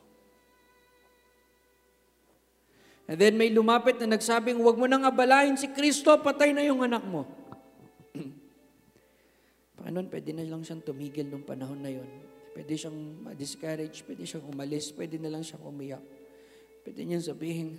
And 3.04 3.20
then 3.20 3.36
may 3.36 3.51
lumapit 3.51 3.99
na 3.99 4.16
nagsabing, 4.16 4.60
huwag 4.64 4.80
mo 4.80 4.88
nang 4.88 5.04
abalahin 5.04 5.60
si 5.60 5.68
Kristo, 5.72 6.16
patay 6.24 6.56
na 6.56 6.64
yung 6.64 6.80
anak 6.82 7.04
mo. 7.04 7.28
Panginoon, 9.78 10.08
pwede 10.08 10.32
na 10.32 10.47
lang 10.47 10.64
siyang 10.64 10.80
tumigil 10.80 11.28
nung 11.28 11.43
panahon 11.43 11.84
na 11.84 11.91
yon. 11.91 12.08
Pwede 12.56 12.80
siyang 12.80 12.95
ma-discourage, 13.28 14.08
pwede 14.08 14.24
siyang 14.24 14.47
umalis, 14.47 14.95
pwede 14.95 15.20
na 15.20 15.28
lang 15.28 15.43
siyang 15.43 15.64
umiyak. 15.68 16.04
Pwede 16.88 17.04
niyang 17.04 17.26
sabihin, 17.26 17.76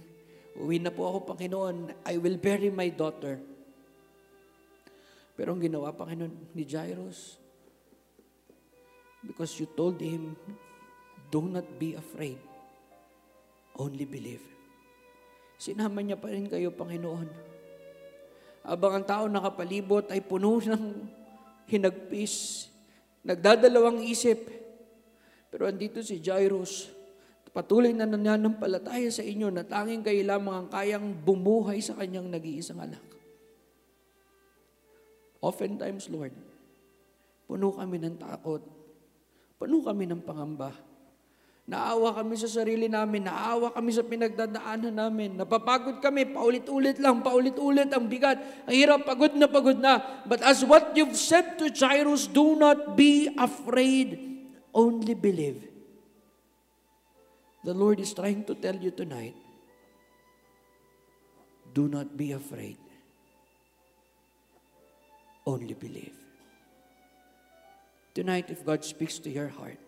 uwi 0.61 0.77
na 0.77 0.93
po 0.93 1.09
ako, 1.09 1.35
Panginoon, 1.35 2.05
I 2.05 2.20
will 2.20 2.37
bury 2.37 2.68
my 2.68 2.93
daughter. 2.93 3.41
Pero 5.35 5.57
ang 5.57 5.62
ginawa, 5.64 5.97
Panginoon, 5.97 6.53
ni 6.53 6.68
Jairus, 6.68 7.41
Because 9.27 9.59
you 9.59 9.66
told 9.77 10.01
him, 10.01 10.37
do 11.31 11.41
not 11.43 11.64
be 11.79 11.95
afraid. 11.95 12.39
Only 13.77 14.05
believe. 14.05 14.53
Sinama 15.64 16.04
niya 16.04 16.20
pa 16.20 16.28
rin 16.28 16.44
kayo, 16.44 16.68
Panginoon. 16.76 17.28
Abang 18.68 19.00
ang 19.00 19.06
tao 19.08 19.24
nakapalibot 19.32 20.12
ay 20.12 20.20
puno 20.20 20.60
ng 20.60 20.84
hinagpis, 21.72 22.68
nagdadalawang 23.24 24.04
isip. 24.04 24.44
Pero 25.48 25.64
andito 25.64 26.04
si 26.04 26.20
Jairus, 26.20 26.92
patuloy 27.48 27.96
na 27.96 28.04
nananampalataya 28.04 29.08
sa 29.08 29.24
inyo 29.24 29.48
na 29.48 29.64
tanging 29.64 30.04
kayo 30.04 30.20
lamang 30.20 30.52
ang 30.52 30.68
kayang 30.68 31.16
bumuhay 31.16 31.80
sa 31.80 31.96
kanyang 31.96 32.28
nag-iisang 32.28 32.84
anak. 32.84 33.00
Oftentimes, 35.40 36.12
Lord, 36.12 36.36
puno 37.48 37.72
kami 37.72 37.96
ng 38.04 38.20
takot 38.20 38.84
Puno 39.64 39.80
kami 39.80 40.04
ng 40.04 40.20
pangamba. 40.20 40.74
Naawa 41.64 42.12
kami 42.12 42.36
sa 42.36 42.44
sarili 42.44 42.92
namin, 42.92 43.24
naawa 43.24 43.72
kami 43.72 43.88
sa 43.88 44.04
pinagdadaanan 44.04 44.92
namin. 44.92 45.40
Napapagod 45.40 45.96
kami, 46.04 46.28
paulit-ulit 46.28 47.00
lang, 47.00 47.24
paulit-ulit 47.24 47.88
ang 47.88 48.04
bigat. 48.04 48.36
Ang 48.68 48.76
hirap, 48.76 49.08
pagod 49.08 49.32
na 49.32 49.48
pagod 49.48 49.80
na. 49.80 50.24
But 50.28 50.44
as 50.44 50.60
what 50.60 50.92
you've 50.92 51.16
said 51.16 51.56
to 51.56 51.72
Jairus, 51.72 52.28
do 52.28 52.52
not 52.52 53.00
be 53.00 53.32
afraid, 53.40 54.44
only 54.76 55.16
believe. 55.16 55.64
The 57.64 57.72
Lord 57.72 57.96
is 57.96 58.12
trying 58.12 58.44
to 58.44 58.52
tell 58.52 58.76
you 58.76 58.92
tonight, 58.92 59.32
do 61.72 61.88
not 61.88 62.12
be 62.12 62.36
afraid, 62.36 62.76
only 65.48 65.72
believe. 65.72 66.12
Tonight, 68.12 68.52
if 68.52 68.68
God 68.68 68.84
speaks 68.84 69.16
to 69.24 69.32
your 69.32 69.48
heart, 69.48 69.80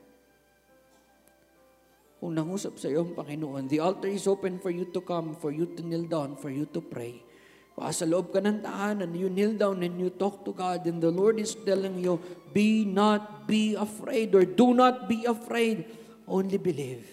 kung 2.16 2.32
nangusap 2.32 2.80
sa 2.80 2.88
iyo 2.88 3.04
ang 3.04 3.12
Panginoon, 3.12 3.68
the 3.68 3.76
altar 3.76 4.08
is 4.08 4.24
open 4.24 4.56
for 4.56 4.72
you 4.72 4.88
to 4.88 5.04
come, 5.04 5.36
for 5.36 5.52
you 5.52 5.68
to 5.76 5.84
kneel 5.84 6.08
down, 6.08 6.32
for 6.40 6.48
you 6.48 6.64
to 6.64 6.80
pray. 6.80 7.20
Sa 7.76 8.08
loob 8.08 8.32
ka 8.32 8.40
ng 8.40 8.64
tahanan, 8.64 9.12
you 9.12 9.28
kneel 9.28 9.52
down 9.52 9.84
and 9.84 10.00
you 10.00 10.08
talk 10.08 10.40
to 10.48 10.56
God, 10.56 10.80
and 10.88 10.96
the 10.96 11.12
Lord 11.12 11.36
is 11.36 11.52
telling 11.52 12.00
you, 12.00 12.16
be 12.56 12.88
not 12.88 13.44
be 13.44 13.76
afraid, 13.76 14.32
or 14.32 14.48
do 14.48 14.72
not 14.72 15.04
be 15.04 15.28
afraid, 15.28 15.84
only 16.24 16.56
believe. 16.56 17.04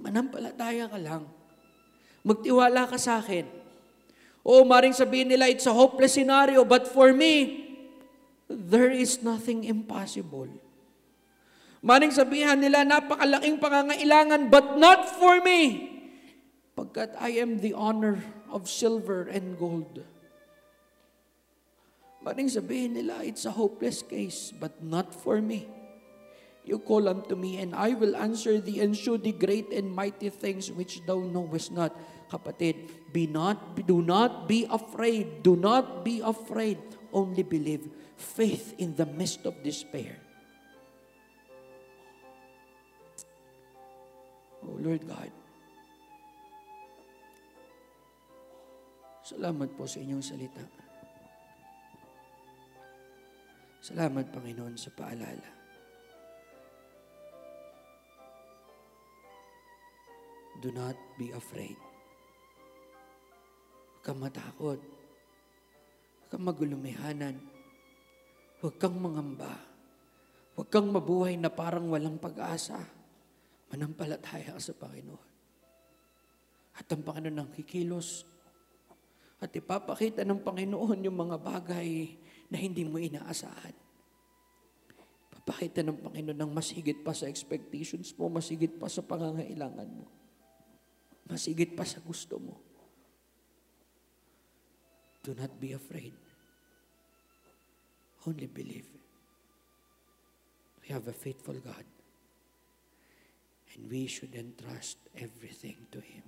Manampalataya 0.00 0.88
ka 0.88 0.96
lang. 0.96 1.28
Magtiwala 2.24 2.88
ka 2.88 2.96
sa 2.96 3.20
akin. 3.20 3.44
O 4.40 4.64
maring 4.64 4.96
sabihin 4.96 5.28
nila, 5.28 5.52
it's 5.52 5.68
a 5.68 5.76
hopeless 5.76 6.16
scenario, 6.16 6.64
but 6.64 6.88
for 6.88 7.12
me, 7.12 7.60
there 8.48 8.88
is 8.88 9.20
nothing 9.20 9.68
impossible. 9.68 10.48
Maring 11.84 12.16
sabihan 12.16 12.56
nila, 12.64 12.80
napakalaking 12.80 13.60
pangangailangan, 13.60 14.48
but 14.48 14.80
not 14.80 15.04
for 15.04 15.36
me, 15.44 15.92
pagkat 16.72 17.12
I 17.20 17.44
am 17.44 17.60
the 17.60 17.76
honor 17.76 18.24
of 18.48 18.72
silver 18.72 19.28
and 19.28 19.60
gold. 19.60 20.00
Maring 22.24 22.48
sabihin 22.48 22.96
nila, 22.96 23.20
it's 23.20 23.44
a 23.44 23.52
hopeless 23.52 24.00
case, 24.00 24.48
but 24.56 24.80
not 24.80 25.12
for 25.12 25.44
me. 25.44 25.68
You 26.64 26.80
call 26.80 27.04
unto 27.04 27.36
me, 27.36 27.60
and 27.60 27.76
I 27.76 27.92
will 27.92 28.16
answer 28.16 28.56
thee, 28.56 28.80
and 28.80 28.96
show 28.96 29.20
thee 29.20 29.36
great 29.36 29.68
and 29.68 29.92
mighty 29.92 30.32
things 30.32 30.72
which 30.72 31.04
thou 31.04 31.20
knowest 31.20 31.68
not. 31.68 31.92
Kapatid, 32.32 33.12
be 33.12 33.28
not, 33.28 33.84
do 33.84 34.00
not 34.00 34.48
be 34.48 34.64
afraid. 34.72 35.44
Do 35.44 35.60
not 35.60 36.00
be 36.00 36.24
afraid. 36.24 36.80
Only 37.12 37.44
believe. 37.44 37.92
Faith 38.16 38.72
in 38.80 38.96
the 38.96 39.04
midst 39.04 39.44
of 39.44 39.60
despair. 39.60 40.23
Oh 44.64 44.80
Lord 44.80 45.04
God, 45.04 45.32
salamat 49.24 49.68
po 49.76 49.84
sa 49.84 50.00
inyong 50.00 50.24
salita. 50.24 50.64
Salamat, 53.84 54.32
Panginoon, 54.32 54.80
sa 54.80 54.88
paalala. 54.96 55.44
Do 60.64 60.72
not 60.72 60.96
be 61.20 61.28
afraid. 61.36 61.76
Huwag 61.76 64.00
kang 64.00 64.24
matakot. 64.24 64.80
Huwag 64.80 66.28
kang 66.32 66.48
magulumihanan. 66.48 67.36
Huwag 68.64 68.80
kang 68.80 68.96
mangamba. 68.96 69.52
Huwag 70.56 70.72
kang 70.72 70.88
mabuhay 70.88 71.36
na 71.36 71.52
parang 71.52 71.92
walang 71.92 72.16
pag-asa 72.16 72.80
manampalataya 73.74 74.54
sa 74.62 74.70
Panginoon. 74.70 75.26
At 76.78 76.86
ang 76.94 77.02
Panginoon 77.02 77.38
ang 77.42 77.50
kikilos 77.50 78.22
at 79.42 79.50
ipapakita 79.50 80.22
ng 80.22 80.40
Panginoon 80.46 81.04
yung 81.10 81.18
mga 81.18 81.36
bagay 81.42 82.14
na 82.48 82.56
hindi 82.56 82.86
mo 82.86 83.02
inaasahan. 83.02 83.74
Papakita 85.34 85.82
ng 85.82 85.98
Panginoon 86.06 86.38
ng 86.38 86.52
mas 86.54 86.70
higit 86.70 87.02
pa 87.02 87.10
sa 87.10 87.26
expectations 87.26 88.14
mo, 88.14 88.30
mas 88.30 88.46
higit 88.46 88.78
pa 88.78 88.86
sa 88.86 89.02
pangangailangan 89.02 89.90
mo, 89.90 90.06
mas 91.26 91.44
higit 91.50 91.74
pa 91.74 91.82
sa 91.82 91.98
gusto 91.98 92.38
mo. 92.38 92.54
Do 95.26 95.34
not 95.34 95.56
be 95.58 95.74
afraid. 95.74 96.14
Only 98.24 98.48
believe. 98.48 98.88
We 100.84 100.92
have 100.92 101.08
a 101.08 101.16
faithful 101.16 101.56
God. 101.60 101.93
And 103.74 103.90
we 103.90 104.06
should 104.06 104.38
entrust 104.38 105.02
everything 105.18 105.74
to 105.90 105.98
Him. 105.98 106.22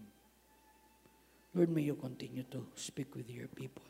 Lord, 1.55 1.71
may 1.71 1.87
you 1.87 1.95
continue 1.95 2.45
to 2.51 2.67
speak 2.75 3.15
with 3.15 3.31
your 3.31 3.47
people. 3.49 3.87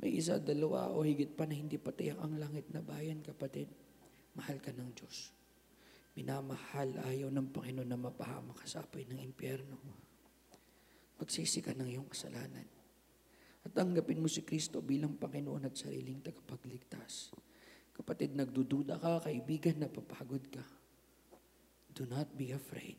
May 0.00 0.16
isa, 0.16 0.40
dalawa 0.40 0.88
o 0.88 1.04
higit 1.04 1.36
pa 1.36 1.44
na 1.44 1.52
hindi 1.52 1.76
patiyak 1.76 2.16
ang 2.24 2.40
langit 2.40 2.72
na 2.72 2.80
bayan, 2.80 3.20
kapatid. 3.20 3.68
Mahal 4.32 4.56
ka 4.64 4.72
ng 4.72 4.90
Diyos. 4.96 5.36
Minamahal, 6.16 6.96
ayaw 7.04 7.28
ng 7.28 7.52
Panginoon 7.52 7.86
na 7.86 8.00
mapahama 8.00 8.56
ka 8.56 8.64
sa 8.64 8.80
apoy 8.80 9.04
ng 9.04 9.20
impyerno. 9.20 9.76
Magsisi 11.20 11.60
ka 11.60 11.76
ng 11.76 11.86
iyong 11.86 12.08
kasalanan. 12.08 12.64
At 13.60 13.76
tanggapin 13.76 14.24
mo 14.24 14.26
si 14.32 14.40
Kristo 14.40 14.80
bilang 14.80 15.20
Panginoon 15.20 15.68
at 15.68 15.76
sariling 15.76 16.24
tagapagligtas. 16.24 17.36
Kapatid, 17.92 18.32
nagdududa 18.32 18.96
ka, 18.96 19.28
kaibigan, 19.28 19.84
napapagod 19.84 20.48
ka 20.48 20.79
Do 22.00 22.06
not 22.08 22.32
be 22.34 22.52
afraid. 22.52 22.96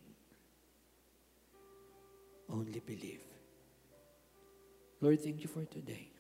Only 2.48 2.80
believe. 2.86 3.26
Lord, 5.02 5.20
thank 5.20 5.42
you 5.42 5.48
for 5.48 5.66
today. 5.66 6.12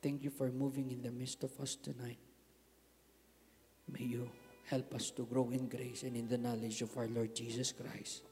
Thank 0.00 0.22
you 0.22 0.30
for 0.30 0.52
moving 0.52 0.92
in 0.92 1.02
the 1.02 1.10
midst 1.10 1.42
of 1.42 1.50
us 1.58 1.74
tonight. 1.74 2.20
May 3.90 4.04
you 4.04 4.30
help 4.70 4.94
us 4.94 5.10
to 5.18 5.24
grow 5.24 5.50
in 5.50 5.68
grace 5.68 6.04
and 6.04 6.16
in 6.16 6.28
the 6.28 6.38
knowledge 6.38 6.80
of 6.80 6.96
our 6.96 7.08
Lord 7.08 7.34
Jesus 7.34 7.72
Christ. 7.72 8.22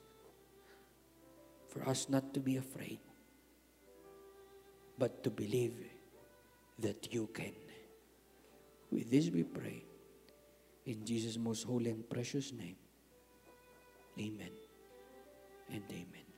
For 1.67 1.83
us 1.89 2.09
not 2.09 2.33
to 2.35 2.39
be 2.39 2.59
afraid, 2.59 3.01
but 4.97 5.25
to 5.25 5.31
believe 5.31 5.75
that 6.79 7.13
you 7.13 7.29
can. 7.35 7.55
With 8.93 9.11
this 9.11 9.31
we 9.31 9.43
pray. 9.43 9.83
In 10.87 11.05
Jesus' 11.05 11.37
most 11.37 11.65
holy 11.65 11.91
and 11.91 12.09
precious 12.09 12.53
name. 12.53 12.77
Amen 14.19 14.51
and 15.71 15.85
amen. 15.91 16.30